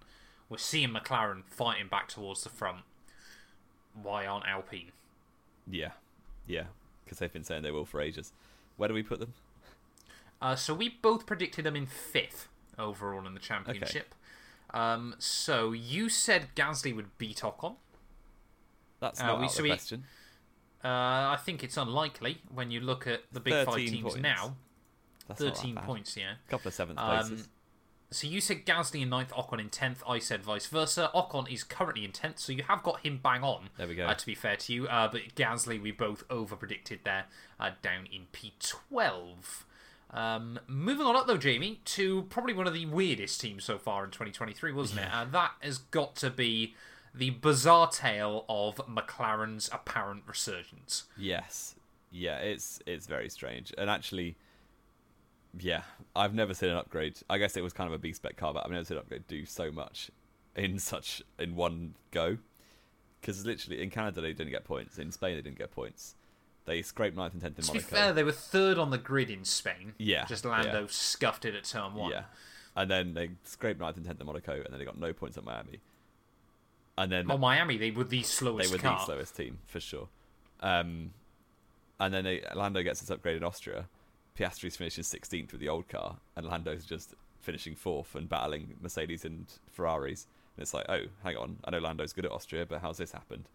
We're 0.47 0.57
seeing 0.57 0.89
McLaren 0.89 1.43
fighting 1.45 1.87
back 1.87 2.07
towards 2.07 2.43
the 2.43 2.49
front. 2.49 2.79
Why 4.01 4.25
aren't 4.25 4.47
Alpine? 4.47 4.91
Yeah, 5.69 5.91
yeah, 6.47 6.63
because 7.03 7.19
they've 7.19 7.31
been 7.31 7.43
saying 7.43 7.63
they 7.63 7.71
will 7.71 7.85
for 7.85 8.01
ages. 8.01 8.31
Where 8.77 8.87
do 8.87 8.95
we 8.95 9.03
put 9.03 9.19
them? 9.19 9.33
Uh, 10.41 10.55
so 10.55 10.73
we 10.73 10.89
both 10.89 11.25
predicted 11.25 11.65
them 11.65 11.75
in 11.75 11.85
fifth 11.85 12.47
overall 12.79 13.27
in 13.27 13.33
the 13.33 13.39
championship. 13.41 14.15
Um, 14.73 15.15
so 15.19 15.71
you 15.73 16.07
said 16.09 16.47
Gasly 16.55 16.95
would 16.95 17.17
beat 17.17 17.41
Ocon. 17.41 17.75
That's 19.01 19.19
Uh, 19.19 19.25
not 19.27 19.39
we- 19.39 19.45
out 19.45 19.51
so 19.51 19.57
the 19.57 19.63
we- 19.63 19.69
question. 19.69 20.05
Uh, 20.83 20.87
I 20.87 21.37
think 21.43 21.63
it's 21.63 21.77
unlikely 21.77 22.41
when 22.53 22.71
you 22.71 22.79
look 22.79 23.05
at 23.07 23.21
the 23.31 23.39
big 23.39 23.65
five 23.65 23.75
teams 23.75 24.01
points. 24.01 24.17
now. 24.17 24.55
That's 25.27 25.41
Thirteen 25.41 25.75
points, 25.75 26.17
yeah. 26.17 26.33
A 26.47 26.49
couple 26.51 26.69
of 26.69 26.73
seventh 26.73 26.97
Um, 26.97 27.17
places. 27.27 27.49
So 28.11 28.25
you 28.25 28.41
said 28.41 28.65
Gasly 28.65 29.01
in 29.03 29.09
ninth, 29.09 29.31
Ocon 29.33 29.59
in 29.59 29.69
tenth. 29.69 30.01
I 30.07 30.17
said 30.17 30.41
vice 30.41 30.65
versa. 30.65 31.11
Ocon 31.13 31.51
is 31.51 31.63
currently 31.63 32.03
in 32.03 32.11
tenth, 32.11 32.39
so 32.39 32.51
you 32.51 32.63
have 32.63 32.81
got 32.81 33.01
him 33.01 33.19
bang 33.21 33.43
on. 33.43 33.69
There 33.77 33.87
we 33.87 33.93
go. 33.93 34.07
Uh, 34.07 34.15
to 34.15 34.25
be 34.25 34.33
fair 34.33 34.55
to 34.55 34.73
you, 34.73 34.87
uh, 34.87 35.07
but 35.11 35.21
Gasly 35.35 35.79
we 35.79 35.91
both 35.91 36.23
over 36.29 36.55
predicted 36.55 37.01
there, 37.03 37.25
uh, 37.59 37.71
down 37.83 38.07
in 38.11 38.23
P 38.31 38.53
twelve. 38.59 39.65
Um, 40.11 40.59
moving 40.65 41.05
on 41.05 41.15
up 41.15 41.27
though, 41.27 41.37
Jamie, 41.37 41.81
to 41.85 42.23
probably 42.23 42.53
one 42.53 42.65
of 42.65 42.73
the 42.73 42.87
weirdest 42.87 43.39
teams 43.39 43.63
so 43.63 43.77
far 43.77 44.03
in 44.03 44.09
2023, 44.09 44.71
wasn't 44.71 45.01
it? 45.01 45.09
And 45.13 45.31
that 45.33 45.51
has 45.59 45.77
got 45.77 46.15
to 46.15 46.31
be 46.31 46.73
the 47.13 47.31
bizarre 47.31 47.89
tale 47.89 48.45
of 48.49 48.75
McLaren's 48.87 49.69
apparent 49.71 50.23
resurgence. 50.27 51.05
Yes, 51.17 51.75
yeah, 52.11 52.37
it's 52.37 52.79
it's 52.85 53.07
very 53.07 53.29
strange, 53.29 53.73
and 53.77 53.89
actually, 53.89 54.35
yeah, 55.59 55.83
I've 56.15 56.33
never 56.33 56.53
seen 56.53 56.69
an 56.69 56.77
upgrade. 56.77 57.17
I 57.29 57.37
guess 57.37 57.57
it 57.57 57.61
was 57.63 57.73
kind 57.73 57.87
of 57.87 57.93
a 57.93 57.97
B 57.99 58.13
spec 58.13 58.37
car, 58.37 58.53
but 58.53 58.65
I've 58.65 58.71
never 58.71 58.85
seen 58.85 58.97
an 58.97 59.01
upgrade 59.03 59.27
do 59.27 59.45
so 59.45 59.71
much 59.71 60.11
in 60.55 60.79
such 60.79 61.21
in 61.37 61.55
one 61.55 61.95
go. 62.11 62.37
Because 63.21 63.45
literally 63.45 63.81
in 63.81 63.89
Canada 63.89 64.21
they 64.21 64.31
didn't 64.33 64.51
get 64.51 64.63
points, 64.63 64.97
in 64.97 65.11
Spain 65.11 65.35
they 65.35 65.41
didn't 65.41 65.57
get 65.57 65.71
points. 65.71 66.15
They 66.65 66.81
scraped 66.81 67.17
ninth 67.17 67.33
and 67.33 67.41
tenth 67.41 67.57
in 67.57 67.65
To 67.65 67.71
Monaco. 67.71 67.85
be 67.87 67.95
fair, 67.95 68.13
they 68.13 68.23
were 68.23 68.31
third 68.31 68.77
on 68.77 68.91
the 68.91 68.97
grid 68.97 69.29
in 69.29 69.43
Spain. 69.43 69.93
Yeah, 69.97 70.25
Just 70.25 70.45
Lando 70.45 70.81
yeah. 70.81 70.87
scuffed 70.89 71.43
it 71.43 71.55
at 71.55 71.63
turn 71.65 71.95
one. 71.95 72.11
Yeah, 72.11 72.23
and 72.75 72.89
then 72.89 73.13
they 73.15 73.31
scraped 73.43 73.79
ninth 73.79 73.97
and 73.97 74.05
tenth 74.05 74.21
in 74.21 74.25
Monaco, 74.27 74.53
and 74.53 74.67
then 74.69 74.77
they 74.79 74.85
got 74.85 74.97
no 74.99 75.11
points 75.11 75.37
at 75.37 75.43
Miami. 75.43 75.79
And 76.99 77.09
then 77.09 77.27
Well, 77.29 77.37
Miami, 77.37 77.77
they 77.77 77.91
were 77.91 78.03
the 78.03 78.23
slowest. 78.23 78.69
they 78.69 78.75
were 78.75 78.81
car. 78.81 78.99
the 78.99 79.05
slowest 79.05 79.35
team 79.37 79.59
for 79.65 79.79
sure. 79.79 80.09
Um, 80.59 81.11
and 81.97 82.13
then 82.13 82.25
they, 82.25 82.43
Lando 82.53 82.83
gets 82.83 82.99
this 82.99 83.09
upgrade 83.09 83.37
in 83.37 83.43
Austria. 83.43 83.87
Piastri's 84.37 84.75
finishing 84.75 85.05
16th 85.05 85.53
with 85.53 85.61
the 85.61 85.69
old 85.69 85.87
car, 85.87 86.17
and 86.35 86.45
Lando's 86.45 86.83
just 86.83 87.13
finishing 87.39 87.73
fourth 87.73 88.15
and 88.15 88.27
battling 88.27 88.75
Mercedes 88.81 89.23
and 89.23 89.45
Ferraris. 89.71 90.27
And 90.57 90.61
it's 90.61 90.73
like, 90.73 90.87
oh, 90.89 91.03
hang 91.23 91.37
on, 91.37 91.57
I 91.63 91.71
know 91.71 91.79
Lando's 91.79 92.11
good 92.11 92.25
at 92.25 92.31
Austria, 92.31 92.65
but 92.65 92.81
how's 92.81 92.97
this 92.97 93.13
happened? 93.13 93.45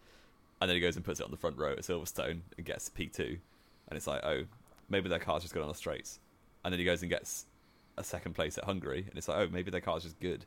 And 0.62 0.70
then 0.70 0.76
he 0.76 0.80
goes 0.80 0.96
and 0.96 1.04
puts 1.04 1.20
it 1.20 1.24
on 1.24 1.30
the 1.30 1.36
front 1.36 1.58
row 1.58 1.72
at 1.72 1.80
Silverstone 1.80 2.40
and 2.56 2.64
gets 2.64 2.88
P2. 2.88 3.20
And 3.88 3.96
it's 3.96 4.06
like, 4.06 4.24
oh, 4.24 4.44
maybe 4.88 5.10
their 5.10 5.18
car's 5.18 5.42
just 5.42 5.52
good 5.52 5.62
on 5.62 5.68
the 5.68 5.74
straights. 5.74 6.18
And 6.64 6.72
then 6.72 6.78
he 6.78 6.86
goes 6.86 7.02
and 7.02 7.10
gets 7.10 7.44
a 7.98 8.04
second 8.04 8.34
place 8.34 8.56
at 8.56 8.64
Hungary, 8.64 9.04
and 9.08 9.18
it's 9.18 9.28
like, 9.28 9.36
oh, 9.36 9.48
maybe 9.52 9.70
their 9.70 9.82
car's 9.82 10.04
just 10.04 10.18
good. 10.18 10.46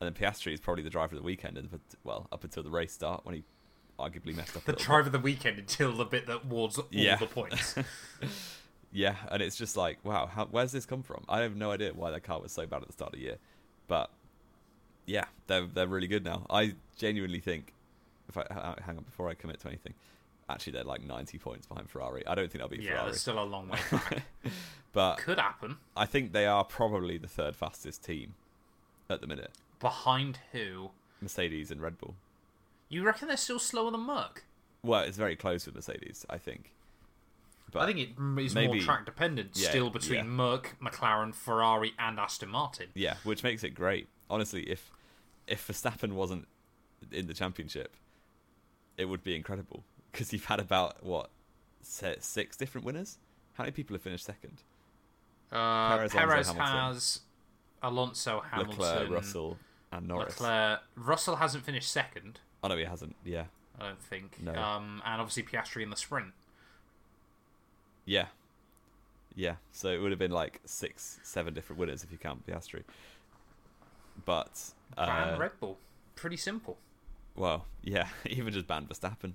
And 0.00 0.06
then 0.06 0.14
Piastri 0.14 0.52
is 0.54 0.60
probably 0.60 0.82
the 0.82 0.90
driver 0.90 1.14
of 1.14 1.20
the 1.20 1.26
weekend, 1.26 1.58
and 1.58 1.68
well, 2.04 2.26
up 2.32 2.42
until 2.44 2.62
the 2.62 2.70
race 2.70 2.92
start 2.92 3.24
when 3.24 3.34
he 3.34 3.44
arguably 3.98 4.34
messed 4.34 4.56
up. 4.56 4.64
The 4.64 4.72
driver 4.72 4.84
drive 5.02 5.06
of 5.06 5.12
the 5.12 5.18
weekend 5.18 5.58
until 5.58 5.92
the 5.94 6.06
bit 6.06 6.26
that 6.26 6.40
awards 6.44 6.78
all 6.78 6.86
Yeah. 6.90 7.16
the 7.16 7.26
points. 7.26 7.74
Yeah, 8.92 9.14
and 9.30 9.40
it's 9.40 9.54
just 9.56 9.76
like, 9.76 9.98
wow, 10.04 10.26
how, 10.26 10.46
where's 10.46 10.72
this 10.72 10.84
come 10.84 11.04
from? 11.04 11.24
I 11.28 11.42
have 11.42 11.54
no 11.54 11.70
idea 11.70 11.92
why 11.94 12.10
their 12.10 12.18
car 12.18 12.40
was 12.40 12.50
so 12.50 12.66
bad 12.66 12.82
at 12.82 12.88
the 12.88 12.92
start 12.92 13.12
of 13.14 13.20
the 13.20 13.24
year, 13.24 13.36
but 13.86 14.10
yeah, 15.06 15.26
they're 15.46 15.66
they're 15.66 15.86
really 15.86 16.08
good 16.08 16.24
now. 16.24 16.44
I 16.50 16.74
genuinely 16.98 17.38
think, 17.38 17.72
if 18.28 18.36
I 18.36 18.74
hang 18.84 18.96
on 18.98 19.04
before 19.04 19.28
I 19.28 19.34
commit 19.34 19.60
to 19.60 19.68
anything, 19.68 19.94
actually 20.48 20.72
they're 20.72 20.82
like 20.82 21.04
ninety 21.04 21.38
points 21.38 21.66
behind 21.68 21.88
Ferrari. 21.88 22.26
I 22.26 22.34
don't 22.34 22.50
think 22.50 22.58
they'll 22.62 22.68
be 22.68 22.82
yeah, 22.82 22.98
Ferrari, 22.98 23.14
still 23.14 23.40
a 23.40 23.44
long 23.44 23.68
way 23.68 23.78
back. 23.92 24.22
but 24.92 25.18
Could 25.18 25.38
happen. 25.38 25.76
I 25.96 26.06
think 26.06 26.32
they 26.32 26.46
are 26.46 26.64
probably 26.64 27.16
the 27.16 27.28
third 27.28 27.54
fastest 27.54 28.02
team 28.04 28.34
at 29.08 29.20
the 29.20 29.28
minute. 29.28 29.52
Behind 29.80 30.38
who? 30.52 30.90
Mercedes 31.20 31.70
and 31.70 31.80
Red 31.80 31.98
Bull. 31.98 32.14
You 32.88 33.02
reckon 33.04 33.28
they're 33.28 33.36
still 33.36 33.58
slower 33.58 33.90
than 33.90 34.00
Merc? 34.00 34.44
Well, 34.82 35.00
it's 35.02 35.16
very 35.16 35.36
close 35.36 35.66
with 35.66 35.74
Mercedes, 35.74 36.24
I 36.30 36.38
think. 36.38 36.72
But 37.72 37.82
I 37.82 37.86
think 37.86 37.98
it 37.98 38.08
is 38.42 38.54
maybe- 38.54 38.66
more 38.74 38.78
track 38.80 39.04
dependent 39.04 39.50
Yeah, 39.54 39.68
still 39.68 39.90
between 39.90 40.18
yeah. 40.18 40.22
Merc, 40.24 40.76
McLaren, 40.82 41.34
Ferrari, 41.34 41.94
and 41.98 42.18
Aston 42.18 42.48
Martin. 42.48 42.88
Yeah, 42.94 43.16
which 43.24 43.42
makes 43.42 43.62
it 43.62 43.70
great. 43.70 44.08
Honestly, 44.28 44.62
if 44.62 44.90
if 45.46 45.66
Verstappen 45.66 46.12
wasn't 46.12 46.46
in 47.10 47.26
the 47.26 47.34
championship, 47.34 47.94
it 48.96 49.04
would 49.06 49.22
be 49.24 49.34
incredible 49.36 49.84
because 50.12 50.32
you've 50.32 50.44
had 50.46 50.60
about 50.60 51.02
what 51.04 51.30
six 51.82 52.56
different 52.56 52.84
winners. 52.84 53.18
How 53.54 53.64
many 53.64 53.72
people 53.72 53.94
have 53.94 54.02
finished 54.02 54.24
second? 54.24 54.62
Uh, 55.52 55.96
Perez, 55.96 56.12
Perez, 56.12 56.48
Alonso, 56.48 56.62
Hamilton. 56.64 56.94
has 56.94 57.20
Alonso, 57.82 58.40
Hamilton, 58.40 58.78
Leclerc, 58.80 59.10
Russell, 59.10 59.58
and 59.92 60.06
Norris. 60.08 60.40
Leclerc. 60.40 60.80
Russell 60.96 61.36
hasn't 61.36 61.64
finished 61.64 61.90
second, 61.90 62.40
Oh 62.62 62.68
no, 62.68 62.76
he 62.76 62.84
hasn't. 62.84 63.16
Yeah, 63.24 63.44
I 63.80 63.84
don't 63.86 64.02
think. 64.02 64.36
No. 64.42 64.54
Um, 64.54 65.02
and 65.04 65.20
obviously 65.20 65.42
Piastri 65.44 65.82
in 65.82 65.90
the 65.90 65.96
sprint. 65.96 66.32
yeah, 68.04 68.26
yeah. 69.34 69.54
So 69.72 69.88
it 69.88 69.98
would 69.98 70.10
have 70.10 70.18
been 70.18 70.30
like 70.30 70.60
six, 70.64 71.18
seven 71.22 71.54
different 71.54 71.78
winners 71.80 72.04
if 72.04 72.12
you 72.12 72.18
count 72.18 72.46
Piastri. 72.46 72.82
But 74.24 74.72
uh, 74.98 75.06
Ban 75.06 75.38
Red 75.38 75.52
Bull. 75.60 75.78
Pretty 76.16 76.36
simple. 76.36 76.76
well, 77.34 77.64
yeah, 77.82 78.08
even 78.26 78.52
just 78.52 78.66
ban 78.66 78.86
Verstappen. 78.86 79.32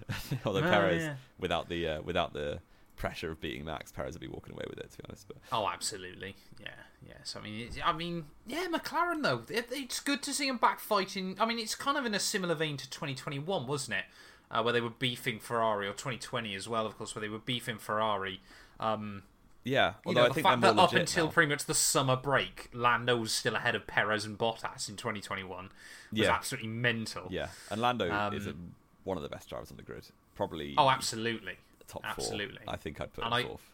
Although 0.44 0.60
Oh, 0.60 0.62
Perez, 0.62 1.02
yeah. 1.04 1.14
without 1.38 1.68
the 1.68 1.88
uh, 1.88 2.02
without 2.02 2.32
the 2.32 2.60
pressure 2.96 3.30
of 3.30 3.40
beating 3.40 3.64
Max, 3.64 3.92
Perez 3.92 4.14
would 4.14 4.20
be 4.20 4.26
walking 4.28 4.52
away 4.54 4.64
with 4.68 4.78
it. 4.78 4.90
To 4.90 4.98
be 4.98 5.04
honest, 5.08 5.28
but 5.28 5.36
Oh, 5.52 5.68
absolutely. 5.68 6.34
Yeah, 6.60 6.68
yes. 7.06 7.36
I 7.38 7.42
mean, 7.42 7.68
I 7.84 7.92
mean, 7.92 8.24
yeah, 8.46 8.66
McLaren 8.70 9.22
though. 9.22 9.42
It, 9.48 9.68
it's 9.70 10.00
good 10.00 10.22
to 10.22 10.32
see 10.32 10.46
them 10.48 10.56
back 10.58 10.80
fighting. 10.80 11.36
I 11.38 11.46
mean, 11.46 11.58
it's 11.58 11.74
kind 11.74 11.96
of 11.96 12.04
in 12.06 12.14
a 12.14 12.20
similar 12.20 12.54
vein 12.54 12.76
to 12.78 12.88
2021, 12.90 13.66
wasn't 13.66 13.98
it? 13.98 14.04
Uh, 14.50 14.62
where 14.62 14.72
they 14.72 14.80
were 14.80 14.90
beefing 14.90 15.40
Ferrari, 15.40 15.86
or 15.88 15.92
2020 15.92 16.54
as 16.54 16.68
well, 16.68 16.86
of 16.86 16.96
course, 16.96 17.14
where 17.14 17.20
they 17.20 17.28
were 17.28 17.38
beefing 17.40 17.78
Ferrari. 17.78 18.40
Um, 18.78 19.24
yeah. 19.64 19.88
you 19.88 19.94
Although 20.06 20.20
know, 20.20 20.24
I 20.26 20.28
the 20.28 20.34
think 20.34 20.46
fact 20.46 20.60
that 20.62 20.78
up 20.78 20.92
until 20.92 21.26
now. 21.26 21.32
pretty 21.32 21.50
much 21.50 21.64
the 21.64 21.74
summer 21.74 22.14
break, 22.14 22.68
Lando 22.72 23.16
was 23.16 23.32
still 23.32 23.56
ahead 23.56 23.74
of 23.74 23.88
Perez 23.88 24.24
and 24.24 24.38
Bottas 24.38 24.88
in 24.88 24.94
2021 24.94 25.64
was 25.64 25.70
Yeah. 26.12 26.30
absolutely 26.32 26.68
mental. 26.68 27.26
Yeah, 27.28 27.48
and 27.72 27.80
Lando 27.80 28.08
Um, 28.12 28.34
is 28.34 28.46
a, 28.46 28.54
one 29.02 29.16
of 29.16 29.24
the 29.24 29.28
best 29.28 29.48
drivers 29.48 29.72
on 29.72 29.76
the 29.78 29.82
grid. 29.82 30.06
Probably 30.36 30.74
Oh, 30.78 30.88
absolutely. 30.90 31.56
Top 31.88 32.02
absolutely. 32.04 32.58
four. 32.64 32.74
I 32.74 32.76
think 32.76 33.00
I'd 33.00 33.12
put 33.12 33.24
And 33.24 33.34
I- 33.34 33.42
fourth. 33.44 33.70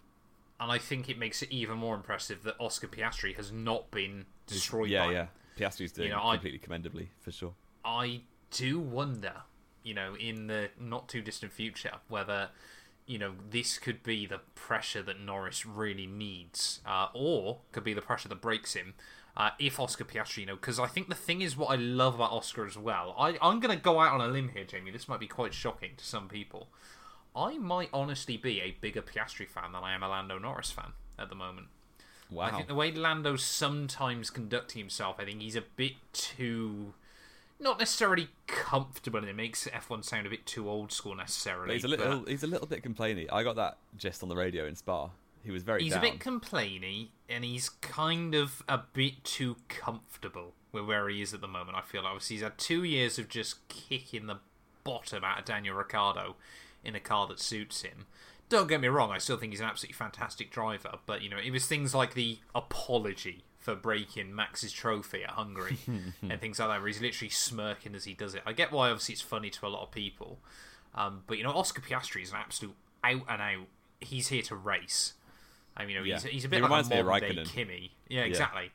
And 0.61 0.71
I 0.71 0.79
think 0.79 1.09
it 1.09 1.19
makes 1.19 1.43
it 1.43 1.51
even 1.51 1.77
more 1.79 1.97
impressive 1.97 2.45
that 2.45 2.55
Oscar 2.61 2.87
Piastri 2.87 3.35
has 3.35 3.51
not 3.51 3.91
been 3.91 4.27
destroyed 4.47 4.91
Yeah, 4.91 5.07
by 5.07 5.13
yeah. 5.13 5.27
Piastri's 5.59 5.91
doing 5.91 6.09
You 6.11 6.15
know, 6.15 6.23
I- 6.25 6.37
completely 6.37 6.61
commendably 6.61 7.11
for 7.21 7.33
sure. 7.33 7.55
I 7.85 8.21
do 8.53 8.79
wonder, 8.79 9.43
you 9.83 9.93
know, 9.95 10.15
in 10.15 10.47
the 10.47 10.71
not 10.79 11.09
too 11.09 11.21
distant 11.21 11.53
future, 11.53 11.95
whether, 12.07 12.51
you 13.07 13.19
know, 13.19 13.35
this 13.51 13.77
could 13.79 14.05
be 14.05 14.25
the 14.25 14.39
pressure 14.55 15.03
that 15.03 15.19
Norris 15.19 15.67
really 15.67 16.07
needs, 16.07 16.81
uh, 16.87 17.09
or 17.13 17.59
could 17.73 17.83
be 17.83 17.93
the 17.95 18.03
pressure 18.03 18.29
that 18.29 18.41
breaks 18.41 18.75
him. 18.75 18.95
Uh, 19.37 19.51
if 19.59 19.81
Oscar 19.81 20.05
Piastri, 20.05 20.39
you 20.39 20.47
know, 20.47 20.55
because 20.55 20.79
I 20.79 20.87
think 20.87 21.09
the 21.09 21.15
thing 21.17 21.41
is 21.43 21.57
what 21.57 21.71
I 21.71 21.77
love 21.77 22.15
about 22.17 22.31
Oscar 22.31 22.67
as 22.67 22.77
well. 22.79 23.17
I, 23.19 23.37
I'm 23.43 23.59
going 23.59 23.77
to 23.77 23.83
go 23.83 23.99
out 23.99 24.13
on 24.13 24.21
a 24.21 24.29
limb 24.29 24.51
here, 24.51 24.63
Jamie. 24.65 24.91
This 24.93 25.09
might 25.09 25.21
be 25.21 25.27
quite 25.27 25.55
shocking 25.55 25.93
to 25.97 26.05
some 26.05 26.29
people. 26.29 26.69
I 27.35 27.59
might 27.59 27.89
honestly 27.93 28.37
be 28.37 28.61
a 28.61 28.77
bigger 28.81 29.03
Piastri 29.03 29.49
fan 29.49 29.73
than 29.73 29.83
I 29.83 29.95
am 29.95 30.03
a 30.03 30.09
Lando 30.09 30.39
Norris 30.39 30.71
fan 30.71 30.93
at 31.19 31.29
the 31.29 31.35
moment. 31.35 31.69
Wow. 32.31 32.45
I 32.45 32.51
think 32.51 32.69
the 32.69 32.75
way 32.75 32.93
Lando 32.93 33.37
sometimes 33.37 34.31
conducting 34.31 34.81
himself, 34.81 35.17
I 35.19 35.25
think 35.25 35.41
he's 35.41 35.57
a 35.57 35.63
bit 35.77 35.93
too, 36.13 36.95
not 37.61 37.79
necessarily 37.79 38.29
comfortable, 38.47 39.19
and 39.19 39.29
it 39.29 39.37
makes 39.37 39.67
F1 39.67 40.05
sound 40.05 40.27
a 40.27 40.31
bit 40.31 40.47
too 40.47 40.69
old 40.69 40.93
school 40.93 41.15
necessarily. 41.15 41.67
But 41.67 41.75
he's 41.75 41.85
a 41.85 41.89
little 41.89 42.25
he's 42.25 42.43
a 42.43 42.47
little 42.47 42.67
bit 42.67 42.83
complainy. 42.83 43.27
I 43.31 43.43
got 43.43 43.57
that 43.57 43.77
just 43.97 44.23
on 44.23 44.29
the 44.29 44.37
radio 44.37 44.67
in 44.67 44.77
Spa. 44.77 45.11
He 45.45 45.51
was 45.51 45.63
very 45.63 45.83
he's 45.83 45.93
down. 45.93 46.05
a 46.05 46.11
bit 46.11 46.21
complainy, 46.21 47.09
and 47.29 47.45
he's 47.45 47.69
kind 47.69 48.35
of 48.35 48.63
a 48.69 48.81
bit 48.93 49.25
too 49.25 49.57
comfortable 49.69 50.55
with 50.71 50.87
where 50.87 51.09
he 51.09 51.21
is 51.21 51.35
at 51.35 51.43
the 51.43 51.49
moment. 51.49 51.77
I 51.77 51.83
feel 51.83 52.03
like 52.03 52.13
obviously 52.13 52.37
he's 52.37 52.43
had 52.43 52.57
two 52.57 52.83
years 52.85 53.19
of 53.19 53.29
just 53.29 53.67
kicking 53.69 54.27
the 54.27 54.39
bottom 54.85 55.23
out 55.23 55.41
of 55.41 55.45
Daniel 55.45 55.77
Ricciardo 55.77 56.37
in 56.85 56.95
a 56.95 57.01
car 57.01 57.27
that 57.29 57.41
suits 57.41 57.83
him. 57.83 58.07
Don't 58.49 58.69
get 58.69 58.81
me 58.81 58.89
wrong, 58.89 59.11
I 59.11 59.19
still 59.19 59.37
think 59.39 59.53
he's 59.53 59.61
an 59.61 59.67
absolutely 59.67 59.95
fantastic 59.95 60.51
driver, 60.51 60.99
but 61.07 61.23
you 61.23 61.31
know, 61.31 61.39
it 61.39 61.51
was 61.51 61.67
things 61.67 61.95
like 61.95 62.15
the 62.15 62.39
apology 62.55 63.45
for 63.59 63.75
breaking 63.75 64.35
Max's 64.35 64.73
trophy 64.73 65.23
at 65.25 65.31
Hungary 65.31 65.79
and 66.23 66.41
things 66.41 66.59
like 66.59 66.69
that, 66.69 66.79
where 66.81 66.89
he's 66.89 67.01
literally 67.01 67.31
smirking 67.31 67.95
as 67.95 68.05
he 68.05 68.13
does 68.13 68.35
it. 68.35 68.43
I 68.45 68.53
get 68.53 68.73
why 68.73 68.91
obviously 68.91 69.13
it's 69.15 69.23
funny 69.23 69.51
to 69.51 69.67
a 69.67 69.69
lot 69.69 69.83
of 69.85 69.91
people, 69.91 70.39
um, 70.95 71.23
but 71.27 71.39
you 71.39 71.45
know, 71.45 71.53
Oscar 71.53 71.81
Piastri 71.81 72.23
is 72.23 72.31
an 72.31 72.37
absolute 72.39 72.75
out 73.05 73.23
and 73.29 73.41
out. 73.41 73.67
He's 74.01 74.29
here 74.29 74.43
to 74.43 74.57
race. 74.57 75.15
I 75.77 75.83
mean, 75.87 75.91
you 75.91 75.99
know, 76.01 76.05
Yeah. 76.05 76.15
he's, 76.17 76.25
he's 76.25 76.45
a 76.45 76.49
He 76.49 76.51
bit 76.51 76.63
like 76.63 76.71
reminds 76.71 76.91
a 76.91 77.03
modern 77.05 77.21
day 77.21 77.45
Kimi. 77.45 77.93
Yeah, 78.09 78.23
exactly. 78.23 78.71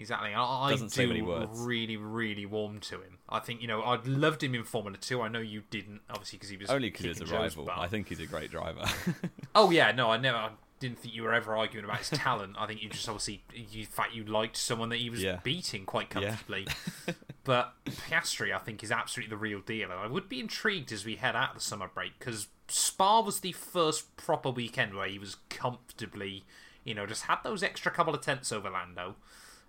Exactly. 0.00 0.34
I, 0.34 0.42
I 0.42 0.70
Doesn't 0.70 0.92
do 0.92 1.24
words. 1.24 1.60
really, 1.60 1.96
really 1.96 2.46
warm 2.46 2.80
to 2.80 2.96
him. 2.96 3.18
I 3.28 3.38
think, 3.38 3.60
you 3.62 3.68
know, 3.68 3.82
I'd 3.82 4.06
loved 4.06 4.42
him 4.42 4.54
in 4.54 4.64
Formula 4.64 4.96
2. 4.98 5.20
I 5.20 5.28
know 5.28 5.38
you 5.40 5.62
didn't, 5.70 6.00
obviously, 6.10 6.38
because 6.38 6.48
he 6.50 6.56
was 6.56 6.70
Only 6.70 6.88
because 6.90 7.04
he's 7.06 7.20
a 7.20 7.26
rival. 7.26 7.64
butt. 7.66 7.78
I 7.78 7.86
think 7.86 8.08
he's 8.08 8.18
a 8.20 8.26
great 8.26 8.50
driver. 8.50 8.84
Oh 9.54 9.70
yeah, 9.70 9.90
no, 9.92 10.10
I 10.10 10.16
never. 10.16 10.38
I 10.38 10.50
didn't 10.78 11.00
think 11.00 11.12
you 11.14 11.24
were 11.24 11.34
ever 11.34 11.56
arguing 11.56 11.84
about 11.84 11.98
his 11.98 12.10
talent. 12.10 12.54
I 12.56 12.66
think 12.66 12.82
you 12.82 12.88
just 12.88 13.08
obviously, 13.08 13.42
you, 13.52 13.80
in 13.80 13.86
fact, 13.86 14.14
you 14.14 14.24
liked 14.24 14.56
someone 14.56 14.88
that 14.90 15.00
he 15.00 15.10
was 15.10 15.20
Yeah. 15.22 15.40
beating 15.42 15.84
quite 15.84 16.06
Yeah. 16.14 16.28
comfortably. 16.36 16.66
but 17.44 17.74
Piastri, 17.84 18.54
I 18.54 18.58
think, 18.58 18.82
is 18.84 18.90
absolutely 18.92 19.30
the 19.30 19.36
real 19.36 19.60
deal. 19.60 19.90
And 19.90 19.98
I 20.00 20.06
would 20.06 20.28
be 20.28 20.38
intrigued 20.40 20.92
as 20.92 21.04
we 21.04 21.16
head 21.16 21.34
out 21.36 21.50
of 21.50 21.54
the 21.56 21.60
summer 21.60 21.90
break 21.92 22.18
because 22.18 22.46
Spa 22.68 23.20
was 23.20 23.40
the 23.40 23.52
first 23.52 24.16
proper 24.16 24.50
weekend 24.50 24.94
where 24.94 25.08
he 25.08 25.18
was 25.18 25.36
comfortably, 25.48 26.44
you 26.84 26.94
know, 26.94 27.06
just 27.06 27.22
had 27.24 27.38
those 27.42 27.62
extra 27.64 27.90
couple 27.90 28.14
of 28.14 28.20
tenths 28.20 28.52
over 28.52 28.70
Lando. 28.70 29.16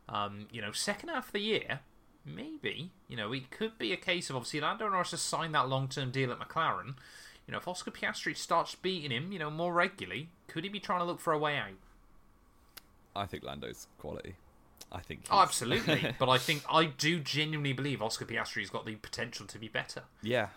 Um, 0.10 0.48
you 0.52 0.62
know, 0.62 0.72
second 0.72 1.10
half 1.10 1.28
of 1.28 1.34
the 1.34 1.40
year, 1.40 1.80
maybe, 2.26 2.92
you 3.08 3.16
know, 3.16 3.32
it 3.32 3.50
could 3.52 3.78
be 3.78 3.94
a 3.94 3.98
case 3.98 4.30
of 4.30 4.36
obviously 4.36 4.62
Lando 4.62 4.90
Norris 4.90 5.12
has 5.12 5.22
signed 5.22 5.56
that 5.56 5.70
long 5.70 5.88
term 5.88 6.12
deal 6.12 6.32
at 6.32 6.40
McLaren. 6.40 6.96
You 7.48 7.54
know, 7.54 7.58
if 7.58 7.68
Oscar 7.68 7.92
Piastri 7.92 8.36
starts 8.36 8.76
beating 8.76 9.12
him, 9.12 9.32
you 9.32 9.40
know, 9.40 9.50
more 9.50 9.74
regularly, 9.74 10.30
could 10.48 10.64
he 10.64 10.70
be 10.70 10.80
trying 10.80 11.00
to 11.00 11.06
look 11.06 11.20
for 11.20 11.34
a 11.34 11.38
way 11.40 11.58
out? 11.58 11.72
I 13.16 13.26
think 13.26 13.44
Lando's 13.44 13.88
quality. 14.00 14.36
I 14.92 15.00
think. 15.00 15.22
Oh, 15.32 15.40
absolutely. 15.42 16.14
but 16.20 16.30
I 16.30 16.38
think 16.38 16.64
I 16.70 16.86
do 16.86 17.20
genuinely 17.20 17.74
believe 17.74 18.02
Oscar 18.02 18.26
Piastri's 18.26 18.70
got 18.70 18.86
the 18.86 18.96
potential 18.96 19.46
to 19.48 19.58
be 19.58 19.68
better. 19.68 20.04
yeah, 20.22 20.48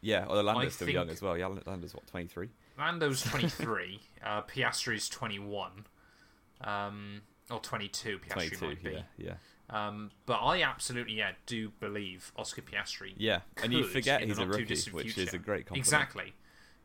yeah. 0.00 0.24
Although 0.28 0.42
Lando's 0.42 0.74
still 0.74 0.88
young 0.88 1.08
as 1.08 1.22
well. 1.22 1.38
Yeah, 1.38 1.48
Lando's 1.66 1.94
what 1.94 2.06
twenty 2.06 2.26
three. 2.26 2.48
Lando's 2.80 3.22
23, 3.22 4.00
uh, 4.24 4.42
Piastri's 4.42 5.08
21, 5.08 5.84
um, 6.62 7.20
or 7.50 7.60
22. 7.60 8.18
Piastri 8.18 8.28
Twenty 8.30 8.50
two. 8.50 8.66
might 8.66 8.82
be. 8.84 8.90
Yeah, 8.90 9.02
yeah, 9.18 9.34
Um, 9.88 10.10
but 10.26 10.38
I 10.38 10.62
absolutely, 10.62 11.14
yeah, 11.14 11.32
do 11.46 11.70
believe 11.80 12.32
Oscar 12.36 12.62
Piastri. 12.62 13.14
yeah. 13.16 13.40
And 13.62 13.72
you 13.72 13.84
forget 13.84 14.22
he's 14.22 14.38
a 14.38 14.46
rookie, 14.46 14.64
which 14.92 15.16
is 15.18 15.34
a 15.34 15.38
great 15.38 15.66
compliment. 15.66 15.76
Exactly, 15.78 16.34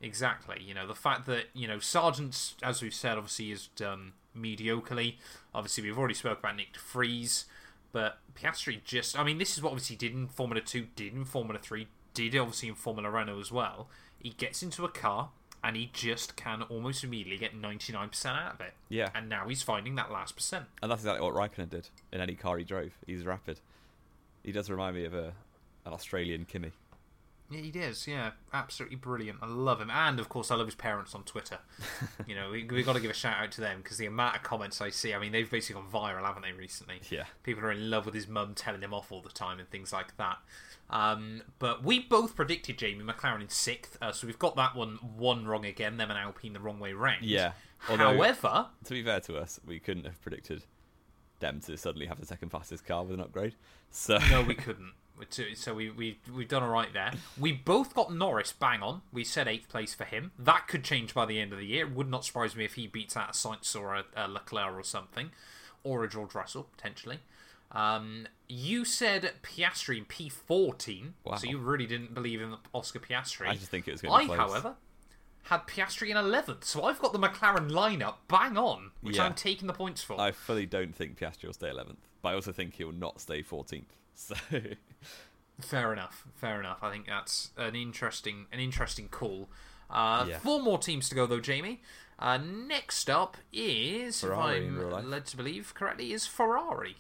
exactly. 0.01 0.61
You 0.61 0.74
know 0.74 0.88
the 0.88 0.95
fact 0.95 1.26
that 1.28 1.45
you 1.53 1.68
know 1.68 1.78
Sargeant, 1.78 2.53
as 2.63 2.82
we've 2.82 2.93
said, 2.93 3.18
obviously 3.18 3.49
has 3.51 3.68
done 3.76 4.13
mediocrely. 4.38 5.16
Obviously, 5.53 5.84
we've 5.84 5.97
already 5.97 6.13
spoke 6.13 6.39
about 6.39 6.57
Nyck 6.57 6.74
De 6.74 6.80
Vries, 6.80 7.45
but 7.91 8.20
Piastri 8.36 8.84
just, 8.84 9.18
I 9.18 9.24
mean, 9.24 9.38
this 9.38 9.55
is 9.57 9.63
what 9.63 9.70
obviously 9.72 9.95
did 9.95 10.13
in 10.13 10.28
Formula 10.28 10.61
Two, 10.61 10.88
did 10.95 11.13
in 11.13 11.26
Formula 11.26 11.59
Three, 11.59 11.88
did 12.13 12.36
obviously 12.36 12.70
in 12.70 12.76
Formula 12.76 13.09
Renault 13.09 13.39
as 13.39 13.51
well. 13.51 13.89
He 14.20 14.30
gets 14.32 14.61
into 14.63 14.84
a 14.86 14.89
car 14.89 15.30
and 15.66 15.76
he 15.76 15.89
just 15.91 16.36
can 16.36 16.61
almost 16.63 17.03
immediately 17.03 17.38
get 17.38 17.55
ninety 17.55 17.91
nine 17.91 18.09
percent 18.09 18.38
out 18.38 18.53
of 18.53 18.61
it. 18.61 18.74
Yeah, 18.88 19.09
And 19.16 19.28
now 19.28 19.47
he's 19.49 19.63
finding 19.63 19.95
that 19.95 20.11
last 20.11 20.36
percent. 20.36 20.66
and 20.82 20.89
that's 20.91 21.01
exactly 21.01 21.26
what 21.26 21.34
Raikkonen 21.34 21.70
did 21.70 21.89
in 22.13 22.22
any 22.22 22.36
car 22.36 22.57
he 22.57 22.63
drove. 22.63 22.91
He's 23.05 23.26
rapid. 23.26 23.59
He 24.43 24.51
does 24.51 24.70
remind 24.70 24.95
me 24.95 25.05
of 25.05 25.13
a 25.13 25.34
an 25.86 25.93
Australian 25.93 26.45
Kimi. 26.45 26.72
Yeah, 27.49 27.61
he 27.61 27.69
does. 27.69 28.07
Yeah, 28.07 28.31
absolutely 28.53 28.95
brilliant. 28.95 29.39
I 29.41 29.45
love 29.47 29.79
him, 29.79 29.91
and 29.91 30.19
of 30.19 30.29
course, 30.29 30.49
I 30.49 30.55
love 30.55 30.65
his 30.65 30.75
parents 30.75 31.13
on 31.13 31.23
Twitter. 31.23 31.59
you 32.27 32.33
know, 32.33 32.49
we 32.49 32.63
we 32.63 32.81
got 32.81 32.93
to 32.93 32.99
give 32.99 33.11
a 33.11 33.15
shout 33.15 33.37
out 33.37 33.51
to 33.53 33.61
them 33.61 33.81
because 33.83 33.97
the 33.97 34.07
amount 34.07 34.35
of 34.35 34.43
comments 34.43 34.81
I 34.81 34.89
see. 34.89 35.13
I 35.13 35.19
mean, 35.19 35.31
they've 35.31 35.49
basically 35.49 35.81
gone 35.81 35.91
viral, 35.91 36.25
haven't 36.25 36.41
they, 36.41 36.53
recently? 36.53 37.01
Yeah, 37.09 37.25
People 37.43 37.63
are 37.65 37.71
in 37.71 37.89
love 37.89 38.05
with 38.05 38.15
his 38.15 38.27
mum 38.27 38.53
telling 38.55 38.81
him 38.81 38.93
off 38.93 39.11
all 39.11 39.21
the 39.21 39.29
time 39.29 39.59
and 39.59 39.69
things 39.69 39.93
like 39.93 40.17
that. 40.17 40.37
Um, 40.89 41.41
but 41.59 41.83
we 41.83 41.99
both 41.99 42.35
predicted 42.35 42.77
Jamie 42.77 43.03
McLaren 43.03 43.41
in 43.41 43.49
sixth, 43.49 43.97
uh, 44.01 44.11
so 44.11 44.25
we've 44.27 44.39
got 44.39 44.55
that 44.55 44.75
one 44.75 44.95
one 45.15 45.45
wrong 45.47 45.65
again. 45.65 45.97
Them 45.97 46.09
and 46.09 46.19
Alpine 46.19 46.53
the 46.53 46.59
wrong 46.59 46.79
way 46.79 46.93
round. 46.93 47.25
yeah. 47.25 47.51
Although, 47.89 48.15
However, 48.15 48.67
to 48.85 48.89
be 48.93 49.03
fair 49.03 49.19
to 49.21 49.37
us, 49.37 49.59
we 49.65 49.79
couldn't 49.79 50.05
have 50.05 50.19
predicted 50.21 50.63
them 51.39 51.59
to 51.61 51.77
suddenly 51.77 52.07
have 52.07 52.19
the 52.19 52.25
second 52.25 52.49
fastest 52.49 52.85
car 52.85 53.03
with 53.03 53.13
an 53.13 53.19
upgrade. 53.19 53.53
So 53.91 54.17
no, 54.31 54.41
we 54.41 54.55
couldn't. 54.55 54.93
So 55.57 55.74
we 55.74 55.89
we 55.89 56.20
we've 56.34 56.47
done 56.47 56.63
all 56.63 56.70
right 56.70 56.91
there. 56.93 57.11
We 57.38 57.51
both 57.51 57.93
got 57.93 58.13
Norris 58.13 58.51
bang 58.51 58.82
on. 58.82 59.01
We 59.11 59.24
said 59.24 59.47
eighth 59.47 59.70
place 59.70 59.93
for 59.93 60.03
him. 60.03 60.32
That 60.38 60.68
could 60.68 60.84
change 60.84 61.13
by 61.13 61.26
the 61.26 61.39
end 61.39 61.53
of 61.53 61.59
the 61.59 61.66
year. 61.66 61.86
It 61.88 61.93
would 61.95 62.09
not 62.09 62.26
surprise 62.26 62.55
me 62.55 62.66
if 62.66 62.74
he 62.76 62.88
beats 62.88 63.16
out 63.16 63.30
a 63.30 63.34
Sainz 63.34 63.76
or 63.80 63.95
a, 63.95 64.03
a 64.16 64.28
Leclerc 64.28 64.74
or 64.76 64.84
something, 64.84 65.32
or 65.84 66.03
a 66.03 66.09
George 66.09 66.36
Russell 66.36 66.63
potentially. 66.76 67.20
Um, 67.72 68.28
you 68.47 68.86
said 68.86 69.32
Piastri 69.41 69.97
in 69.97 70.05
P 70.05 70.30
fourteen, 70.30 71.16
Wow. 71.24 71.36
so 71.36 71.47
you 71.47 71.57
really 71.57 71.88
didn't 71.88 72.13
believe 72.13 72.41
in 72.41 72.55
Oscar 72.74 72.99
Piastri. 72.99 73.47
I 73.47 73.55
just 73.55 73.72
think 73.72 73.88
it 73.88 73.91
was 73.91 74.01
going 74.01 74.28
to 74.28 74.34
I, 74.34 74.38
however, 74.38 74.76
had 75.43 75.66
Piastri 75.68 76.09
in 76.09 76.18
eleventh, 76.18 76.63
so 76.63 76.84
I've 76.84 76.99
got 76.99 77.11
the 77.13 77.20
McLaren 77.20 77.70
lineup 77.72 78.16
bang 78.28 78.57
on, 78.57 78.91
which 79.01 79.18
Yeah. 79.18 79.26
I'm 79.26 79.34
taking 79.34 79.68
the 79.68 79.74
points 79.74 80.01
for. 80.03 80.20
I 80.20 80.32
fully 80.32 80.66
don't 80.66 80.95
think 80.95 81.18
Piastri 81.20 81.45
will 81.45 81.53
stay 81.53 81.70
11th, 81.70 81.97
but 82.22 82.30
I 82.30 82.34
also 82.34 82.51
think 82.51 82.76
he'll 82.76 82.91
not 82.91 83.20
stay 83.20 83.41
14th. 83.43 83.84
So 84.30 84.36
Fair 85.61 85.93
enough. 85.93 86.26
Fair 86.36 86.59
enough. 86.59 86.80
I 86.84 86.91
think 86.91 87.07
that's 87.07 87.51
an 87.57 87.76
interesting 87.76 88.45
an 88.51 88.59
interesting 88.59 89.07
call. 89.07 89.47
Uh, 89.89 90.26
Yeah. 90.28 90.39
Four 90.39 90.61
more 90.61 90.78
teams 90.78 91.07
to 91.09 91.16
go 91.16 91.26
though, 91.26 91.39
Jamie. 91.39 91.82
Uh, 92.18 92.38
next 92.38 93.09
up 93.09 93.38
is, 93.53 94.22
Ferrari 94.22 94.66
if 94.68 94.93
I'm 94.93 95.09
led 95.09 95.26
to 95.28 95.38
believe 95.38 95.74
correctly, 95.74 96.13
is 96.13 96.26
Ferrari. 96.26 96.95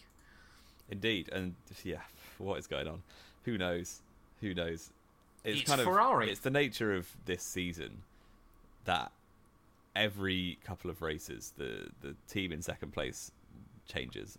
indeed, 0.89 1.29
and 1.31 1.55
yeah, 1.83 2.01
what 2.37 2.59
is 2.59 2.67
going 2.67 2.87
on? 2.87 3.01
Who 3.43 3.57
knows? 3.57 4.01
Who 4.41 4.53
knows? 4.53 4.91
It's 5.43 5.61
kind 5.63 5.79
of 5.79 5.85
Ferrari. 5.85 6.29
It's 6.31 6.41
the 6.41 6.49
nature 6.49 6.93
of 6.93 7.07
this 7.25 7.43
season 7.43 8.01
that 8.85 9.11
every 9.95 10.57
couple 10.65 10.89
of 10.89 11.01
races, 11.01 11.53
the 11.57 11.87
the 12.01 12.15
team 12.27 12.51
in 12.51 12.61
second 12.61 12.91
place 12.93 13.31
changes, 13.87 14.37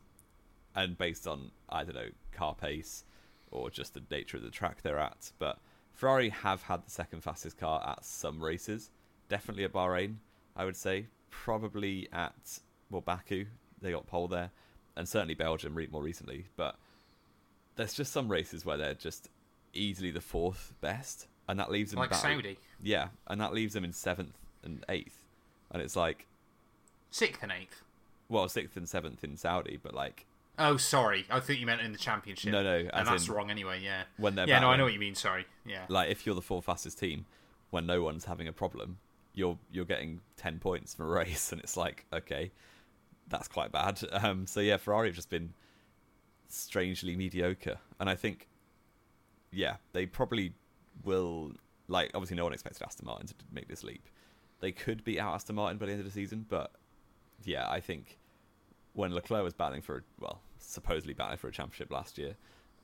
and 0.77 0.97
based 0.97 1.27
on 1.27 1.51
I 1.69 1.83
don't 1.83 1.97
know 1.97 2.11
car 2.33 2.55
pace 2.55 3.03
or 3.51 3.71
just 3.71 3.95
the 3.95 4.03
nature 4.11 4.37
of 4.37 4.43
the 4.45 4.51
track 4.51 4.83
they're 4.83 4.99
at. 4.99 5.33
But 5.41 5.59
Ferrari 5.95 6.29
have 6.29 6.63
had 6.63 6.85
the 6.87 6.91
second 6.91 7.23
fastest 7.23 7.59
car 7.59 7.83
at 7.89 8.05
some 8.05 8.43
races, 8.43 8.91
definitely 9.29 9.65
at 9.65 9.73
Bahrain, 9.73 10.17
I 10.55 10.65
would 10.65 10.77
say, 10.77 11.07
probably 11.31 12.09
at 12.13 12.61
well 12.91 13.01
Baku, 13.01 13.47
they 13.81 13.91
got 13.91 14.07
pole 14.07 14.29
there, 14.29 14.51
and 14.97 15.09
certainly 15.09 15.35
Belgium 15.35 15.75
re- 15.75 15.89
more 15.91 16.03
recently. 16.03 16.47
But 16.57 16.77
there's 17.77 17.95
just 17.95 18.13
some 18.13 18.29
races 18.29 18.65
where 18.65 18.77
they're 18.77 18.95
just 18.95 19.29
easily 19.73 20.11
the 20.11 20.21
fourth 20.21 20.75
best, 20.81 21.27
and 21.49 21.59
that 21.59 21.71
leaves 21.71 21.91
them 21.93 22.01
Like 22.01 22.11
battle- 22.11 22.37
Saudi. 22.37 22.59
yeah, 22.83 23.09
and 23.27 23.41
that 23.41 23.53
leaves 23.55 23.75
them 23.75 23.85
in 23.85 23.93
seventh 23.93 24.37
and 24.63 24.85
eighth, 24.89 25.19
and 25.71 25.81
it's 25.83 25.97
like, 25.97 26.27
Sixth 27.11 27.43
and 27.43 27.53
eighth. 27.53 27.83
well, 28.29 28.49
sixth 28.49 28.77
and 28.77 28.89
seventh 28.89 29.23
in 29.25 29.37
Saudi, 29.37 29.79
but 29.83 29.95
like 29.95 30.27
Oh, 30.59 30.77
sorry. 30.77 31.27
I 31.31 31.41
thought 31.41 31.59
you 31.59 31.67
meant 31.67 31.83
in 31.83 31.93
the 31.93 31.99
championship. 31.99 32.51
No, 32.53 32.63
no, 32.63 32.89
And 32.93 33.07
that's 33.07 33.29
in 33.29 33.35
wrong 33.35 33.51
anyway, 33.51 33.81
yeah. 33.83 34.05
when 34.17 34.35
they're 34.35 34.49
Yeah, 34.49 34.61
no, 34.61 34.71
I 34.71 34.77
know 34.77 34.85
what 34.85 34.93
you 34.95 34.99
mean, 34.99 35.15
sorry. 35.15 35.47
Yeah. 35.67 35.85
like 35.89 36.11
if 36.11 36.25
you're 36.25 36.35
the 36.35 36.43
fourth 36.43 36.65
fastest 36.65 36.99
team 36.99 37.27
when 37.71 37.87
no 37.87 38.03
one's 38.03 38.25
having 38.25 38.49
a 38.49 38.53
problem, 38.53 38.99
you're 39.35 39.59
you're 39.71 39.85
getting 39.85 40.21
ten 40.37 40.59
points 40.59 40.95
from 40.95 41.07
a 41.07 41.09
race, 41.21 41.53
and 41.53 41.61
it's 41.61 41.77
like 41.77 42.07
okay, 42.13 42.51
that's 43.29 43.49
quite 43.49 43.73
bad. 43.73 44.01
Um, 44.13 44.47
so 44.47 44.61
yeah, 44.61 44.77
Ferrari 44.79 45.09
have 45.09 45.17
just 45.17 45.31
been 45.31 45.53
strangely 46.49 47.17
mediocre, 47.17 47.79
and 48.01 48.09
I 48.09 48.15
think 48.15 48.49
yeah, 49.53 49.77
they 49.93 50.07
probably 50.07 50.53
will. 51.05 51.53
Like 51.89 52.11
obviously, 52.15 52.37
no 52.37 52.45
one 52.45 52.53
expected 52.53 52.83
Aston 52.83 53.07
Martin 53.07 53.29
to 53.29 53.35
make 53.53 53.69
this 53.69 53.85
leap. 53.85 54.09
They 54.61 54.73
could 54.73 55.05
beat 55.05 55.19
out 55.19 55.35
Aston 55.35 55.55
Martin 55.57 55.77
by 55.79 55.87
the 55.87 55.93
end 55.93 56.01
of 56.01 56.07
the 56.07 56.13
season, 56.13 56.47
but 56.49 56.73
yeah, 57.45 57.69
I 57.71 57.81
think 57.81 58.19
when 58.97 59.15
Leclerc 59.15 59.45
was 59.45 59.53
battling 59.53 59.83
for 59.83 59.99
a, 59.99 60.01
well, 60.21 60.41
supposedly 60.59 61.15
battling 61.15 61.39
for 61.39 61.49
a 61.49 61.53
championship 61.53 61.93
last 61.93 62.19
year, 62.19 62.35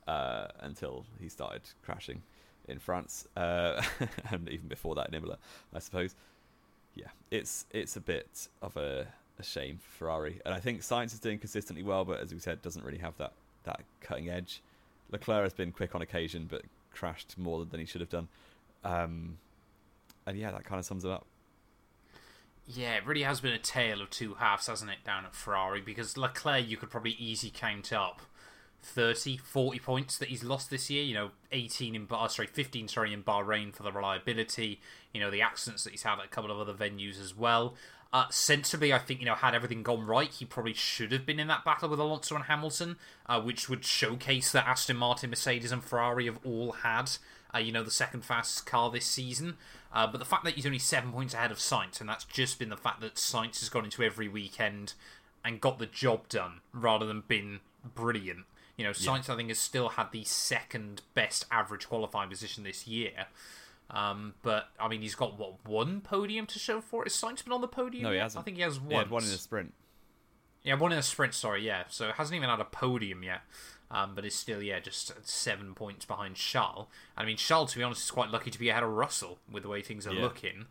uh, 0.07 0.47
until 0.61 1.05
he 1.19 1.27
started 1.27 1.61
crashing 1.83 2.21
in 2.67 2.79
France, 2.79 3.27
uh, 3.35 3.81
and 4.31 4.47
even 4.49 4.67
before 4.67 4.95
that 4.95 5.09
in 5.09 5.15
Imola, 5.15 5.37
I 5.73 5.79
suppose. 5.79 6.15
Yeah, 6.95 7.07
it's 7.31 7.65
it's 7.71 7.95
a 7.95 8.01
bit 8.01 8.47
of 8.61 8.77
a, 8.77 9.07
a 9.39 9.43
shame 9.43 9.79
for 9.81 9.89
Ferrari, 9.89 10.39
and 10.45 10.53
I 10.53 10.59
think 10.59 10.81
Sainz 10.81 11.07
is 11.07 11.19
doing 11.19 11.39
consistently 11.39 11.83
well, 11.83 12.05
but 12.05 12.19
as 12.19 12.31
we 12.31 12.39
said, 12.39 12.61
doesn't 12.61 12.85
really 12.85 12.99
have 12.99 13.17
that 13.17 13.33
that 13.63 13.81
cutting 13.99 14.29
edge. 14.29 14.61
Leclerc 15.11 15.43
has 15.43 15.53
been 15.53 15.71
quick 15.71 15.95
on 15.95 16.01
occasion, 16.01 16.47
but 16.49 16.61
crashed 16.93 17.37
more 17.37 17.65
than 17.65 17.79
he 17.79 17.85
should 17.85 18.01
have 18.01 18.09
done. 18.09 18.27
Um, 18.83 19.37
and 20.27 20.37
yeah, 20.37 20.51
that 20.51 20.63
kind 20.63 20.79
of 20.79 20.85
sums 20.85 21.03
it 21.05 21.11
up. 21.11 21.25
Yeah, 22.65 22.95
it 22.95 23.05
really 23.05 23.23
has 23.23 23.41
been 23.41 23.53
a 23.53 23.59
tale 23.59 24.01
of 24.01 24.09
two 24.09 24.35
halves, 24.35 24.67
hasn't 24.67 24.89
it, 24.89 25.03
down 25.05 25.25
at 25.25 25.35
Ferrari? 25.35 25.81
Because 25.81 26.17
Leclerc, 26.17 26.67
you 26.67 26.77
could 26.77 26.89
probably 26.89 27.11
easily 27.11 27.51
count 27.53 27.91
up 27.91 28.21
30, 28.81 29.37
40 29.37 29.79
points 29.79 30.17
that 30.17 30.29
he's 30.29 30.43
lost 30.43 30.69
this 30.69 30.89
year. 30.89 31.03
You 31.03 31.13
know, 31.13 31.31
18 31.51 31.93
in, 31.93 32.05
Bah- 32.05 32.27
sorry, 32.27 32.47
15, 32.47 32.87
sorry, 32.87 33.11
in 33.13 33.21
Bahrain 33.21 33.73
for 33.73 33.83
the 33.83 33.91
reliability. 33.91 34.79
You 35.13 35.19
know, 35.19 35.29
the 35.29 35.41
accidents 35.41 35.83
that 35.83 35.91
he's 35.91 36.03
had 36.03 36.19
at 36.19 36.25
a 36.25 36.29
couple 36.29 36.51
of 36.51 36.59
other 36.59 36.73
venues 36.73 37.21
as 37.21 37.35
well. 37.35 37.75
Uh, 38.13 38.25
sensibly, 38.29 38.93
I 38.93 38.99
think, 38.99 39.19
you 39.19 39.25
know, 39.25 39.33
had 39.33 39.55
everything 39.55 39.81
gone 39.81 40.05
right, 40.05 40.31
he 40.31 40.45
probably 40.45 40.75
should 40.75 41.11
have 41.11 41.25
been 41.25 41.39
in 41.39 41.47
that 41.47 41.65
battle 41.65 41.89
with 41.89 41.99
Alonso 41.99 42.35
and 42.35 42.43
Hamilton, 42.43 42.97
uh, 43.25 43.41
which 43.41 43.67
would 43.69 43.83
showcase 43.83 44.51
that 44.51 44.67
Aston 44.67 44.97
Martin, 44.97 45.31
Mercedes, 45.31 45.71
and 45.71 45.83
Ferrari 45.83 46.27
have 46.27 46.37
all 46.45 46.73
had, 46.73 47.09
uh, 47.55 47.57
you 47.57 47.71
know, 47.71 47.81
the 47.81 47.89
second 47.89 48.23
fastest 48.23 48.67
car 48.67 48.91
this 48.91 49.07
season. 49.07 49.57
Uh, 49.93 50.07
but 50.07 50.17
the 50.17 50.25
fact 50.25 50.43
that 50.43 50.55
he's 50.55 50.65
only 50.65 50.79
seven 50.79 51.11
points 51.11 51.33
ahead 51.35 51.51
of 51.51 51.59
Sainz, 51.59 51.99
and 52.01 52.09
that's 52.09 52.25
just 52.25 52.57
been 52.57 52.69
the 52.69 52.77
fact 52.77 52.99
that 53.01 53.15
Sainz 53.15 53.59
has 53.59 53.69
gone 53.69 53.85
into 53.85 54.01
every 54.01 54.27
weekend 54.27 54.93
and 55.45 55.61
got 55.61 55.77
the 55.77 55.85
job 55.85 56.27
done 56.29 56.61
rather 56.73 57.05
than 57.05 57.23
been 57.27 57.59
brilliant. 57.93 58.45
You 58.75 58.85
know, 58.85 58.91
Sainz, 58.91 59.29
I 59.29 59.35
think, 59.35 59.49
has 59.49 59.59
still 59.59 59.89
had 59.89 60.11
the 60.11 60.23
second 60.23 61.03
best 61.13 61.45
average 61.51 61.87
qualifying 61.87 62.29
position 62.29 62.63
this 62.63 62.87
year. 62.87 63.27
Um, 63.91 64.33
but 64.41 64.69
I 64.79 64.87
mean, 64.87 65.01
he's 65.01 65.13
got 65.13 65.37
what 65.37 65.63
one 65.65 66.01
podium 66.01 66.47
to 66.47 66.57
show 66.57 66.81
for 66.81 67.03
it. 67.03 67.11
Has 67.11 67.21
Sainz 67.21 67.43
been 67.43 67.53
on 67.53 67.61
the 67.61 67.67
podium? 67.67 68.03
No, 68.03 68.11
he 68.11 68.17
hasn't. 68.17 68.41
I 68.41 68.43
think 68.43 68.57
he 68.57 68.63
has 68.63 68.79
one. 68.79 68.89
He 68.89 68.95
had 68.95 69.11
one 69.11 69.23
in 69.23 69.29
a 69.29 69.33
sprint. 69.33 69.73
Yeah, 70.63 70.75
one 70.75 70.91
in 70.91 70.97
a 70.97 71.03
sprint. 71.03 71.33
Sorry, 71.33 71.65
yeah. 71.65 71.83
So 71.89 72.09
it 72.09 72.15
hasn't 72.15 72.35
even 72.35 72.49
had 72.49 72.59
a 72.59 72.65
podium 72.65 73.23
yet. 73.23 73.41
Um, 73.91 74.15
but 74.15 74.25
it's 74.25 74.35
still, 74.35 74.61
yeah, 74.61 74.79
just 74.79 75.11
seven 75.27 75.75
points 75.75 76.03
behind 76.05 76.35
Charles. 76.35 76.87
I 77.15 77.25
mean, 77.25 77.37
Charles, 77.37 77.73
to 77.73 77.77
be 77.77 77.83
honest, 77.83 78.03
is 78.05 78.11
quite 78.11 78.31
lucky 78.31 78.49
to 78.49 78.57
be 78.57 78.69
ahead 78.69 78.81
of 78.81 78.89
Russell 78.89 79.37
with 79.51 79.61
the 79.63 79.69
way 79.69 79.81
things 79.83 80.07
are 80.07 80.13
Yeah. 80.13 80.21
looking. 80.21 80.65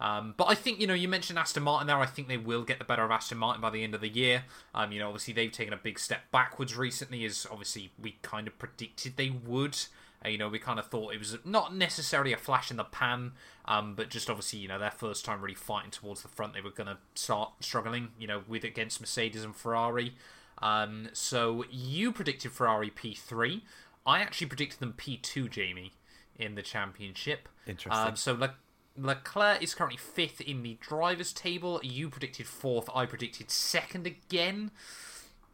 Um, 0.00 0.34
but 0.36 0.46
I 0.48 0.54
think, 0.54 0.80
you 0.80 0.86
know, 0.86 0.94
you 0.94 1.06
mentioned 1.06 1.38
Aston 1.38 1.62
Martin 1.62 1.86
there. 1.86 1.98
I 1.98 2.06
think 2.06 2.28
they 2.28 2.38
will 2.38 2.62
get 2.64 2.78
the 2.78 2.84
better 2.84 3.04
of 3.04 3.10
Aston 3.10 3.36
Martin 3.38 3.60
by 3.60 3.70
the 3.70 3.84
end 3.84 3.94
of 3.94 4.00
the 4.00 4.08
year. 4.08 4.44
Um, 4.74 4.90
you 4.90 4.98
know, 5.00 5.08
obviously 5.08 5.34
they've 5.34 5.52
taken 5.52 5.72
a 5.72 5.76
big 5.76 5.98
step 5.98 6.30
backwards 6.32 6.74
recently, 6.76 7.24
as 7.24 7.46
obviously 7.50 7.92
we 8.00 8.16
kind 8.22 8.48
of 8.48 8.58
predicted 8.58 9.16
they 9.16 9.30
would. 9.30 9.76
Uh, 10.24 10.28
you 10.28 10.38
know, 10.38 10.48
we 10.48 10.58
kind 10.58 10.78
of 10.78 10.86
thought 10.86 11.14
it 11.14 11.18
was 11.18 11.36
not 11.44 11.74
necessarily 11.74 12.32
a 12.32 12.36
flash 12.36 12.70
in 12.70 12.76
the 12.76 12.84
pan, 12.84 13.32
um, 13.64 13.94
but 13.94 14.08
just 14.08 14.30
obviously, 14.30 14.58
you 14.58 14.68
know, 14.68 14.78
their 14.78 14.90
first 14.90 15.24
time 15.24 15.40
really 15.40 15.54
fighting 15.54 15.90
towards 15.90 16.22
the 16.22 16.28
front, 16.28 16.54
they 16.54 16.60
were 16.60 16.70
going 16.70 16.88
to 16.88 16.98
start 17.14 17.52
struggling, 17.60 18.08
you 18.18 18.26
know, 18.26 18.42
with 18.46 18.64
against 18.64 19.00
Mercedes 19.00 19.44
and 19.44 19.54
Ferrari. 19.54 20.14
Um, 20.60 21.08
so 21.12 21.64
you 21.70 22.12
predicted 22.12 22.52
Ferrari 22.52 22.90
P3. 22.90 23.62
I 24.06 24.20
actually 24.20 24.46
predicted 24.48 24.80
them 24.80 24.94
P2, 24.96 25.50
Jamie, 25.50 25.92
in 26.36 26.54
the 26.54 26.62
championship. 26.62 27.48
Interesting. 27.66 28.08
Um, 28.08 28.16
so 28.16 28.34
Le- 28.34 28.54
Leclerc 28.96 29.62
is 29.62 29.74
currently 29.74 29.98
fifth 29.98 30.40
in 30.40 30.62
the 30.62 30.76
drivers' 30.80 31.32
table. 31.32 31.80
You 31.82 32.08
predicted 32.10 32.46
fourth. 32.46 32.88
I 32.94 33.06
predicted 33.06 33.50
second 33.50 34.06
again. 34.06 34.70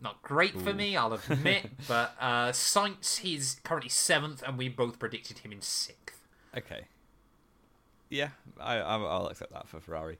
Not 0.00 0.22
great 0.22 0.60
for 0.60 0.72
me, 0.72 0.96
I'll 0.96 1.12
admit. 1.12 1.70
but 1.88 2.14
uh, 2.20 2.48
Sainz, 2.52 3.18
he's 3.18 3.60
currently 3.64 3.90
seventh, 3.90 4.42
and 4.46 4.56
we 4.56 4.68
both 4.68 4.98
predicted 4.98 5.38
him 5.38 5.50
in 5.52 5.60
sixth. 5.60 6.20
Okay. 6.56 6.82
Yeah, 8.08 8.28
I, 8.60 8.76
I 8.76 8.96
I'll 8.96 9.26
accept 9.26 9.52
that 9.52 9.68
for 9.68 9.80
Ferrari. 9.80 10.18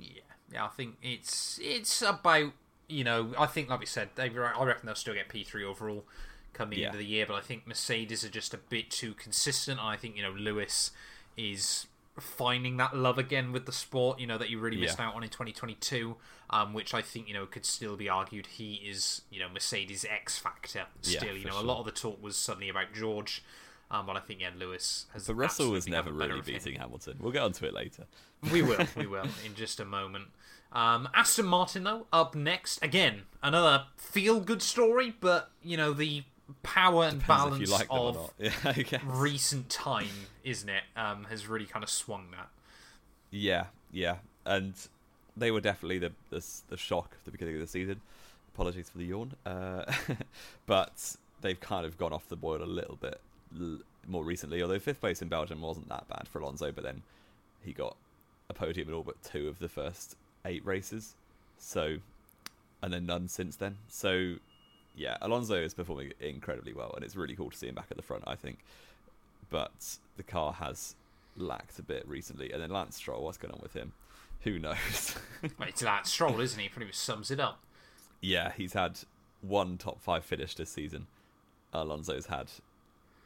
Yeah, 0.00 0.22
yeah, 0.52 0.64
I 0.64 0.68
think 0.68 0.96
it's 1.02 1.60
it's 1.62 2.02
about 2.02 2.52
you 2.88 3.04
know 3.04 3.32
I 3.38 3.46
think 3.46 3.68
like 3.68 3.80
we 3.80 3.86
said, 3.86 4.10
they 4.14 4.24
I 4.24 4.64
reckon 4.64 4.86
they'll 4.86 4.94
still 4.94 5.14
get 5.14 5.28
P 5.28 5.44
three 5.44 5.64
overall 5.64 6.04
coming 6.52 6.78
Yeah. 6.78 6.86
into 6.86 6.98
the 6.98 7.04
year, 7.04 7.26
but 7.26 7.34
I 7.34 7.40
think 7.40 7.66
Mercedes 7.66 8.24
are 8.24 8.28
just 8.30 8.52
a 8.54 8.58
bit 8.58 8.90
too 8.90 9.14
consistent. 9.14 9.78
I 9.80 9.96
think 9.96 10.16
you 10.16 10.22
know 10.22 10.32
Lewis 10.32 10.90
is 11.36 11.86
finding 12.20 12.76
that 12.76 12.94
love 12.96 13.18
again 13.18 13.52
with 13.52 13.66
the 13.66 13.72
sport, 13.72 14.18
you 14.20 14.26
know 14.26 14.38
that 14.38 14.48
he 14.48 14.56
really 14.56 14.76
missed 14.76 14.98
Yeah. 14.98 15.06
out 15.08 15.14
on 15.14 15.22
in 15.22 15.28
2022, 15.30 16.16
um, 16.50 16.72
which 16.74 16.92
I 16.94 17.02
think 17.02 17.28
you 17.28 17.34
know 17.34 17.46
could 17.46 17.64
still 17.64 17.96
be 17.96 18.08
argued 18.08 18.46
he 18.46 18.74
is 18.74 19.22
you 19.30 19.40
know 19.40 19.48
Mercedes 19.48 20.04
X 20.08 20.38
factor 20.38 20.86
Yeah, 21.02 21.20
still. 21.20 21.34
you 21.36 21.42
for 21.42 21.48
know 21.48 21.60
a 21.60 21.62
lot 21.62 21.78
of 21.78 21.86
the 21.86 21.92
talk 21.92 22.22
was 22.22 22.36
suddenly 22.36 22.68
about 22.68 22.92
George. 22.94 23.42
Um, 23.90 24.06
but 24.06 24.16
I 24.16 24.20
think 24.20 24.40
yeah, 24.40 24.50
Lewis 24.58 25.04
has. 25.12 25.26
But 25.26 25.34
Russell 25.34 25.70
was 25.70 25.86
never 25.86 26.10
got 26.10 26.12
the 26.14 26.18
better 26.20 26.32
really 26.40 26.52
beating 26.58 26.76
Hamilton. 26.80 27.18
We'll 27.20 27.30
get 27.32 27.42
onto 27.42 27.66
it 27.66 27.74
later. 27.74 28.06
We 28.50 28.62
will, 28.62 28.86
we 28.96 29.06
will, 29.06 29.26
in 29.44 29.54
just 29.54 29.80
a 29.80 29.84
moment. 29.84 30.28
Um, 30.72 31.10
Aston 31.14 31.44
Martin, 31.44 31.84
though, 31.84 32.06
up 32.10 32.34
next. 32.34 32.82
Again, 32.82 33.24
another 33.42 33.84
feel 33.98 34.40
good 34.40 34.62
story, 34.62 35.14
but, 35.20 35.50
you 35.62 35.76
know, 35.76 35.92
the 35.92 36.24
power 36.62 37.04
and 37.04 37.26
balance 37.26 37.70
like 37.70 37.86
of. 37.90 38.32
Yeah, 38.38 38.98
recent 39.04 39.68
time, 39.68 40.08
isn't 40.44 40.68
it, 40.68 40.82
um, 40.96 41.24
has 41.24 41.46
really 41.46 41.66
kind 41.66 41.82
of 41.82 41.90
swung 41.90 42.28
that. 42.32 42.48
Yeah, 43.30 43.66
yeah, 43.90 44.16
and 44.44 44.74
they 45.36 45.50
were 45.50 45.60
definitely 45.60 45.98
the 45.98 46.12
the, 46.30 46.44
the 46.68 46.76
shock 46.76 47.10
at 47.12 47.24
the 47.24 47.30
beginning 47.30 47.54
of 47.54 47.60
the 47.60 47.66
season. 47.66 48.00
Apologies 48.54 48.90
for 48.90 48.98
the 48.98 49.06
yawn, 49.06 49.32
uh, 49.46 49.84
but 50.66 51.16
they've 51.40 51.60
kind 51.60 51.86
of 51.86 51.96
gone 51.96 52.12
off 52.12 52.28
the 52.28 52.36
boil 52.36 52.62
a 52.62 52.64
little 52.66 52.96
bit 52.96 53.20
l- 53.58 53.78
more 54.06 54.24
recently. 54.24 54.62
Although 54.62 54.78
fifth 54.78 55.00
place 55.00 55.22
in 55.22 55.28
Belgium 55.28 55.62
wasn't 55.62 55.88
that 55.88 56.06
bad 56.08 56.28
for 56.28 56.40
Alonso, 56.40 56.70
but 56.70 56.84
then 56.84 57.02
he 57.64 57.72
got 57.72 57.96
a 58.50 58.54
podium 58.54 58.88
in 58.88 58.94
all 58.94 59.02
but 59.02 59.22
two 59.22 59.48
of 59.48 59.58
the 59.58 59.68
first 59.68 60.16
eight 60.44 60.64
races, 60.66 61.14
so 61.58 61.96
and 62.82 62.92
then 62.92 63.06
none 63.06 63.28
since 63.28 63.56
then. 63.56 63.76
So 63.88 64.34
yeah, 64.96 65.16
Alonso 65.22 65.54
is 65.54 65.74
performing 65.74 66.12
incredibly 66.20 66.72
well, 66.72 66.92
and 66.94 67.04
it's 67.04 67.16
really 67.16 67.34
cool 67.36 67.50
to 67.50 67.56
see 67.56 67.68
him 67.68 67.74
back 67.74 67.86
at 67.90 67.96
the 67.96 68.02
front. 68.02 68.24
I 68.26 68.34
think, 68.36 68.58
but 69.50 69.98
the 70.16 70.22
car 70.22 70.52
has 70.54 70.94
lacked 71.36 71.78
a 71.78 71.82
bit 71.82 72.06
recently. 72.08 72.52
And 72.52 72.62
then 72.62 72.70
Lance 72.70 72.96
Stroll, 72.96 73.22
what's 73.24 73.38
going 73.38 73.52
on 73.54 73.60
with 73.62 73.72
him? 73.74 73.92
Who 74.42 74.58
knows? 74.58 75.16
Well, 75.58 75.68
it's 75.68 75.80
that 75.80 76.06
Stroll, 76.06 76.40
isn't 76.40 76.58
he? 76.60 76.68
Pretty 76.68 76.86
much 76.86 76.94
sums 76.96 77.30
it 77.30 77.40
up. 77.40 77.60
yeah, 78.20 78.52
he's 78.56 78.74
had 78.74 78.98
one 79.40 79.76
top 79.76 80.00
five 80.00 80.24
finish 80.24 80.54
this 80.54 80.70
season. 80.70 81.06
Alonso's 81.72 82.26
had 82.26 82.48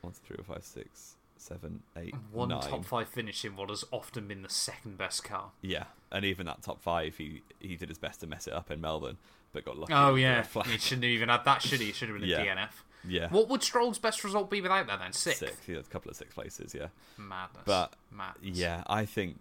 one, 0.00 0.12
two, 0.14 0.20
three, 0.24 0.36
four, 0.44 0.54
five, 0.56 0.64
six, 0.64 1.16
seven, 1.36 1.82
eight, 1.96 2.14
One 2.32 2.48
nine. 2.48 2.60
top 2.62 2.84
five 2.84 3.08
finish 3.08 3.44
in 3.44 3.54
what 3.56 3.68
has 3.70 3.84
often 3.92 4.28
been 4.28 4.42
the 4.42 4.48
second 4.48 4.96
best 4.98 5.24
car. 5.24 5.50
Yeah, 5.60 5.84
and 6.10 6.24
even 6.24 6.46
that 6.46 6.62
top 6.62 6.80
five, 6.80 7.16
he 7.18 7.42
he 7.60 7.76
did 7.76 7.88
his 7.90 7.98
best 7.98 8.20
to 8.20 8.26
mess 8.26 8.46
it 8.46 8.52
up 8.54 8.70
in 8.70 8.80
Melbourne, 8.80 9.18
but 9.52 9.64
got 9.64 9.78
lucky. 9.78 9.92
Oh, 9.94 10.14
yeah. 10.14 10.44
He 10.66 10.78
shouldn't 10.78 11.04
have 11.04 11.10
even 11.12 11.28
had 11.28 11.44
that, 11.44 11.62
should 11.62 11.80
he? 11.80 11.88
It 11.90 11.94
should 11.94 12.08
have 12.08 12.18
been 12.20 12.28
a 12.28 12.30
Yeah. 12.32 12.44
DNF. 12.56 12.70
Yeah, 13.08 13.28
What 13.28 13.48
would 13.48 13.62
Stroll's 13.62 14.00
best 14.00 14.24
result 14.24 14.50
be 14.50 14.60
without 14.60 14.88
that 14.88 14.98
then? 14.98 15.12
Sixth? 15.12 15.38
six. 15.38 15.56
He 15.64 15.72
had 15.74 15.82
a 15.84 15.86
couple 15.88 16.10
of 16.10 16.16
six 16.16 16.34
places. 16.34 16.74
Yeah, 16.74 16.88
Madness. 17.16 17.62
But, 17.64 17.92
Madness. 18.10 18.58
yeah. 18.58 18.82
I 18.88 19.04
think 19.04 19.38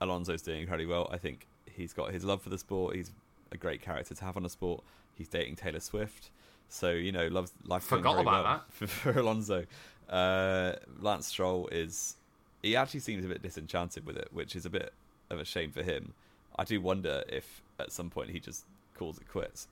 Alonso's 0.00 0.42
doing 0.42 0.62
incredibly 0.62 0.86
well. 0.92 1.08
I 1.12 1.18
think 1.18 1.46
he's 1.72 1.92
got 1.92 2.12
his 2.12 2.24
love 2.24 2.42
for 2.42 2.48
the 2.50 2.58
sport. 2.58 2.96
He's 2.96 3.12
a 3.52 3.56
great 3.56 3.80
character 3.80 4.14
to 4.14 4.24
have 4.24 4.36
on 4.36 4.44
a 4.44 4.48
sport. 4.48 4.82
He's 5.14 5.28
dating 5.28 5.54
Taylor 5.56 5.78
Swift, 5.78 6.30
so 6.68 6.90
you 6.90 7.12
know, 7.12 7.28
loves 7.28 7.52
life. 7.64 7.84
Forgot 7.84 8.18
about 8.20 8.44
well 8.44 8.64
for, 8.70 8.86
for 9.12 9.18
Alonso. 9.20 9.66
Uh, 10.08 10.72
Lance 11.00 11.28
Stroll 11.28 11.68
is. 11.68 12.16
He 12.62 12.74
actually 12.74 13.00
seems 13.00 13.24
a 13.24 13.28
bit 13.28 13.42
disenchanted 13.42 14.04
with 14.06 14.16
it, 14.16 14.28
which 14.32 14.56
is 14.56 14.66
a 14.66 14.70
bit 14.70 14.92
of 15.30 15.38
a 15.38 15.44
shame 15.44 15.70
for 15.70 15.82
him. 15.84 16.12
I 16.58 16.64
do 16.64 16.80
wonder 16.80 17.22
if 17.28 17.62
at 17.78 17.92
some 17.92 18.10
point 18.10 18.30
he 18.30 18.40
just 18.40 18.64
calls 18.94 19.18
it 19.18 19.28
quits. 19.28 19.68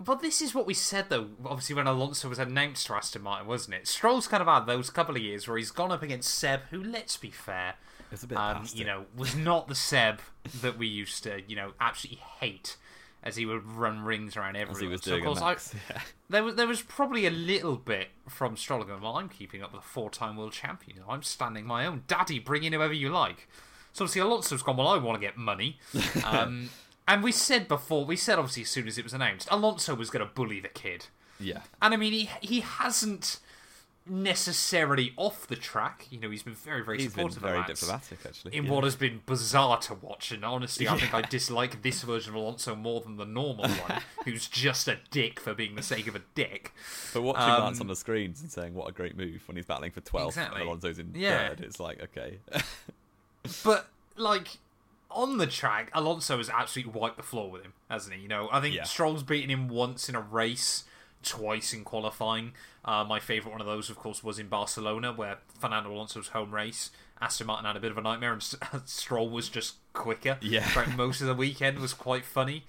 But 0.00 0.22
this 0.22 0.40
is 0.40 0.54
what 0.54 0.66
we 0.66 0.74
said, 0.74 1.06
though. 1.08 1.28
Obviously, 1.44 1.74
when 1.74 1.88
Alonso 1.88 2.28
was 2.28 2.38
announced 2.38 2.86
to 2.86 2.94
Aston 2.94 3.22
Martin, 3.22 3.48
wasn't 3.48 3.74
it? 3.74 3.88
Stroll's 3.88 4.28
kind 4.28 4.40
of 4.40 4.46
had 4.46 4.66
those 4.66 4.90
couple 4.90 5.16
of 5.16 5.22
years 5.22 5.48
where 5.48 5.56
he's 5.56 5.72
gone 5.72 5.90
up 5.90 6.02
against 6.02 6.32
Seb, 6.32 6.60
who, 6.70 6.82
let's 6.82 7.16
be 7.16 7.30
fair, 7.30 7.74
It's 8.12 8.22
a 8.22 8.28
bit 8.28 8.38
um, 8.38 8.64
you 8.72 8.84
know, 8.84 9.06
was 9.16 9.34
not 9.34 9.66
the 9.66 9.74
Seb 9.74 10.20
that 10.62 10.78
we 10.78 10.86
used 10.86 11.24
to, 11.24 11.42
you 11.48 11.56
know, 11.56 11.72
absolutely 11.80 12.22
hate 12.38 12.76
as 13.24 13.34
he 13.34 13.44
would 13.44 13.64
run 13.72 14.04
rings 14.04 14.36
around 14.36 14.54
everyone. 14.54 14.76
as 14.76 14.80
he 14.80 14.86
was 14.86 15.02
so, 15.02 15.16
of 15.16 15.24
course, 15.24 15.40
a 15.40 15.44
I, 15.44 15.48
max. 15.50 15.74
Yeah. 15.90 16.00
there 16.30 16.44
was 16.44 16.54
there 16.54 16.68
was 16.68 16.82
probably 16.82 17.26
a 17.26 17.30
little 17.30 17.76
bit 17.76 18.08
from 18.28 18.56
Stroll 18.56 18.84
going, 18.84 19.02
well, 19.02 19.16
I'm 19.16 19.28
keeping 19.28 19.62
up 19.64 19.72
with 19.72 19.82
a 19.82 19.84
four-time 19.84 20.36
world 20.36 20.52
champion. 20.52 20.98
I'm 21.08 21.24
standing 21.24 21.66
my 21.66 21.84
own. 21.86 22.04
Daddy, 22.06 22.38
bring 22.38 22.62
in 22.62 22.72
whoever 22.72 22.92
you 22.92 23.08
like. 23.10 23.48
So 23.92 24.04
obviously 24.04 24.20
Alonso's 24.20 24.62
gone, 24.62 24.76
well, 24.76 24.86
I 24.86 24.98
want 24.98 25.20
to 25.20 25.26
get 25.26 25.36
money. 25.36 25.78
Um, 26.24 26.70
and 27.08 27.22
we 27.24 27.32
said 27.32 27.66
before, 27.66 28.04
we 28.04 28.14
said 28.16 28.38
obviously 28.38 28.62
as 28.62 28.68
soon 28.70 28.86
as 28.86 28.98
it 28.98 29.02
was 29.04 29.12
announced, 29.14 29.48
Alonso 29.50 29.94
was 29.96 30.10
going 30.10 30.24
to 30.24 30.32
bully 30.32 30.60
the 30.60 30.68
kid. 30.68 31.06
yeah, 31.40 31.62
And 31.82 31.92
I 31.92 31.96
mean, 31.96 32.12
he 32.12 32.30
he 32.40 32.60
hasn't 32.60 33.40
necessarily 34.10 35.12
off 35.16 35.46
the 35.46 35.54
track. 35.56 36.06
You 36.10 36.18
know, 36.18 36.30
he's 36.30 36.42
been 36.42 36.54
very, 36.54 36.82
very 36.82 36.96
he's 36.98 37.06
been 37.12 37.30
supportive 37.30 37.42
very 37.42 37.58
of 37.58 37.66
Lance 37.68 37.80
diplomatic 37.80 38.18
actually. 38.26 38.56
in 38.56 38.64
yeah. 38.64 38.70
what 38.70 38.84
has 38.84 38.96
been 38.96 39.20
bizarre 39.26 39.78
to 39.80 39.94
watch. 39.94 40.32
And 40.32 40.44
honestly, 40.44 40.88
I 40.88 40.96
think 40.96 41.12
I 41.12 41.20
dislike 41.22 41.82
this 41.82 42.02
version 42.02 42.34
of 42.34 42.40
Alonso 42.40 42.74
more 42.74 43.00
than 43.02 43.16
the 43.16 43.26
normal 43.26 43.68
one, 43.68 44.00
who's 44.24 44.48
just 44.48 44.88
a 44.88 44.98
dick 45.10 45.38
for 45.40 45.52
being 45.54 45.74
the 45.74 45.82
sake 45.82 46.06
of 46.06 46.16
a 46.16 46.22
dick. 46.34 46.72
But 47.12 47.22
watching 47.22 47.42
Um, 47.42 47.62
Lance 47.64 47.80
on 47.82 47.86
the 47.86 47.96
screens 47.96 48.40
and 48.40 48.50
saying 48.50 48.72
what 48.74 48.88
a 48.88 48.92
great 48.92 49.16
move 49.16 49.42
when 49.46 49.56
he's 49.56 49.66
battling 49.66 49.90
for 49.90 50.00
12th 50.00 50.28
Exactly. 50.28 50.60
and 50.62 50.68
Alonso's 50.70 50.98
in 50.98 51.12
Yeah. 51.14 51.48
third, 51.50 51.60
it's 51.60 51.78
like, 51.78 52.02
okay. 52.02 52.38
But 53.64 53.88
like 54.16 54.48
on 55.10 55.38
the 55.38 55.46
track, 55.46 55.90
Alonso 55.94 56.36
has 56.38 56.48
absolutely 56.50 56.98
wiped 56.98 57.16
the 57.16 57.22
floor 57.22 57.50
with 57.50 57.62
him, 57.62 57.72
hasn't 57.90 58.14
he? 58.14 58.22
You 58.22 58.28
know, 58.28 58.48
I 58.52 58.60
think 58.60 58.74
Yeah. 58.74 58.84
Stroll's 58.84 59.22
beaten 59.22 59.50
him 59.50 59.68
once 59.68 60.08
in 60.08 60.14
a 60.14 60.20
race, 60.20 60.84
twice 61.22 61.72
in 61.72 61.84
qualifying. 61.84 62.52
Uh, 62.84 63.04
my 63.04 63.18
favourite 63.20 63.52
one 63.52 63.60
of 63.60 63.66
those, 63.66 63.90
of 63.90 63.96
course, 63.96 64.22
was 64.22 64.38
in 64.38 64.48
Barcelona, 64.48 65.12
where 65.12 65.38
Fernando 65.58 65.90
Alonso's 65.92 66.28
home 66.28 66.54
race. 66.54 66.90
Aston 67.20 67.48
Martin 67.48 67.64
had 67.66 67.76
a 67.76 67.80
bit 67.80 67.90
of 67.90 67.98
a 67.98 68.00
nightmare, 68.02 68.32
and 68.32 68.42
Stroll 68.88 69.28
was 69.28 69.48
just 69.48 69.74
quicker. 69.92 70.38
Yeah. 70.40 70.66
throughout 70.68 70.96
most 70.96 71.20
of 71.20 71.26
the 71.26 71.34
weekend 71.34 71.78
was 71.80 71.92
quite 71.94 72.24
funny. 72.24 72.64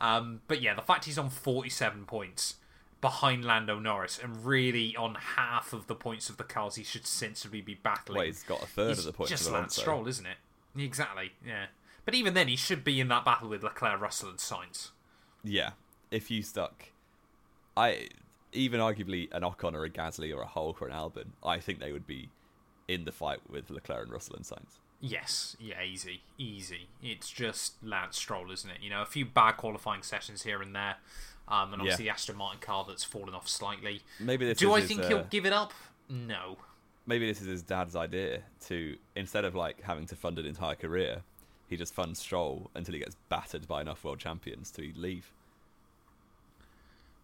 Um, 0.00 0.40
but 0.48 0.60
yeah, 0.60 0.74
the 0.74 0.82
fact 0.82 1.04
he's 1.04 1.18
on 1.18 1.30
forty-seven 1.30 2.06
points 2.06 2.56
behind 3.00 3.44
Lando 3.44 3.78
Norris, 3.78 4.18
and 4.20 4.44
really 4.44 4.96
on 4.96 5.14
half 5.36 5.72
of 5.72 5.86
the 5.86 5.94
points 5.94 6.28
of 6.28 6.36
the 6.38 6.44
cars 6.44 6.74
he 6.76 6.82
should 6.84 7.06
sensibly 7.06 7.60
be 7.60 7.74
battling. 7.74 8.16
well, 8.16 8.26
he's 8.26 8.42
got 8.42 8.62
a 8.62 8.66
third 8.66 8.88
He's 8.88 8.98
of 9.00 9.04
the 9.04 9.12
points 9.12 9.30
just 9.30 9.50
Lance 9.50 9.76
Stroll, 9.76 10.08
isn't 10.08 10.26
it? 10.26 10.36
Exactly. 10.76 11.32
Yeah. 11.46 11.66
But 12.04 12.14
even 12.14 12.34
then, 12.34 12.48
he 12.48 12.56
should 12.56 12.82
be 12.84 13.00
in 13.00 13.08
that 13.08 13.24
battle 13.24 13.48
with 13.48 13.62
Leclerc, 13.62 14.00
Russell, 14.00 14.28
and 14.30 14.38
Sainz. 14.38 14.90
Yeah, 15.44 15.70
if 16.10 16.30
you 16.30 16.42
stuck, 16.42 16.86
I 17.76 18.08
even 18.52 18.80
arguably 18.80 19.28
an 19.32 19.42
Ocon 19.42 19.74
or 19.74 19.84
a 19.84 19.90
Gasly 19.90 20.34
or 20.36 20.42
a 20.42 20.46
Hulk 20.46 20.82
or 20.82 20.88
an 20.88 20.92
Albon, 20.92 21.28
I 21.42 21.58
think 21.58 21.80
they 21.80 21.92
would 21.92 22.06
be 22.06 22.28
in 22.88 23.04
the 23.04 23.12
fight 23.12 23.40
with 23.48 23.70
Leclerc 23.70 24.02
and 24.02 24.12
Russell 24.12 24.36
and 24.36 24.44
Sainz. 24.44 24.80
Yes. 25.00 25.56
Yeah. 25.58 25.82
Easy. 25.82 26.22
Easy. 26.38 26.88
It's 27.02 27.30
just 27.30 27.74
Lance 27.82 28.18
Stroll, 28.18 28.50
isn't 28.52 28.70
it? 28.70 28.78
You 28.80 28.90
know, 28.90 29.02
a 29.02 29.06
few 29.06 29.24
bad 29.24 29.52
qualifying 29.52 30.02
sessions 30.02 30.42
here 30.42 30.62
and 30.62 30.74
there, 30.76 30.96
um, 31.48 31.72
and 31.72 31.82
obviously 31.82 32.04
the 32.04 32.10
Aston 32.10 32.36
Martin 32.36 32.60
car 32.60 32.84
that's 32.86 33.02
fallen 33.04 33.34
off 33.34 33.48
slightly. 33.48 34.02
Maybe 34.20 34.44
this 34.46 34.58
Do 34.58 34.72
I 34.72 34.80
his, 34.80 34.88
think 34.88 35.02
uh, 35.02 35.08
he'll 35.08 35.24
give 35.24 35.46
it 35.46 35.52
up? 35.52 35.72
No. 36.08 36.58
maybe 37.06 37.26
this 37.26 37.40
is 37.40 37.46
his 37.48 37.62
dad's 37.62 37.96
idea 37.96 38.42
to 38.68 38.96
instead 39.16 39.44
of 39.44 39.54
like 39.54 39.80
having 39.82 40.06
to 40.06 40.14
fund 40.14 40.38
an 40.38 40.46
entire 40.46 40.74
career, 40.76 41.22
he 41.72 41.76
just 41.78 41.94
funds 41.94 42.20
Stroll 42.20 42.70
until 42.74 42.92
he 42.94 43.00
gets 43.00 43.16
battered 43.28 43.66
by 43.66 43.80
enough 43.80 44.04
world 44.04 44.18
champions 44.20 44.70
to 44.72 44.92
leave. 44.94 45.32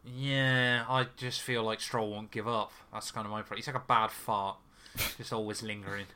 Yeah, 0.04 0.84
I 0.88 1.06
just 1.16 1.42
feel 1.42 1.62
like 1.62 1.80
Stroll 1.80 2.10
won't 2.10 2.30
give 2.30 2.48
up. 2.48 2.72
That's 2.92 3.10
kind 3.10 3.26
of 3.26 3.30
my 3.30 3.40
problem. 3.42 3.58
He's 3.58 3.66
like 3.66 3.76
a 3.76 3.86
bad 3.86 4.10
fart, 4.10 4.56
just 5.18 5.32
always 5.32 5.62
lingering. 5.62 6.06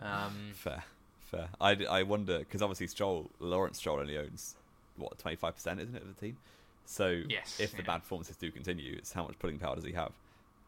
Um, 0.00 0.50
Fair, 0.54 0.84
fair. 1.30 1.48
I, 1.60 1.72
I 1.90 2.02
wonder 2.04 2.38
because 2.38 2.62
obviously 2.62 2.86
Stroll, 2.86 3.30
Lawrence 3.40 3.78
Stroll 3.78 3.98
only 4.00 4.16
owns 4.16 4.54
what 4.96 5.18
twenty 5.18 5.36
five 5.36 5.54
percent, 5.54 5.80
isn't 5.80 5.94
it, 5.96 6.02
of 6.02 6.14
the 6.14 6.20
team? 6.26 6.36
So 6.84 7.22
Yes, 7.28 7.58
if 7.60 7.72
the 7.72 7.78
yeah. 7.78 7.86
bad 7.86 7.98
performances 8.02 8.36
do 8.36 8.50
continue, 8.50 8.94
it's 8.98 9.12
how 9.12 9.24
much 9.24 9.38
pulling 9.38 9.58
power 9.58 9.74
does 9.74 9.84
he 9.84 9.92
have? 9.92 10.12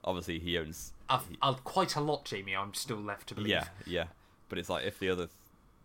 Obviously, 0.02 0.38
he 0.38 0.58
owns. 0.58 0.92
I've, 1.08 1.22
I've 1.42 1.62
quite 1.62 1.94
a 1.94 2.00
lot, 2.00 2.24
Jamie. 2.24 2.56
I'm 2.56 2.74
still 2.74 2.96
left 2.96 3.28
to 3.28 3.34
believe. 3.34 3.50
Yeah, 3.50 3.64
yeah. 3.86 4.04
But 4.48 4.58
it's 4.58 4.68
like 4.70 4.84
if 4.86 4.98
the 4.98 5.10
other 5.10 5.28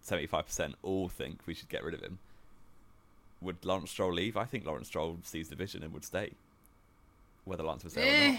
seventy-five 0.06 0.46
percent 0.46 0.76
all 0.84 1.10
think 1.10 1.40
we 1.48 1.54
should 1.54 1.70
get 1.70 1.84
rid 1.84 1.94
of 1.94 2.02
him, 2.02 2.20
would 3.42 3.64
Lawrence 3.66 3.92
Stroll 3.92 4.14
leave? 4.14 4.38
I 4.38 4.46
think 4.46 4.66
Lawrence 4.66 4.88
Stroll 4.88 5.18
sees 5.24 5.50
the 5.50 5.56
vision 5.56 5.84
and 5.84 5.92
would 5.94 6.06
stay, 6.06 6.32
whether 7.44 7.64
Lance 7.64 7.84
was 7.84 7.94
there 7.94 8.04
or 8.04 8.08
Eh, 8.08 8.32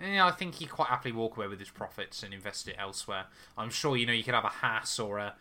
not. 0.00 0.08
yeah, 0.08 0.26
I 0.26 0.30
think 0.32 0.56
he'd 0.56 0.70
quite 0.70 0.88
happily 0.88 1.12
walk 1.12 1.36
away 1.36 1.46
with 1.46 1.58
his 1.60 1.70
profits 1.70 2.22
and 2.22 2.34
invest 2.34 2.68
it 2.68 2.76
elsewhere. 2.78 3.26
I'm 3.56 3.70
sure 3.70 3.96
you 3.96 4.06
know 4.06 4.12
you 4.12 4.24
could 4.24 4.34
have 4.34 4.44
a 4.44 4.48
Haas 4.48 4.98
or 4.98 5.18
a 5.18 5.34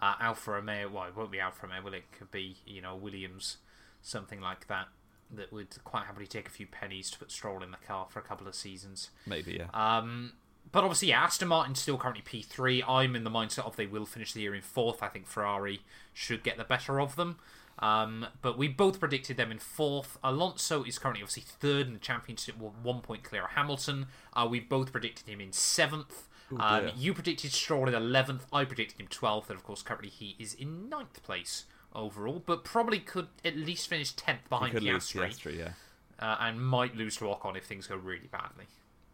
uh, 0.00 0.14
Alfa 0.20 0.52
Romeo. 0.52 0.88
Well, 0.88 1.04
it 1.04 1.16
won't 1.16 1.30
be 1.30 1.40
Alfa 1.40 1.66
Romeo, 1.66 1.82
will 1.82 1.94
it? 1.94 2.04
It 2.12 2.18
Could 2.18 2.30
be 2.30 2.56
you 2.66 2.80
know 2.80 2.96
Williams, 2.96 3.58
something 4.02 4.40
like 4.40 4.66
that. 4.68 4.88
That 5.32 5.52
would 5.52 5.68
quite 5.84 6.06
happily 6.06 6.26
take 6.26 6.48
a 6.48 6.50
few 6.50 6.66
pennies 6.66 7.08
to 7.12 7.18
put 7.20 7.30
Stroll 7.30 7.62
in 7.62 7.70
the 7.70 7.76
car 7.86 8.06
for 8.10 8.18
a 8.18 8.22
couple 8.22 8.48
of 8.48 8.54
seasons. 8.56 9.10
Maybe, 9.26 9.52
yeah. 9.60 9.68
Um, 9.98 10.32
but 10.72 10.84
obviously, 10.84 11.08
yeah, 11.08 11.22
Aston 11.22 11.48
Martin's 11.48 11.80
still 11.80 11.98
currently 11.98 12.22
P3. 12.22 12.82
I'm 12.88 13.16
in 13.16 13.24
the 13.24 13.30
mindset 13.30 13.66
of 13.66 13.76
they 13.76 13.86
will 13.86 14.06
finish 14.06 14.32
the 14.32 14.40
year 14.40 14.54
in 14.54 14.62
fourth. 14.62 15.02
I 15.02 15.08
think 15.08 15.26
Ferrari 15.26 15.80
should 16.12 16.42
get 16.42 16.56
the 16.56 16.64
better 16.64 17.00
of 17.00 17.16
them. 17.16 17.38
Um, 17.80 18.26
but 18.42 18.58
we 18.58 18.68
both 18.68 19.00
predicted 19.00 19.36
them 19.36 19.50
in 19.50 19.58
fourth. 19.58 20.18
Alonso 20.22 20.84
is 20.84 20.98
currently 20.98 21.22
obviously 21.22 21.44
third 21.46 21.86
in 21.86 21.94
the 21.94 21.98
championship, 21.98 22.56
one 22.58 23.00
point 23.00 23.24
clear 23.24 23.44
of 23.44 23.50
Hamilton. 23.50 24.06
Uh, 24.34 24.46
we 24.50 24.60
both 24.60 24.92
predicted 24.92 25.28
him 25.28 25.40
in 25.40 25.52
seventh. 25.52 26.28
Um, 26.58 26.90
you 26.96 27.14
predicted 27.14 27.52
Stroll 27.52 27.88
in 27.88 27.94
11th. 27.94 28.42
I 28.52 28.64
predicted 28.64 29.00
him 29.00 29.06
12th. 29.06 29.48
And 29.48 29.56
of 29.56 29.62
course, 29.62 29.82
currently 29.82 30.10
he 30.10 30.36
is 30.38 30.54
in 30.54 30.88
ninth 30.88 31.22
place 31.22 31.64
overall, 31.94 32.42
but 32.44 32.64
probably 32.64 32.98
could 32.98 33.28
at 33.44 33.56
least 33.56 33.88
finish 33.88 34.14
10th 34.14 34.48
behind 34.48 34.72
could 34.72 34.82
lose 34.82 35.08
to 35.08 35.18
Piastri 35.18 35.30
Piastri, 35.30 35.58
yeah. 35.58 35.72
uh, 36.18 36.36
and 36.40 36.64
might 36.64 36.96
lose 36.96 37.16
to 37.16 37.24
Ocon 37.24 37.56
if 37.56 37.64
things 37.64 37.86
go 37.86 37.96
really 37.96 38.28
badly. 38.30 38.66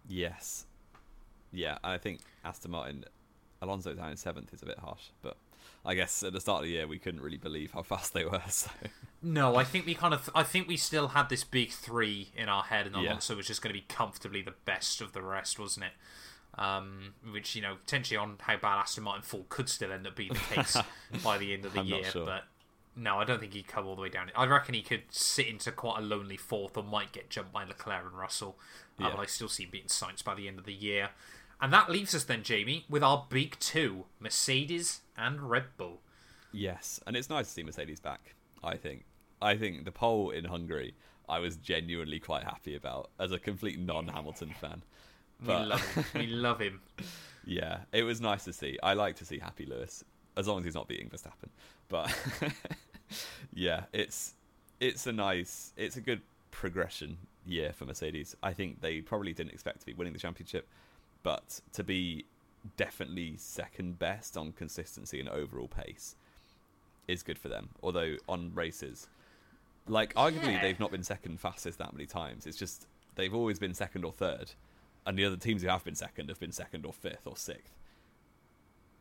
Yes. 0.08 0.64
Yeah, 1.52 1.78
I 1.84 1.98
think 1.98 2.20
Aston 2.44 2.70
Martin, 2.70 3.04
Alonso 3.62 3.94
down 3.94 4.10
in 4.10 4.16
seventh 4.16 4.52
is 4.52 4.62
a 4.62 4.66
bit 4.66 4.78
harsh, 4.78 5.04
but 5.22 5.36
I 5.84 5.94
guess 5.94 6.22
at 6.22 6.32
the 6.32 6.40
start 6.40 6.62
of 6.62 6.64
the 6.66 6.72
year 6.72 6.86
we 6.86 6.98
couldn't 6.98 7.20
really 7.20 7.36
believe 7.36 7.72
how 7.72 7.82
fast 7.94 8.12
they 8.14 8.24
were. 8.24 8.42
So 8.48 8.70
No, 9.22 9.56
I 9.56 9.64
think 9.64 9.86
we 9.86 9.94
kind 9.94 10.12
of, 10.14 10.28
I 10.34 10.42
think 10.42 10.68
we 10.68 10.76
still 10.76 11.08
had 11.08 11.28
this 11.28 11.44
big 11.44 11.70
three 11.70 12.28
in 12.36 12.48
our 12.48 12.64
head, 12.64 12.86
and 12.86 12.94
Yeah. 12.96 13.10
Alonso 13.10 13.36
was 13.36 13.46
just 13.46 13.62
going 13.62 13.74
to 13.74 13.80
be 13.80 13.86
comfortably 13.88 14.42
the 14.42 14.54
best 14.64 15.00
of 15.00 15.12
the 15.12 15.22
rest, 15.22 15.58
wasn't 15.58 15.86
it? 15.86 15.92
Um, 16.60 17.14
which 17.32 17.54
you 17.54 17.60
know, 17.62 17.74
potentially 17.76 18.16
on 18.16 18.36
how 18.40 18.56
bad 18.56 18.78
Aston 18.80 19.04
Martin 19.04 19.22
fall 19.22 19.44
could 19.50 19.68
still 19.68 19.92
end 19.92 20.06
up 20.06 20.16
being 20.16 20.32
the 20.32 20.38
case 20.54 20.76
by 21.24 21.36
the 21.36 21.52
end 21.52 21.66
of 21.66 21.74
the 21.74 21.80
I'm 21.80 21.86
year, 21.86 22.04
sure. 22.04 22.24
but 22.24 22.44
no, 22.96 23.18
I 23.18 23.24
don't 23.24 23.40
think 23.40 23.52
he'd 23.52 23.66
come 23.68 23.86
all 23.86 23.94
the 23.94 24.00
way 24.00 24.08
down. 24.08 24.30
I 24.34 24.46
reckon 24.46 24.74
he 24.74 24.80
could 24.80 25.02
sit 25.10 25.48
into 25.48 25.70
quite 25.70 25.98
a 25.98 26.02
lonely 26.02 26.38
fourth, 26.38 26.76
or 26.78 26.82
might 26.82 27.12
get 27.12 27.28
jumped 27.28 27.52
by 27.52 27.64
Leclerc 27.64 28.04
and 28.06 28.18
Russell. 28.18 28.56
Uh, 28.98 29.04
Yeah. 29.04 29.10
But 29.14 29.20
I 29.20 29.26
still 29.26 29.50
see 29.50 29.64
him 29.64 29.70
beating 29.70 29.88
Sainz 29.88 30.24
by 30.24 30.34
the 30.34 30.48
end 30.48 30.58
of 30.58 30.64
the 30.64 30.72
year, 30.72 31.10
and 31.60 31.72
that 31.72 31.90
leaves 31.90 32.14
us 32.14 32.24
then, 32.24 32.42
Jamie, 32.42 32.84
with 32.88 33.02
our 33.02 33.26
big 33.28 33.58
two: 33.58 34.04
Mercedes 34.20 35.00
and 35.16 35.40
Red 35.50 35.64
Bull. 35.76 36.00
yes, 36.52 37.00
and 37.06 37.16
it's 37.16 37.30
nice 37.30 37.46
to 37.46 37.52
see 37.52 37.62
Mercedes 37.62 38.00
back. 38.00 38.34
I 38.62 38.76
think. 38.76 39.04
I 39.40 39.56
think 39.56 39.84
the 39.84 39.92
pole 39.92 40.30
in 40.30 40.44
Hungary, 40.46 40.94
I 41.28 41.38
was 41.40 41.56
genuinely 41.56 42.18
quite 42.18 42.44
happy 42.44 42.74
about 42.74 43.10
as 43.20 43.32
a 43.32 43.38
complete 43.38 43.78
non-Hamilton 43.78 44.54
fan. 44.60 44.82
We 45.40 45.46
But 45.48 45.68
love 45.68 45.94
him. 45.94 46.04
we 46.14 46.26
love 46.46 46.60
him. 46.60 46.80
yeah, 47.44 47.80
it 47.92 48.02
was 48.02 48.20
nice 48.20 48.44
to 48.44 48.52
see. 48.54 48.78
I 48.82 48.94
like 48.94 49.16
to 49.16 49.24
see 49.26 49.38
Happy 49.38 49.66
Lewis 49.66 50.02
as 50.38 50.48
long 50.48 50.58
as 50.58 50.64
he's 50.64 50.74
not 50.74 50.88
beating 50.88 51.10
Verstappen. 51.10 51.50
But 51.88 52.14
yeah, 53.54 53.84
it's 53.92 54.34
it's 54.80 55.06
a 55.06 55.12
nice, 55.12 55.72
it's 55.76 55.96
a 55.96 56.00
good 56.00 56.22
progression 56.50 57.18
year 57.44 57.72
for 57.72 57.84
Mercedes. 57.84 58.34
I 58.42 58.52
think 58.52 58.80
they 58.80 59.00
probably 59.00 59.32
didn't 59.32 59.52
expect 59.52 59.80
to 59.80 59.86
be 59.86 59.92
winning 59.94 60.12
the 60.12 60.18
championship, 60.18 60.68
but 61.22 61.60
to 61.72 61.82
be 61.84 62.24
definitely 62.76 63.36
second 63.36 63.98
best 63.98 64.36
on 64.36 64.52
consistency 64.52 65.20
and 65.20 65.28
overall 65.28 65.68
pace 65.68 66.16
is 67.08 67.22
good 67.22 67.38
for 67.38 67.48
them. 67.48 67.70
Although 67.82 68.16
on 68.28 68.52
races, 68.54 69.08
like 69.86 70.12
arguably 70.14 70.52
Yeah. 70.54 70.62
they've 70.62 70.80
not 70.80 70.90
been 70.90 71.04
second 71.04 71.38
fastest 71.40 71.78
that 71.78 71.92
many 71.92 72.06
times. 72.06 72.46
It's 72.46 72.56
just 72.56 72.86
they've 73.14 73.34
always 73.34 73.58
been 73.58 73.74
second 73.74 74.04
or 74.04 74.12
third, 74.12 74.52
and 75.06 75.16
the 75.18 75.24
other 75.24 75.36
teams 75.36 75.62
who 75.62 75.68
have 75.68 75.84
been 75.84 75.94
second 75.94 76.28
have 76.28 76.40
been 76.40 76.52
second 76.52 76.84
or 76.84 76.92
fifth 76.92 77.26
or 77.26 77.36
sixth. 77.36 77.72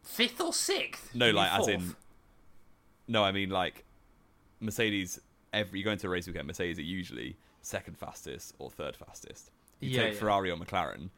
Fifth 0.03 0.39
or 0.39 0.53
sixth? 0.53 1.13
No, 1.15 1.31
like 1.31 1.51
as 1.51 1.67
in. 1.67 1.95
No, 3.07 3.23
I 3.23 3.31
mean 3.31 3.49
like 3.49 3.83
Mercedes. 4.59 5.19
Every 5.53 5.79
you 5.79 5.85
go 5.85 5.91
into 5.91 6.07
a 6.07 6.09
race 6.09 6.27
weekend, 6.27 6.47
Mercedes 6.47 6.77
are 6.79 6.83
usually 6.83 7.37
second 7.61 7.97
fastest 7.97 8.53
or 8.59 8.69
third 8.69 8.95
fastest. 8.95 9.51
You 9.79 9.89
Yeah, 9.89 10.03
take 10.03 10.13
yeah. 10.13 10.19
Ferrari 10.19 10.51
or 10.51 10.57
McLaren, 10.57 11.09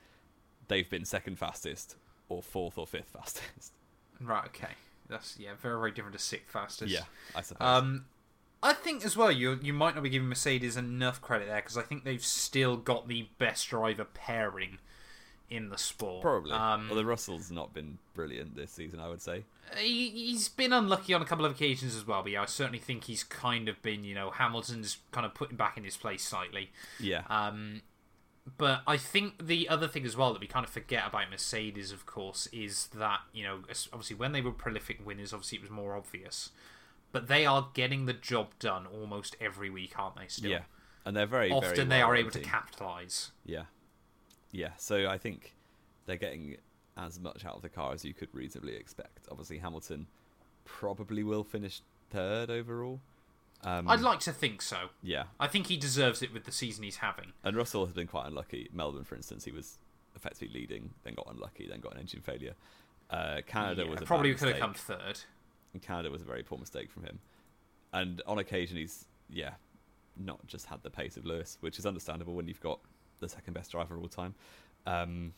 they've 0.68 0.90
been 0.90 1.06
second 1.06 1.38
fastest 1.40 1.96
or 2.30 2.42
fourth 2.42 2.78
or 2.78 2.88
fifth 2.88 3.10
fastest. 3.14 3.74
Right. 4.20 4.46
Okay. 4.48 4.74
That's 5.10 5.38
yeah, 5.40 5.52
very 5.62 5.78
very 5.78 5.92
different 5.92 6.18
to 6.18 6.20
sixth 6.22 6.50
fastest. 6.52 6.92
Yeah, 6.92 7.02
I 7.36 7.42
suppose. 7.44 7.64
Um, 7.66 8.06
I 8.64 8.74
think 8.74 9.06
as 9.06 9.16
well 9.16 9.32
you 9.32 9.60
you 9.62 9.74
might 9.74 9.94
not 9.94 10.04
be 10.04 10.10
giving 10.10 10.28
Mercedes 10.28 10.76
enough 10.76 11.22
credit 11.22 11.48
there 11.48 11.58
because 11.58 11.78
I 11.78 11.84
think 11.84 12.04
they've 12.04 12.24
still 12.26 12.78
got 12.78 13.08
the 13.08 13.28
best 13.38 13.70
driver 13.70 14.06
pairing 14.06 14.80
in 15.52 15.70
the 15.70 15.78
sport. 15.78 16.24
Probably. 16.24 16.52
Um, 16.52 16.88
Although 16.90 17.04
Russell's 17.04 17.52
not 17.52 17.74
been 17.76 18.00
brilliant 18.16 18.56
this 18.56 18.72
season, 18.72 19.00
I 19.00 19.08
would 19.08 19.22
say. 19.22 19.44
he, 19.78 20.10
he's 20.10 20.50
been 20.50 20.74
unlucky 20.74 21.14
on 21.14 21.22
a 21.22 21.26
couple 21.26 21.46
of 21.46 21.52
occasions 21.52 21.96
as 21.96 22.06
well, 22.08 22.24
but 22.24 22.32
yeah, 22.32 22.42
I 22.42 22.46
certainly 22.46 22.80
think 22.80 23.04
he's 23.04 23.24
kind 23.24 23.70
of 23.70 23.80
been 23.82 24.04
you 24.04 24.16
know 24.16 24.32
Hamilton's 24.32 24.98
kind 25.12 25.26
of 25.26 25.34
putting 25.36 25.58
back 25.58 25.78
in 25.78 25.84
his 25.84 25.96
place 25.96 26.24
slightly. 26.24 26.72
Yeah. 27.00 27.22
Um, 27.30 27.82
but 28.58 28.82
I 28.88 28.98
think 28.98 29.46
the 29.46 29.68
other 29.68 29.88
thing 29.88 30.06
as 30.06 30.16
well 30.16 30.32
that 30.32 30.40
we 30.40 30.48
kind 30.48 30.66
of 30.66 30.72
forget 30.72 31.04
about 31.08 31.30
Mercedes, 31.30 31.92
of 31.92 32.06
course, 32.06 32.48
is 32.54 32.88
that 32.96 33.22
you 33.34 33.44
know 33.44 33.60
obviously 33.92 34.16
when 34.16 34.32
they 34.32 34.42
were 34.42 34.52
prolific 34.52 35.06
winners, 35.06 35.34
obviously 35.34 35.58
it 35.58 35.62
was 35.62 35.72
more 35.72 35.96
obvious, 35.96 36.52
but 37.12 37.28
they 37.28 37.46
are 37.46 37.70
getting 37.74 38.06
the 38.06 38.14
job 38.14 38.52
done 38.60 38.86
almost 38.86 39.36
every 39.42 39.70
week, 39.70 39.98
aren't 39.98 40.16
they? 40.16 40.28
Still, 40.28 40.52
yeah. 40.52 40.62
And 41.06 41.16
they're 41.16 41.26
very 41.26 41.52
often 41.52 41.76
very 41.76 41.88
they 41.88 42.02
are 42.02 42.16
able 42.16 42.32
to 42.32 42.40
capitalize. 42.40 43.32
Yeah. 43.46 43.64
Yeah. 44.52 44.72
So 44.78 45.08
I 45.08 45.18
think 45.18 45.56
they're 46.06 46.18
getting 46.18 46.58
as 46.98 47.20
much 47.20 47.46
out 47.46 47.56
of 47.56 47.62
the 47.62 47.70
car 47.70 47.94
as 47.94 48.04
you 48.04 48.14
could 48.14 48.30
reasonably 48.34 48.76
expect. 48.76 49.28
Obviously, 49.30 49.58
Hamilton 49.58 50.08
probably 50.66 51.24
will 51.24 51.44
finish 51.44 51.82
third 52.10 52.50
overall. 52.50 53.00
Um, 53.64 53.90
I'd 53.90 54.02
like 54.02 54.20
to 54.22 54.32
think 54.32 54.62
so. 54.62 54.90
Yeah. 55.02 55.24
I 55.40 55.48
think 55.48 55.68
he 55.68 55.78
deserves 55.78 56.22
it 56.22 56.34
with 56.34 56.46
the 56.46 56.52
season 56.52 56.84
he's 56.84 56.98
having. 56.98 57.34
And 57.44 57.56
Russell 57.56 57.86
has 57.86 57.94
been 57.94 58.08
quite 58.08 58.28
unlucky. 58.28 58.70
Melbourne, 58.72 59.04
for 59.04 59.16
instance, 59.16 59.44
he 59.46 59.52
was 59.52 59.80
effectively 60.16 60.50
leading, 60.60 60.92
then 61.04 61.16
got 61.16 61.28
unlucky, 61.30 61.68
then 61.68 61.80
got 61.80 61.94
an 61.94 62.00
engine 62.00 62.22
failure. 62.22 62.54
Uh, 63.10 63.42
Canada 63.46 63.84
Yeah, 63.84 63.92
was 63.92 64.02
a 64.02 64.06
probably 64.06 64.34
could 64.36 64.50
have 64.50 64.60
come 64.60 64.74
third. 64.74 65.20
And 65.74 65.82
Canada 65.82 66.12
was 66.12 66.22
a 66.22 66.26
very 66.26 66.44
poor 66.44 66.58
mistake 66.58 66.92
from 66.92 67.04
him. 67.04 67.20
And 67.94 68.22
on 68.28 68.38
occasion, 68.40 68.78
he's 68.78 69.06
yeah, 69.30 69.52
not 70.18 70.46
just 70.48 70.66
had 70.68 70.84
the 70.84 70.90
pace 70.90 71.18
of 71.18 71.26
Lewis, 71.26 71.58
which 71.62 71.80
is 71.80 71.86
understandable 71.86 72.34
when 72.34 72.48
you've 72.48 72.62
got 72.62 72.80
the 73.20 73.30
second 73.30 73.54
best 73.54 73.72
driver 73.72 73.96
of 73.96 74.02
all 74.02 74.08
time. 74.08 74.36
Um, 74.86 75.34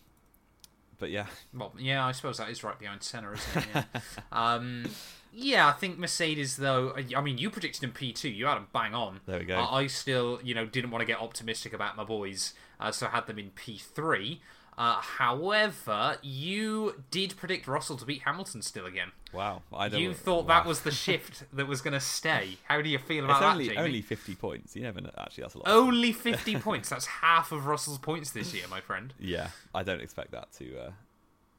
but 0.99 1.09
yeah, 1.09 1.27
Well, 1.53 1.73
yeah, 1.79 2.05
I 2.05 2.11
suppose 2.11 2.37
that 2.37 2.49
is 2.49 2.63
right 2.63 2.77
behind 2.77 3.01
Senna, 3.03 3.31
isn't 3.31 3.63
it? 3.75 3.85
Yeah. 3.93 4.01
um, 4.31 4.85
yeah, 5.33 5.67
I 5.67 5.71
think 5.73 5.97
Mercedes, 5.99 6.57
though. 6.57 6.93
I 7.15 7.21
mean, 7.21 7.37
you 7.37 7.49
predicted 7.49 7.83
him 7.83 7.91
P 7.91 8.11
two. 8.13 8.29
You 8.29 8.47
had 8.47 8.57
him 8.57 8.67
bang 8.73 8.93
on. 8.93 9.21
There 9.25 9.39
we 9.39 9.45
go. 9.45 9.55
I 9.55 9.81
I 9.81 9.87
still, 9.87 10.39
you 10.43 10.53
know, 10.55 10.65
didn't 10.65 10.91
want 10.91 11.01
to 11.01 11.05
get 11.05 11.19
optimistic 11.19 11.73
about 11.73 11.95
my 11.95 12.03
boys, 12.03 12.53
uh, 12.79 12.91
so 12.91 13.07
I 13.07 13.11
had 13.11 13.27
them 13.27 13.39
in 13.39 13.51
P 13.51 13.77
three. 13.77 14.41
Uh, 14.79 15.01
however, 15.01 16.17
you 16.21 17.03
did 17.11 17.35
predict 17.35 17.67
Russell 17.67 17.97
to 17.97 18.05
beat 18.05 18.21
Hamilton 18.21 18.61
still 18.61 18.85
again. 18.85 19.11
wow, 19.33 19.61
I 19.73 19.89
don't. 19.89 19.99
You 19.99 20.13
thought 20.13 20.47
wow. 20.47 20.55
that 20.55 20.65
was 20.65 20.81
the 20.83 20.91
shift 20.91 21.43
that 21.53 21.67
was 21.67 21.81
going 21.81 21.95
to 21.95 21.99
stay. 21.99 22.57
How 22.63 22.81
do 22.81 22.87
you 22.87 22.97
feel 22.97 23.25
It's 23.25 23.31
about 23.31 23.41
that, 23.41 23.51
only 23.51 23.65
Jamie? 23.67 23.77
only 23.77 24.01
fifty 24.01 24.35
points. 24.35 24.77
You 24.77 24.83
never 24.83 25.01
know. 25.01 25.11
Actually, 25.17 25.41
that's 25.41 25.55
a 25.55 25.57
lot. 25.57 25.67
Only 25.67 26.13
50 26.13 26.55
points. 26.59 26.87
That's 26.87 27.05
half 27.07 27.51
of 27.51 27.65
Russell's 27.65 27.97
points 27.97 28.31
this 28.31 28.53
year, 28.53 28.63
my 28.69 28.79
friend. 28.79 29.13
Yeah, 29.19 29.49
I 29.75 29.83
don't 29.83 29.99
expect 29.99 30.31
that 30.31 30.49
to. 30.53 30.79
Uh, 30.79 30.91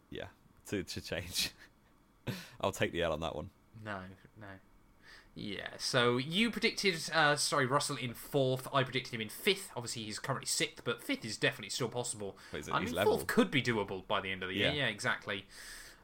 yeah, 0.09 0.29
to 0.69 0.83
to 0.83 1.01
change. 1.03 1.51
I'll 2.63 2.73
take 2.73 2.93
the 2.93 3.03
L 3.03 3.13
on 3.13 3.21
that 3.21 3.37
one. 3.37 3.51
No. 3.85 3.99
Yeah, 5.35 5.69
so 5.79 6.17
you 6.19 6.51
predicted, 6.51 6.97
uh, 7.15 7.37
sorry, 7.37 7.65
Russell 7.65 7.97
in 7.97 8.15
fourth. 8.15 8.67
I 8.75 8.83
predicted 8.83 9.15
him 9.15 9.21
in 9.21 9.29
fifth. 9.29 9.71
Obviously, 9.77 10.03
he's 10.03 10.19
currently 10.19 10.47
sixth, 10.47 10.83
but 10.85 11.03
fifth 11.03 11.25
is 11.25 11.37
definitely 11.37 11.71
still 11.71 11.89
possible. 11.89 12.37
I 12.53 12.81
mean, 12.81 12.93
level. 12.93 13.15
fourth 13.15 13.27
could 13.27 13.51
be 13.51 13.63
doable 13.63 14.07
by 14.07 14.21
the 14.21 14.31
end 14.31 14.43
of 14.43 14.49
the 14.49 14.57
year. 14.57 14.69
Yeah. 14.69 14.75
Yeah, 14.75 14.87
exactly. 14.87 15.47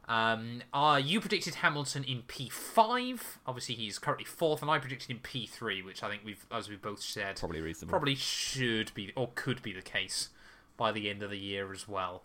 Um, 0.09 0.63
uh, 0.73 1.01
you 1.03 1.21
predicted 1.21 1.57
Hamilton 1.57 2.05
in 2.05 2.23
P5. 2.23 3.21
Obviously, 3.47 3.75
he's 3.75 3.99
currently 3.99 4.25
fourth, 4.25 4.63
and 4.63 4.71
I 4.71 4.79
predicted 4.79 5.11
in 5.11 5.19
P3, 5.19 5.85
which 5.85 6.03
I 6.03 6.09
think 6.09 6.23
we've, 6.25 6.47
as 6.51 6.69
we've 6.69 6.81
both 6.81 7.03
said, 7.03 7.37
Probably 7.37 7.61
reasonable. 7.61 7.91
probably 7.91 8.15
should 8.15 8.95
be 8.95 9.13
or 9.17 9.31
could 9.35 9.63
be 9.63 9.73
the 9.73 9.83
case 9.83 10.29
by 10.77 10.93
the 10.93 11.11
end 11.11 11.23
of 11.23 11.31
the 11.31 11.39
year 11.39 11.73
as 11.73 11.89
well. 11.89 12.23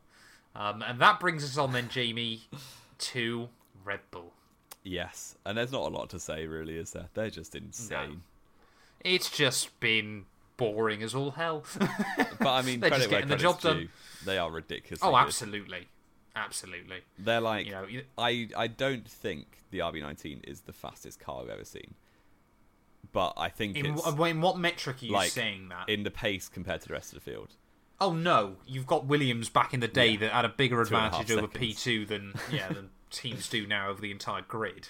Um, 0.55 0.83
and 0.83 0.99
that 0.99 1.19
brings 1.19 1.43
us 1.43 1.57
on 1.57 1.71
then, 1.71 1.89
Jamie, 1.89 2.43
to 2.99 3.49
Red 3.83 4.01
Bull. 4.11 4.33
Yes, 4.83 5.35
and 5.45 5.57
there's 5.57 5.71
not 5.71 5.81
a 5.81 5.93
lot 5.95 6.09
to 6.09 6.19
say 6.19 6.47
really, 6.47 6.75
is 6.77 6.91
there? 6.91 7.07
They're 7.13 7.29
just 7.29 7.55
insane. 7.55 8.23
It's 9.03 9.29
just 9.29 9.79
been 9.79 10.25
boring 10.57 11.01
as 11.03 11.13
all 11.15 11.31
hell. 11.31 11.63
But 12.39 12.47
I 12.49 12.61
mean, 12.63 12.79
They're 12.79 12.89
just 12.89 13.09
getting 13.09 13.29
the 13.29 13.35
job 13.35 13.61
done. 13.61 13.89
They 14.25 14.37
are 14.39 14.49
ridiculous. 14.49 14.99
oh, 15.03 15.15
absolutely, 15.15 15.87
absolutely. 16.35 17.01
They're 17.19 17.41
like 17.41 17.65
You 17.67 17.71
know, 17.73 17.83
you- 17.85 18.05
I 18.17 18.49
I 18.57 18.65
don't 18.67 19.07
think 19.07 19.59
the 19.69 19.79
RB19 19.79 20.47
is 20.47 20.61
the 20.61 20.73
fastest 20.73 21.19
car 21.19 21.43
I've 21.43 21.49
ever 21.49 21.63
seen, 21.65 21.93
but 23.11 23.33
I 23.37 23.49
think 23.49 23.75
in, 23.77 23.85
it's 23.85 24.07
in 24.07 24.41
what 24.41 24.57
metric 24.57 25.01
are 25.01 25.05
you 25.05 25.11
like 25.13 25.31
saying 25.31 25.69
that? 25.69 25.87
in 25.89 26.03
the 26.03 26.11
pace 26.11 26.49
compared 26.49 26.81
to 26.81 26.87
the 26.87 26.93
rest 26.93 27.13
of 27.13 27.23
the 27.23 27.31
field. 27.31 27.49
Oh 27.99 28.13
no, 28.13 28.55
you've 28.65 28.87
got 28.87 29.05
Williams 29.05 29.49
back 29.49 29.73
in 29.75 29.79
the 29.79 29.87
day 29.87 30.11
Yeah. 30.11 30.19
that 30.21 30.31
had 30.31 30.45
a 30.45 30.49
bigger 30.49 30.83
Two 30.83 30.95
and 30.95 31.05
a 31.05 31.09
half 31.11 31.21
advantage 31.21 31.43
over. 31.43 31.47
P2 31.59 32.07
than 32.07 32.33
yeah 32.51 32.67
than 32.69 32.89
teams 33.11 33.49
do 33.49 33.67
now 33.67 33.89
over 33.89 34.01
the 34.01 34.11
entire 34.11 34.41
grid. 34.41 34.89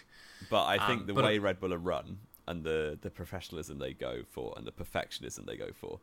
But 0.50 0.66
I 0.66 0.78
think 0.88 1.02
Um, 1.02 1.08
the 1.08 1.14
way 1.14 1.40
Red 1.40 1.60
Bull 1.60 1.74
are 1.74 1.78
run 1.78 2.20
and 2.48 2.64
the 2.64 2.98
the 3.02 3.10
professionalism 3.10 3.80
they 3.80 3.94
go 3.94 4.24
for 4.30 4.54
and 4.58 4.66
the 4.66 4.72
perfectionism 4.72 5.46
they 5.46 5.58
go 5.58 5.72
for, 5.74 6.00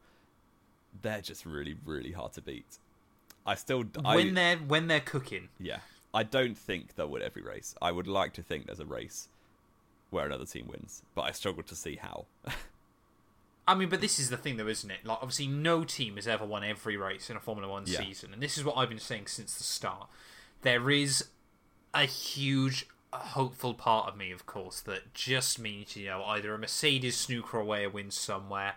they're 1.03 1.21
just 1.21 1.45
really 1.47 1.77
really 1.85 2.13
hard 2.13 2.33
to 2.35 2.43
beat. 2.43 2.79
I 3.47 3.55
still 3.55 3.85
I, 4.05 4.15
when 4.17 4.35
they're 4.35 4.57
when 4.59 4.89
they're 4.89 5.01
cooking, 5.01 5.49
yeah 5.59 5.81
I 6.15 6.23
don't 6.23 6.57
think 6.57 6.95
they'll 6.95 7.09
win 7.09 7.23
every 7.23 7.43
race. 7.43 7.75
I 7.83 7.93
would 7.93 8.07
like 8.09 8.33
to 8.35 8.43
think 8.43 8.67
there's 8.67 8.81
a 8.81 8.87
race 8.87 9.29
where 10.11 10.25
another 10.25 10.47
team 10.47 10.67
wins, 10.69 11.03
but 11.15 11.23
I 11.23 11.33
struggle 11.33 11.63
to 11.65 11.77
see 11.77 11.97
how. 11.97 12.27
I 13.67 13.75
mean, 13.75 13.91
but 13.91 14.01
this 14.01 14.19
is 14.19 14.31
the 14.31 14.39
thing, 14.39 14.57
though, 14.57 14.67
isn't 14.69 14.91
it? 14.91 15.05
Like, 15.05 15.19
obviously, 15.21 15.47
no 15.47 15.85
team 15.85 16.17
has 16.17 16.27
ever 16.27 16.47
won 16.47 16.65
every 16.65 16.97
race 16.97 17.29
in 17.29 17.37
a 17.37 17.41
Formula 17.41 17.71
One 17.71 17.85
Yeah. 17.87 17.99
season, 17.99 18.33
and 18.33 18.43
this 18.43 18.57
is 18.57 18.65
what 18.65 18.79
I've 18.79 18.89
been 18.89 18.99
saying 18.99 19.27
since 19.27 19.59
the 19.59 19.65
start. 19.65 20.09
There 20.63 20.91
is 20.91 21.29
a 22.03 22.07
huge 22.07 22.87
hopeful 23.13 23.75
part 23.75 24.09
of 24.09 24.17
me, 24.17 24.31
of 24.31 24.47
course, 24.47 24.81
that 24.83 25.15
just 25.15 25.59
means 25.59 25.97
you 25.97 26.07
know 26.07 26.25
either 26.25 26.55
a 26.55 26.59
Mercedes 26.59 27.17
snooker 27.17 27.59
away 27.59 27.85
a 27.85 27.91
win 27.91 28.11
somewhere. 28.11 28.75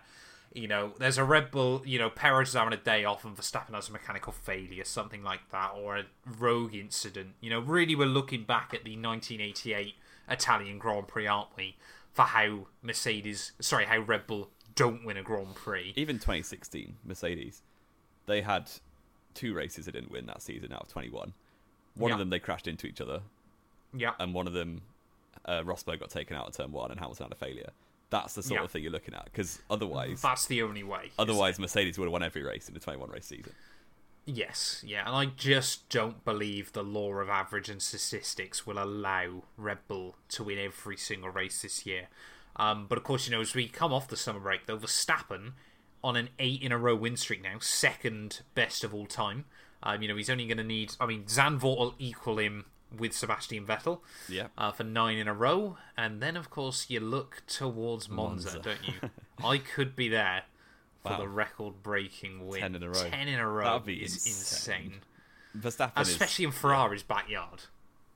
You 0.54 0.68
know, 0.68 0.92
there's 0.98 1.16
a 1.16 1.24
Red 1.24 1.50
Bull. 1.50 1.82
You 1.84 1.98
know, 1.98 2.10
Perez 2.10 2.52
having 2.52 2.74
a 2.74 2.82
day 2.82 3.04
off, 3.04 3.24
and 3.24 3.36
Verstappen 3.36 3.74
has 3.74 3.88
a 3.88 3.92
mechanical 3.92 4.32
failure, 4.32 4.84
something 4.84 5.22
like 5.22 5.50
that, 5.50 5.72
or 5.74 5.96
a 5.96 6.04
rogue 6.38 6.74
incident. 6.74 7.30
You 7.40 7.50
know, 7.50 7.60
really, 7.60 7.94
we're 7.94 8.06
looking 8.06 8.44
back 8.44 8.74
at 8.74 8.84
the 8.84 8.96
1988 8.96 9.94
Italian 10.28 10.78
Grand 10.78 11.08
Prix, 11.08 11.26
aren't 11.26 11.56
we? 11.56 11.76
For 12.12 12.22
how 12.22 12.66
Mercedes, 12.82 13.52
sorry, 13.60 13.86
how 13.86 14.00
Red 14.00 14.26
Bull 14.26 14.50
don't 14.74 15.04
win 15.04 15.16
a 15.16 15.22
Grand 15.22 15.54
Prix. 15.54 15.94
Even 15.96 16.16
2016 16.16 16.96
Mercedes, 17.04 17.62
they 18.26 18.42
had 18.42 18.70
two 19.34 19.54
races 19.54 19.86
they 19.86 19.92
didn't 19.92 20.10
win 20.10 20.26
that 20.26 20.42
season 20.42 20.72
out 20.72 20.82
of 20.82 20.88
21. 20.88 21.32
One 21.94 22.08
Yeah. 22.08 22.14
of 22.14 22.18
them 22.18 22.30
they 22.30 22.38
crashed 22.38 22.66
into 22.68 22.86
each 22.86 23.00
other, 23.00 23.22
Yeah, 23.92 24.14
and 24.18 24.32
one 24.34 24.46
of 24.46 24.52
them 24.52 24.82
uh, 25.44 25.62
Rosberg 25.62 25.98
got 26.00 26.10
taken 26.10 26.36
out 26.36 26.46
of 26.48 26.56
turn 26.56 26.70
one, 26.72 26.90
and 26.90 27.00
Hamilton 27.00 27.24
had 27.26 27.32
a 27.32 27.36
failure. 27.36 27.70
That's 28.10 28.34
the 28.34 28.42
sort 28.42 28.60
Yeah. 28.60 28.64
of 28.64 28.70
thing 28.70 28.82
you're 28.82 28.92
looking 28.92 29.14
at 29.14 29.24
because 29.24 29.60
otherwise, 29.70 30.22
that's 30.22 30.46
the 30.46 30.62
only 30.62 30.82
way. 30.84 31.10
otherwise 31.18 31.58
Mercedes 31.58 31.98
would 31.98 32.04
have 32.06 32.12
won 32.12 32.22
every 32.22 32.42
race 32.42 32.68
in 32.68 32.74
the 32.74 32.80
21 32.80 33.10
race 33.10 33.26
season. 33.26 33.52
Yes, 34.24 34.84
yeah, 34.86 35.04
and 35.06 35.16
I 35.16 35.26
just 35.26 35.88
don't 35.88 36.24
believe 36.24 36.72
the 36.72 36.84
law 36.84 37.12
of 37.14 37.28
average 37.28 37.68
and 37.68 37.82
statistics 37.82 38.64
will 38.64 38.78
allow 38.78 39.42
Red 39.56 39.78
Bull 39.88 40.14
to 40.28 40.44
win 40.44 40.58
every 40.58 40.96
single 40.96 41.30
race 41.30 41.62
this 41.62 41.84
year. 41.84 42.06
Um, 42.54 42.86
but 42.86 42.98
of 42.98 43.04
course, 43.04 43.26
you 43.26 43.32
know, 43.32 43.40
as 43.40 43.52
we 43.54 43.66
come 43.66 43.92
off 43.92 44.06
the 44.06 44.16
summer 44.16 44.38
break, 44.38 44.66
though, 44.66 44.78
Verstappen 44.78 45.54
on 46.04 46.14
an 46.16 46.28
eight 46.38 46.62
in 46.62 46.70
a 46.70 46.78
row 46.78 46.94
win 46.94 47.16
streak 47.16 47.42
now, 47.42 47.58
second 47.58 48.42
best 48.54 48.84
of 48.84 48.94
all 48.94 49.06
time. 49.06 49.44
Um, 49.82 50.00
you 50.02 50.08
know, 50.08 50.16
he's 50.16 50.30
only 50.30 50.46
going 50.46 50.58
to 50.58 50.64
need. 50.64 50.94
I 51.00 51.06
mean, 51.06 51.24
Zandvoort 51.24 51.78
will 51.78 51.94
equal 51.98 52.38
him 52.38 52.64
with 52.98 53.14
Sebastian 53.14 53.64
Vettel 53.66 54.00
Yeah, 54.28 54.48
uh, 54.58 54.70
for 54.70 54.84
nine 54.84 55.16
in 55.16 55.26
a 55.26 55.32
row, 55.34 55.78
and 55.96 56.20
then 56.22 56.36
of 56.36 56.50
course 56.50 56.90
you 56.90 57.00
look 57.00 57.42
towards 57.46 58.08
Monza, 58.08 58.52
Monza. 58.54 58.60
don't 58.60 58.86
you? 58.86 59.10
I 59.44 59.58
could 59.58 59.96
be 59.96 60.08
there 60.08 60.42
for 61.02 61.12
Wow. 61.12 61.18
the 61.18 61.28
record-breaking 61.28 62.46
win. 62.46 62.60
Ten 62.60 62.74
in 62.74 62.82
a 62.82 62.88
row. 62.88 63.08
Ten 63.08 63.28
in 63.28 63.38
a 63.38 63.48
row 63.48 63.64
That'd 63.64 63.86
be 63.86 64.02
is 64.02 64.14
insane. 64.26 64.92
insane, 64.92 65.00
Verstappen 65.58 66.02
is 66.02 66.10
especially 66.10 66.44
in 66.44 66.52
Ferrari's 66.52 67.02
backyard. 67.02 67.62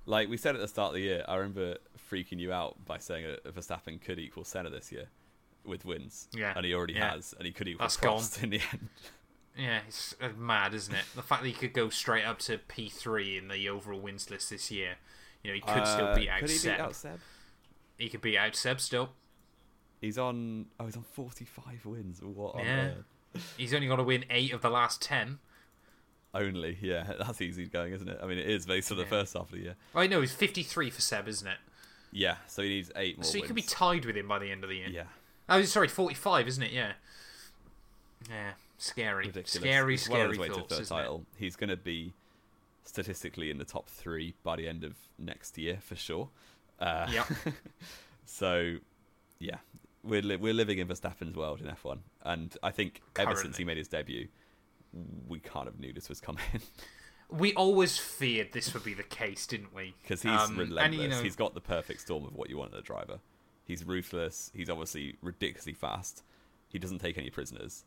like 0.05 0.29
we 0.29 0.37
said 0.37 0.55
at 0.55 0.61
the 0.61 0.69
start 0.69 0.89
of 0.91 0.95
the 0.95 1.01
year. 1.01 1.25
I 1.27 1.37
remember 1.37 1.79
freaking 2.11 2.39
you 2.39 2.53
out 2.53 2.77
by 2.85 2.99
saying 2.99 3.27
a 3.45 3.51
Verstappen 3.51 4.01
could 4.01 4.19
equal 4.19 4.45
Senna 4.45 4.71
this 4.71 4.93
year 4.93 5.07
with 5.65 5.85
wins, 5.85 6.29
Yeah, 6.33 6.53
and 6.55 6.65
he 6.65 6.75
already 6.75 6.93
yeah. 6.95 7.13
has, 7.13 7.35
and 7.39 7.45
he 7.47 7.53
could 7.53 7.67
equal 7.67 7.85
That's 7.85 7.97
Prost 7.97 8.43
in 8.43 8.51
the 8.51 8.61
end. 8.73 8.89
Yeah, 9.59 9.81
it's 9.89 10.15
uh, 10.21 10.29
mad, 10.37 10.75
isn't 10.75 10.95
it? 10.95 11.05
The 11.15 11.23
fact 11.23 11.43
that 11.43 11.49
he 11.49 11.55
could 11.55 11.73
go 11.73 11.89
straight 11.89 12.25
up 12.25 12.39
to 12.41 12.59
P3 12.59 13.39
in 13.39 13.49
the 13.49 13.69
overall 13.69 13.99
wins 14.01 14.31
list 14.31 14.51
this 14.51 14.71
year. 14.71 14.97
You 15.43 15.51
know, 15.51 15.55
he 15.55 15.61
could 15.61 15.87
still 15.87 16.07
Uh, 16.09 16.15
beat 16.17 16.29
out 16.29 16.41
could 16.41 16.51
he 16.51 16.57
Seb. 16.57 16.77
beat 16.77 16.83
out 16.83 16.95
Seb? 16.97 17.21
He 17.99 18.09
could 18.09 18.21
beat 18.21 18.37
out 18.37 18.55
Seb 18.57 18.81
still. 18.81 19.11
He's 20.01 20.19
on. 20.19 20.67
Oh, 20.79 20.85
he's 20.85 20.97
on 20.97 21.05
45 21.15 21.87
wins. 21.87 22.21
What 22.23 22.57
Yeah. 22.59 22.91
He's 23.57 23.73
only 23.75 23.87
got 23.89 23.97
to 23.97 24.03
win 24.03 24.25
eight 24.31 24.53
of 24.53 24.63
the 24.63 24.71
last 24.71 25.01
ten. 25.03 25.39
Only, 26.35 26.77
yeah, 26.83 27.13
that's 27.19 27.41
easy 27.41 27.65
going, 27.67 27.93
isn't 27.95 28.09
it? 28.09 28.19
I 28.23 28.27
mean, 28.27 28.37
it 28.39 28.47
is 28.51 28.67
based 28.67 28.91
on 28.93 28.99
the 28.99 29.07
first 29.07 29.33
half 29.33 29.45
of 29.45 29.53
the 29.53 29.59
year. 29.59 29.77
Oh, 29.95 30.07
no, 30.07 30.21
he's 30.21 30.33
53 30.33 30.91
for 30.91 31.01
Seb, 31.01 31.29
isn't 31.29 31.47
it? 31.49 31.57
Yeah, 32.13 32.37
so 32.47 32.63
he 32.63 32.69
needs 32.69 32.91
eight 32.97 33.17
more. 33.17 33.25
so 33.25 33.33
he 33.33 33.39
wins. 33.41 33.47
could 33.49 33.57
be 33.57 33.63
tied 33.63 34.05
with 34.05 34.17
him 34.17 34.29
by 34.29 34.39
the 34.39 34.51
end 34.51 34.63
of 34.65 34.69
the 34.71 34.77
year. 34.77 34.89
Yeah, 34.91 35.05
Oh, 35.49 35.63
sorry, 35.63 35.89
45, 35.89 36.47
isn't 36.49 36.63
it? 36.63 36.73
Yeah. 36.73 36.93
Yeah, 38.29 38.53
scary. 38.79 39.27
ridiculous. 39.27 39.53
Scary, 39.53 39.93
He's 39.95 40.09
well 40.09 40.21
on 40.21 40.35
scary 40.35 40.49
his 40.49 40.57
way 40.59 40.63
to 40.63 40.75
third 40.75 40.87
title. 40.87 41.27
He's 41.37 41.57
going 41.57 41.71
to 41.71 41.77
be 41.77 42.13
statistically 42.85 43.51
in 43.51 43.59
the 43.59 43.65
top 43.65 43.89
three 43.89 44.35
by 44.43 44.57
the 44.57 44.69
end 44.69 44.85
of 44.85 44.95
next 45.19 45.59
year 45.59 45.79
for 45.81 45.97
sure. 45.97 46.29
Uh, 46.81 47.07
it? 47.09 47.15
Yep. 47.15 47.27
So, 48.29 48.79
yeah, 49.39 49.59
we're 50.03 50.21
li- 50.21 50.35
we're 50.37 50.53
living 50.53 50.79
in 50.79 50.89
Verstappen's 50.89 51.37
world 51.37 51.61
in 51.61 51.69
F1, 51.69 51.99
and 52.25 52.57
I 52.63 52.73
think 52.73 53.01
ever 53.17 53.37
since 53.37 53.57
he 53.57 53.65
made 53.65 53.77
his 53.77 53.87
debut, 53.87 54.27
we 55.29 55.39
kind 55.39 55.69
of 55.69 55.79
knew 55.79 55.93
this 55.93 56.09
was 56.09 56.21
coming 56.21 56.43
We 57.31 57.55
always 57.55 57.99
feared 57.99 58.53
this 58.53 58.73
would 58.75 58.83
be 58.85 58.95
the 58.95 59.03
case, 59.05 59.47
didn't 59.47 59.73
we? 59.75 59.95
because 60.03 60.23
he's 60.23 60.33
Um, 60.33 60.57
relentless. 60.57 60.85
And, 60.85 60.95
you 60.95 61.09
know, 61.09 61.23
He's 61.23 61.35
got 61.37 61.55
the 61.55 61.61
perfect 61.61 62.01
storm 62.01 62.25
of 62.25 62.35
what 62.35 62.51
you 62.51 62.57
want 62.59 62.73
in 62.73 62.79
a 62.79 62.83
driver. 62.83 63.19
He's 63.65 63.85
ruthless. 63.85 64.51
He's 64.55 64.69
obviously 64.71 65.17
ridiculously 65.23 65.73
fast. 65.73 66.23
He 66.69 66.79
doesn't 66.81 66.99
take 67.01 67.17
any 67.19 67.31
prisoners, 67.31 67.85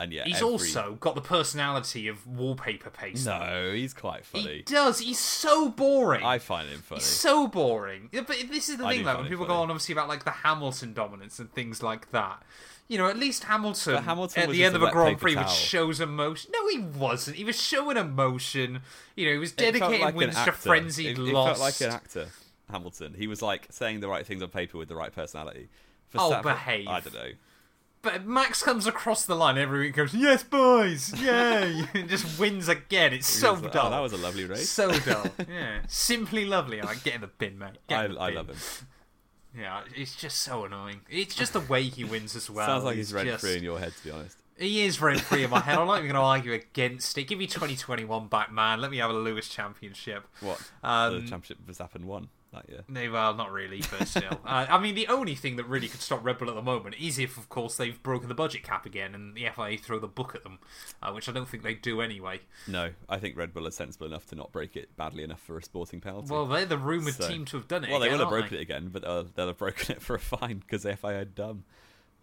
and 0.00 0.12
yeah, 0.12 0.24
he's 0.24 0.36
every- 0.36 0.48
also 0.48 0.94
got 1.00 1.14
the 1.14 1.20
personality 1.20 2.06
of 2.08 2.26
wallpaper 2.26 2.90
paste. 2.90 3.26
no. 3.26 3.72
He's 3.74 3.94
quite 3.94 4.24
funny. 4.24 4.56
He 4.58 4.62
does. 4.62 5.00
He's 5.00 5.18
so 5.18 5.68
boring. 5.70 6.24
I 6.24 6.38
find 6.38 6.68
him 6.68 6.80
funny. 6.80 7.00
He's 7.00 7.06
so 7.08 7.46
boring. 7.48 8.08
But 8.12 8.28
this 8.50 8.68
is 8.68 8.76
the 8.78 8.84
I 8.86 8.94
thing, 8.96 9.04
though, 9.04 9.12
like 9.12 9.20
when 9.22 9.28
people 9.28 9.46
go 9.46 9.54
on 9.54 9.70
obviously 9.70 9.92
about 9.94 10.08
like 10.08 10.24
the 10.24 10.30
Hamilton 10.30 10.92
dominance 10.94 11.38
and 11.38 11.52
things 11.52 11.82
like 11.82 12.10
that. 12.12 12.42
You 12.90 12.96
know, 12.96 13.06
at 13.08 13.18
least 13.18 13.44
Hamilton, 13.44 13.96
But 13.96 14.04
Hamilton 14.04 14.42
at 14.44 14.48
the 14.48 14.64
end 14.64 14.74
of 14.74 14.82
a 14.82 14.90
Grand 14.90 15.18
Prix, 15.18 15.36
which 15.36 15.48
shows 15.50 16.00
emotion. 16.00 16.50
No, 16.54 16.68
he 16.68 16.78
wasn't. 16.78 17.36
He 17.36 17.44
was 17.44 17.60
showing 17.60 17.98
emotion. 17.98 18.80
You 19.14 19.26
know, 19.26 19.32
he 19.32 19.38
was 19.38 19.52
dedicating 19.52 20.00
like 20.00 20.14
wins 20.14 20.42
to 20.42 20.52
frenzied 20.52 21.18
it, 21.18 21.28
it 21.28 21.32
loss. 21.34 21.58
felt 21.58 21.60
like 21.60 21.80
an 21.82 21.90
actor. 21.94 22.28
Hamilton. 22.70 23.14
He 23.16 23.26
was 23.26 23.42
like 23.42 23.66
saying 23.70 24.00
the 24.00 24.08
right 24.08 24.26
things 24.26 24.42
on 24.42 24.48
paper 24.48 24.78
with 24.78 24.88
the 24.88 24.94
right 24.96 25.12
personality. 25.14 25.68
For 26.08 26.18
Oh, 26.18 26.30
Verstappen- 26.30 26.42
behave. 26.44 26.88
I 26.88 27.00
don't 27.00 27.14
know. 27.14 27.30
But 28.00 28.24
Max 28.26 28.62
comes 28.62 28.86
across 28.86 29.24
the 29.26 29.34
line 29.34 29.58
every 29.58 29.80
week 29.80 29.86
and 29.88 30.08
goes, 30.08 30.14
Yes, 30.14 30.42
boys, 30.44 31.12
yay! 31.20 31.82
and 31.94 32.08
just 32.08 32.38
wins 32.38 32.68
again. 32.68 33.12
It's 33.12 33.26
so 33.26 33.54
like, 33.54 33.72
dull. 33.72 33.88
Oh, 33.88 33.90
that 33.90 33.98
was 34.00 34.12
a 34.12 34.16
lovely 34.18 34.44
race. 34.44 34.68
So 34.70 34.90
dull. 35.00 35.26
Yeah. 35.48 35.80
Simply 35.88 36.44
lovely. 36.44 36.80
I 36.80 36.94
get 36.94 37.16
in 37.16 37.20
the 37.22 37.26
bin, 37.26 37.58
mate. 37.58 37.78
Get 37.88 37.98
I, 37.98 38.04
I 38.04 38.26
bin. 38.28 38.34
love 38.36 38.48
him. 38.50 38.56
Yeah, 39.58 39.80
it's 39.96 40.14
just 40.14 40.40
so 40.42 40.66
annoying. 40.66 41.00
It's 41.08 41.34
just 41.34 41.54
the 41.54 41.60
way 41.60 41.82
he 41.82 42.04
wins 42.04 42.36
as 42.36 42.48
well. 42.50 42.66
Sounds 42.66 42.84
like 42.84 42.96
he's 42.96 43.12
rent 43.12 43.28
just- 43.28 43.40
free 43.42 43.56
in 43.56 43.64
your 43.64 43.78
head, 43.78 43.92
to 43.96 44.04
be 44.04 44.10
honest. 44.10 44.36
He 44.56 44.84
is 44.84 45.00
rent 45.00 45.20
free 45.20 45.42
in 45.42 45.50
my 45.50 45.58
head. 45.60 45.78
I'm 45.78 45.86
not 45.86 45.98
even 45.98 46.10
going 46.12 46.20
to 46.20 46.20
argue 46.20 46.52
against 46.52 47.16
it. 47.16 47.24
Give 47.24 47.38
me 47.38 47.46
2021 47.46 48.26
back, 48.28 48.52
man. 48.52 48.80
Let 48.80 48.90
me 48.90 48.98
have 48.98 49.10
a 49.10 49.14
Lewis 49.14 49.48
Championship. 49.48 50.26
What? 50.40 50.60
Um, 50.82 51.14
the 51.14 51.30
championship 51.30 51.58
Verstappen 51.66 52.04
won 52.04 52.28
that 52.52 52.68
year. 52.68 52.84
No, 52.88 53.10
well, 53.12 53.34
not 53.34 53.52
really, 53.52 53.82
but 53.90 54.06
still. 54.08 54.40
uh, 54.44 54.66
I 54.68 54.78
mean, 54.78 54.94
the 54.94 55.06
only 55.08 55.34
thing 55.34 55.56
that 55.56 55.64
really 55.64 55.88
could 55.88 56.00
stop 56.00 56.24
Red 56.24 56.38
Bull 56.38 56.48
at 56.48 56.54
the 56.54 56.62
moment 56.62 56.96
is 57.00 57.18
if, 57.18 57.36
of 57.36 57.48
course, 57.48 57.76
they've 57.76 58.02
broken 58.02 58.28
the 58.28 58.34
budget 58.34 58.62
cap 58.62 58.86
again 58.86 59.14
and 59.14 59.34
the 59.36 59.46
FIA 59.54 59.76
throw 59.78 59.98
the 59.98 60.08
book 60.08 60.34
at 60.34 60.42
them, 60.42 60.58
uh, 61.02 61.12
which 61.12 61.28
I 61.28 61.32
don't 61.32 61.48
think 61.48 61.62
they 61.62 61.74
do 61.74 62.00
anyway. 62.00 62.40
No, 62.66 62.90
I 63.08 63.18
think 63.18 63.36
Red 63.36 63.52
Bull 63.52 63.66
are 63.66 63.70
sensible 63.70 64.06
enough 64.06 64.26
to 64.26 64.34
not 64.34 64.52
break 64.52 64.76
it 64.76 64.96
badly 64.96 65.22
enough 65.24 65.40
for 65.40 65.58
a 65.58 65.62
sporting 65.62 66.00
penalty. 66.00 66.32
Well, 66.32 66.46
they're 66.46 66.64
the 66.66 66.78
rumoured 66.78 67.14
So- 67.14 67.28
team 67.28 67.44
to 67.46 67.56
have 67.58 67.68
done 67.68 67.84
it. 67.84 67.90
Well, 67.90 68.00
they 68.00 68.08
will 68.08 68.18
have 68.18 68.28
broken 68.30 68.56
it 68.56 68.60
again, 68.60 68.88
but 68.92 69.02
they'll, 69.02 69.24
they'll 69.24 69.48
have 69.48 69.58
broken 69.58 69.96
it 69.96 70.02
for 70.02 70.14
a 70.16 70.20
fine 70.20 70.58
because 70.58 70.82
the 70.82 70.96
FIA 70.96 71.20
are 71.20 71.24
dumb. 71.24 71.64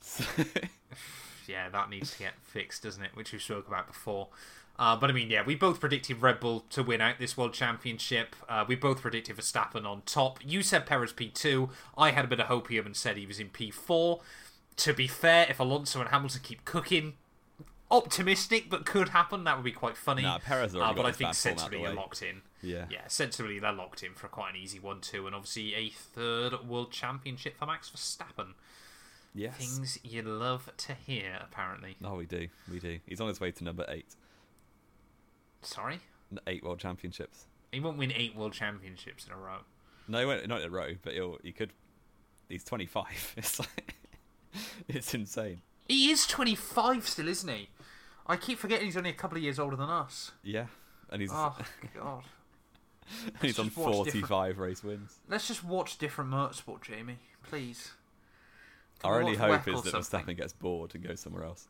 So- 0.02 0.24
yeah, 1.48 1.70
that 1.70 1.90
needs 1.90 2.12
to 2.14 2.20
get 2.20 2.34
fixed, 2.44 2.84
doesn't 2.84 3.04
it? 3.04 3.12
Which 3.16 3.32
we 3.32 3.40
spoke 3.40 3.68
about 3.68 3.88
before. 3.88 4.30
Uh, 4.78 4.96
but 4.96 5.10
I 5.10 5.14
mean, 5.14 5.30
yeah, 5.30 5.44
we 5.46 5.56
both 5.56 5.80
predicted 5.80 6.22
Red 6.22 6.40
Bull 6.40 6.66
to 6.72 6.84
win 6.84 7.00
out 7.00 7.16
this 7.18 7.38
World 7.38 7.54
Championship. 7.54 8.36
Uh, 8.50 8.66
we 8.68 8.76
both 8.76 9.02
predicted 9.02 9.38
Verstappen 9.38 9.86
on 9.86 10.02
top. 10.06 10.40
You 10.46 10.62
said 10.62 10.86
Perez 10.86 11.14
P2. 11.14 11.70
I 11.98 12.12
had 12.12 12.26
a 12.26 12.28
bit 12.28 12.40
of 12.42 12.48
hopium 12.48 12.86
and 12.86 12.96
said 12.96 13.16
he 13.18 13.26
was 13.26 13.40
in 13.40 13.50
P4. 13.50 14.20
To 14.78 14.94
be 14.94 15.08
fair, 15.08 15.48
if 15.50 15.60
Alonso 15.62 16.02
and 16.02 16.10
Hamilton 16.10 16.42
keep 16.44 16.66
cooking, 16.66 17.14
optimistic, 17.90 18.70
but 18.70 18.86
could 18.86 19.10
happen. 19.10 19.44
That 19.46 19.56
would 19.56 19.64
be 19.64 19.72
quite 19.72 19.96
funny. 19.96 20.24
Nah, 20.24 20.40
Perez 20.40 20.76
uh, 20.76 20.94
but 20.94 21.06
I 21.06 21.12
think 21.12 21.30
bad 21.30 21.36
form 21.36 21.52
out 21.54 21.56
the 21.58 21.60
sensibly 21.62 21.82
you're 21.82 21.94
locked 21.94 22.22
in. 22.22 22.42
yeah. 22.62 22.86
Yeah, 22.90 23.08
sensibly 23.08 23.60
they're 23.60 23.72
locked 23.72 24.04
in 24.04 24.14
for 24.14 24.28
quite 24.28 24.52
an 24.52 24.58
easy 24.58 24.80
one-two, 24.80 25.26
and 25.26 25.36
obviously 25.36 25.74
a 25.76 25.90
third 25.90 26.68
World 26.68 26.92
Championship 26.92 27.58
for 27.58 27.66
Max 27.66 27.90
Verstappen. 27.90 28.54
Yes. 29.34 29.56
Things 29.58 30.00
you 30.04 30.22
love 30.22 30.70
to 30.78 30.94
hear, 30.94 31.40
apparently. 31.42 31.98
Oh, 32.04 32.16
we 32.16 32.26
do. 32.26 32.48
We 32.72 32.80
do. 32.80 33.00
He's 33.06 33.20
on 33.20 33.28
his 33.28 33.40
way 33.40 33.52
to 33.52 33.64
number 33.64 33.86
eight. 33.90 34.16
Sorry? 35.66 36.00
Eight 36.48 36.64
world 36.64 36.80
championships. 36.80 37.46
He 37.72 37.80
won't 37.80 37.98
win 37.98 38.12
eight 38.16 38.36
world 38.36 38.54
championships 38.54 39.26
in 39.28 39.34
a 39.34 39.38
row. 39.38 39.58
No, 40.08 40.20
he 40.20 40.26
won't, 40.26 40.48
not 40.48 40.62
in 40.62 40.68
a 40.68 40.70
row, 40.70 40.92
but 41.02 41.14
he'll, 41.14 41.38
he 41.44 41.52
could. 41.52 41.72
He's 42.50 42.64
25. 42.64 43.34
It's 43.38 43.60
like. 43.60 43.96
it's 44.88 45.14
insane. 45.14 45.62
He 45.88 46.10
is 46.10 46.26
25 46.28 47.08
still, 47.08 47.28
isn't 47.28 47.50
he? 47.50 47.70
I 48.28 48.38
keep 48.38 48.58
forgetting 48.58 48.86
he's 48.86 48.98
only 48.98 49.10
a 49.10 49.14
couple 49.14 49.38
of 49.38 49.44
years 49.44 49.60
older 49.60 49.76
than 49.76 49.90
us. 49.90 50.32
Yeah. 50.44 50.66
And 51.10 51.22
he's, 51.22 51.32
Oh, 51.34 51.56
God. 52.00 52.24
and 53.26 53.42
he's 53.42 53.60
on 53.60 53.70
45 53.70 54.58
race 54.58 54.84
wins. 54.84 55.20
Let's 55.28 55.48
just 55.48 55.64
watch 55.64 55.98
different 55.98 56.32
motorsport, 56.32 56.82
Jamie. 56.82 57.20
Please. 57.44 57.92
Can 59.00 59.12
Our 59.12 59.20
only 59.22 59.36
hope 59.36 59.68
is 59.68 59.84
that 59.84 59.92
something? 60.04 60.22
Verstappen 60.36 60.38
gets 60.38 60.54
bored 60.54 60.96
and 60.96 61.06
goes 61.06 61.20
somewhere 61.20 61.44
else. 61.44 61.68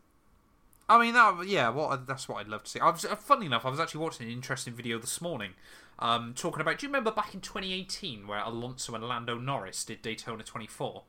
I 0.87 0.99
mean, 0.99 1.13
that 1.15 1.47
yeah, 1.47 1.69
what 1.69 2.05
that's 2.05 2.27
what 2.29 2.37
I'd 2.37 2.47
love 2.47 2.63
to 2.63 2.69
see. 2.69 2.79
I 2.79 2.89
was, 2.89 3.05
uh, 3.05 3.15
funny 3.15 3.45
enough, 3.47 3.65
I 3.65 3.69
was 3.69 3.79
actually 3.79 4.01
watching 4.01 4.27
an 4.27 4.31
interesting 4.33 4.73
video 4.73 4.99
this 4.99 5.19
morning, 5.19 5.51
um, 5.99 6.33
talking 6.35 6.61
about. 6.61 6.77
Do 6.79 6.85
you 6.85 6.89
remember 6.89 7.11
back 7.11 7.33
in 7.33 7.41
2018 7.41 8.27
where 8.27 8.39
Alonso 8.39 8.93
and 8.93 9.03
Lando 9.03 9.37
Norris 9.39 9.83
did 9.83 10.01
Daytona 10.01 10.43
24? 10.43 11.03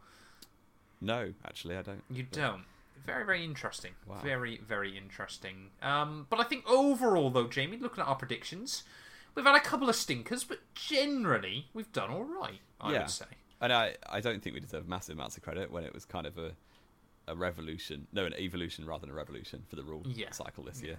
No, 1.01 1.35
actually, 1.45 1.77
I 1.77 1.83
don't. 1.83 2.03
You 2.11 2.23
don't. 2.23 2.63
Very, 3.05 3.25
very 3.25 3.45
interesting. 3.45 3.93
Wow. 4.07 4.21
Very, 4.25 4.57
very 4.67 4.97
interesting. 4.97 5.71
Um, 5.83 6.27
but 6.31 6.41
I 6.41 6.45
think 6.45 6.69
overall, 6.69 7.31
though, 7.31 7.47
Jamie, 7.47 7.77
looking 7.77 8.03
at 8.03 8.09
our 8.09 8.17
predictions, 8.17 8.83
we've 9.35 9.45
had 9.45 9.55
a 9.55 9.61
couple 9.61 9.89
of 9.89 9.95
stinkers, 9.95 10.43
but 10.43 10.59
generally 10.75 11.67
we've 11.75 11.93
done 11.93 12.11
all 12.11 12.25
right. 12.25 12.61
I 12.81 12.93
Yeah. 12.93 12.99
would 13.01 13.11
say. 13.11 13.27
And 13.61 13.73
I, 13.73 13.97
I 14.09 14.21
don't 14.21 14.43
think 14.43 14.55
we 14.55 14.61
deserve 14.61 14.89
massive 14.89 15.17
amounts 15.17 15.37
of 15.37 15.43
credit 15.43 15.71
when 15.71 15.85
it 15.85 15.95
was 15.95 16.05
kind 16.05 16.27
of 16.27 16.37
a, 16.39 16.53
a 17.29 17.35
revolution, 17.35 18.07
no, 18.13 18.25
an 18.25 18.35
evolution 18.35 18.85
rather 18.87 19.03
than 19.03 19.11
a 19.11 19.15
revolution 19.15 19.65
for 19.69 19.77
the 19.77 19.83
rule 19.83 20.03
Yeah. 20.07 20.31
cycle 20.31 20.65
this 20.65 20.81
Yeah. 20.81 20.87
year. 20.89 20.99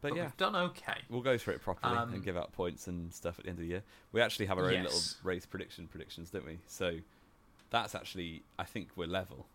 But, 0.00 0.10
But 0.10 0.16
yeah, 0.16 0.22
we've 0.24 0.36
done 0.36 0.54
okay. 0.56 1.02
we'll 1.08 1.22
go 1.22 1.36
through 1.36 1.54
it 1.54 1.62
properly 1.62 1.96
Um, 1.96 2.14
and 2.14 2.22
give 2.24 2.36
out 2.36 2.52
points 2.52 2.86
and 2.86 3.12
stuff 3.12 3.38
at 3.38 3.44
the 3.44 3.50
end 3.50 3.58
of 3.58 3.62
the 3.62 3.68
year. 3.68 3.82
We 4.12 4.20
actually 4.20 4.46
have 4.46 4.56
our 4.58 4.66
own 4.70 4.82
little 4.82 5.00
race 5.22 5.44
prediction 5.44 5.88
predictions, 5.88 6.30
don't 6.30 6.46
we? 6.46 6.60
So 6.66 6.98
that's 7.70 7.94
actually, 7.94 8.42
I 8.58 8.64
think 8.64 8.90
we're 8.96 9.06
level. 9.08 9.46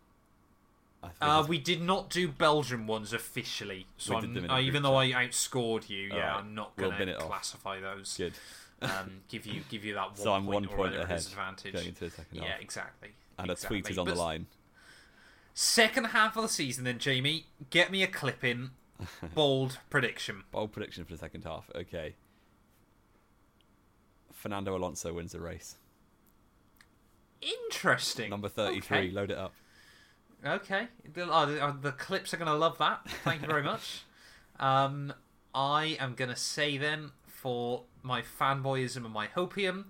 I 1.02 1.08
think 1.08 1.16
Uh, 1.22 1.44
we 1.48 1.58
did 1.58 1.80
not 1.82 2.08
do 2.10 2.28
Belgium 2.28 2.86
ones 2.86 3.12
officially, 3.12 3.86
so 3.96 4.12
We 4.12 4.16
I'm, 4.18 4.34
them 4.34 4.44
in 4.44 4.50
uh, 4.50 4.58
even 4.58 4.82
though 4.82 4.96
I 4.96 5.12
outscored 5.12 5.88
you, 5.88 6.08
yeah, 6.08 6.14
Alright, 6.14 6.44
I'm 6.44 6.54
not 6.54 6.72
we'll 6.76 6.90
going 6.90 7.06
to 7.06 7.12
it 7.14 7.20
off. 7.20 7.26
classify 7.28 7.80
those. 7.80 8.16
good. 8.16 8.34
Um, 8.82 9.22
give 9.28 9.46
you 9.46 9.62
give 9.70 9.84
you 9.84 9.94
that 9.94 10.08
one 10.08 10.16
So 10.16 10.32
I'm 10.32 10.44
point 10.46 10.66
one 10.68 10.76
point 10.76 10.94
ahead 10.94 11.24
going 11.72 11.86
into 11.88 12.04
the 12.04 12.10
second 12.10 12.36
Yeah, 12.36 12.44
half. 12.52 12.60
exactly. 12.60 13.14
And 13.38 13.50
exactly. 13.50 13.78
a 13.78 13.82
tweet 13.82 13.90
is 13.90 13.98
on 13.98 14.04
But 14.06 14.14
the 14.14 14.20
line. 14.20 14.46
Second 15.54 16.06
half 16.06 16.36
of 16.36 16.42
the 16.42 16.48
season, 16.48 16.84
then 16.84 16.98
Jamie, 16.98 17.46
get 17.70 17.90
me 17.90 18.02
a 18.02 18.08
clip 18.08 18.42
in. 18.42 18.70
Bold 19.34 19.78
prediction. 19.88 20.44
Bold 20.50 20.72
prediction 20.72 21.04
for 21.04 21.12
the 21.12 21.18
second 21.18 21.44
half. 21.44 21.70
Okay. 21.74 22.16
Fernando 24.32 24.76
Alonso 24.76 25.12
wins 25.12 25.32
the 25.32 25.40
race. 25.40 25.76
Interesting. 27.40 28.30
Number 28.30 28.48
33, 28.48 28.96
Okay. 28.98 29.10
load 29.10 29.30
it 29.30 29.38
up. 29.38 29.52
Okay, 30.46 30.88
the, 31.14 31.24
uh, 31.26 31.46
the, 31.46 31.88
uh, 31.88 31.92
clips 31.92 32.34
are 32.34 32.36
going 32.36 32.50
to 32.50 32.54
love 32.54 32.76
that. 32.76 33.08
Thank 33.24 33.40
you 33.42 33.48
very 33.48 33.62
much. 33.62 34.02
Um, 34.60 35.12
I 35.52 35.96
am 35.98 36.14
going 36.14 36.30
to 36.30 36.36
say 36.36 36.78
then 36.78 37.10
for 37.26 37.82
my 38.04 38.22
fanboyism 38.22 38.98
and 39.04 39.12
my 39.12 39.26
hopium, 39.26 39.86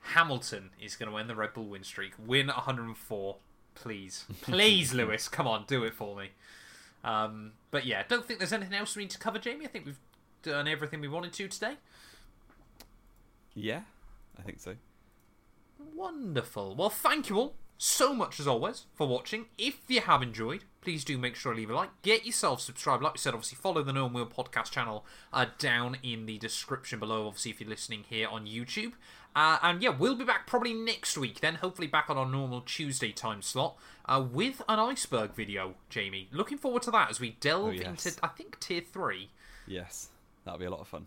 Hamilton 0.00 0.70
is 0.80 0.94
going 0.94 1.08
to 1.08 1.14
win 1.16 1.26
the 1.26 1.34
Red 1.34 1.52
Bull 1.52 1.64
win 1.66 1.82
streak. 1.82 2.12
Win 2.16 2.46
104, 2.46 3.36
please, 3.82 4.24
please, 4.42 4.94
Lewis. 4.94 5.28
Come 5.28 5.46
on, 5.46 5.64
do 5.66 5.84
it 5.84 5.94
for 5.94 6.16
me. 6.16 6.30
Um, 7.04 7.52
but 7.70 7.86
yeah, 7.86 8.02
don't 8.08 8.24
think 8.24 8.40
there's 8.40 8.52
anything 8.52 8.74
else 8.74 8.96
we 8.96 9.04
need 9.04 9.10
to 9.10 9.18
cover, 9.18 9.38
Jamie. 9.38 9.64
I 9.64 9.68
think 9.68 9.86
we've 9.86 10.00
done 10.42 10.68
everything 10.68 11.00
we 11.00 11.08
wanted 11.08 11.32
to 11.34 11.48
today. 11.48 11.74
Yeah, 13.54 13.82
I 14.38 14.42
think 14.42 14.60
so. 14.60 14.74
Wonderful. 15.94 16.74
Well, 16.76 16.90
thank 16.90 17.28
you 17.28 17.36
all 17.36 17.54
so 17.78 18.12
much 18.12 18.40
as 18.40 18.46
always 18.48 18.86
for 18.94 19.06
watching. 19.06 19.46
If 19.56 19.78
you 19.88 20.00
have 20.00 20.22
enjoyed, 20.22 20.64
please 20.80 21.04
do 21.04 21.16
make 21.16 21.36
sure 21.36 21.52
to 21.52 21.58
leave 21.58 21.70
a 21.70 21.74
like. 21.74 21.90
Get 22.02 22.26
yourself 22.26 22.60
subscribed. 22.60 23.02
Like 23.02 23.14
we 23.14 23.18
said, 23.18 23.34
obviously 23.34 23.56
follow 23.56 23.82
the 23.82 23.92
No 23.92 24.06
Wheel 24.08 24.26
podcast 24.26 24.72
channel 24.72 25.06
uh, 25.32 25.46
down 25.58 25.96
in 26.02 26.26
the 26.26 26.38
description 26.38 26.98
below. 26.98 27.26
Obviously, 27.26 27.52
if 27.52 27.60
you're 27.60 27.70
listening 27.70 28.04
here 28.08 28.28
on 28.28 28.46
YouTube. 28.46 28.92
Uh, 29.38 29.56
and 29.62 29.80
yeah, 29.80 29.90
we'll 29.90 30.16
be 30.16 30.24
back 30.24 30.48
probably 30.48 30.74
next 30.74 31.16
week. 31.16 31.38
Then 31.40 31.54
hopefully 31.54 31.86
back 31.86 32.10
on 32.10 32.18
our 32.18 32.26
normal 32.26 32.60
Tuesday 32.62 33.12
time 33.12 33.40
slot 33.40 33.76
uh, 34.06 34.20
with 34.32 34.62
an 34.68 34.80
iceberg 34.80 35.32
video. 35.32 35.74
Jamie, 35.90 36.28
looking 36.32 36.58
forward 36.58 36.82
to 36.82 36.90
that 36.90 37.08
as 37.08 37.20
we 37.20 37.36
delve 37.38 37.68
Oh, 37.68 37.70
yes. 37.70 38.04
into 38.06 38.18
I 38.24 38.28
think 38.28 38.58
tier 38.58 38.80
three. 38.80 39.30
Yes, 39.64 40.08
that'll 40.44 40.58
be 40.58 40.64
a 40.66 40.70
lot 40.70 40.80
of 40.80 40.88
fun. 40.88 41.06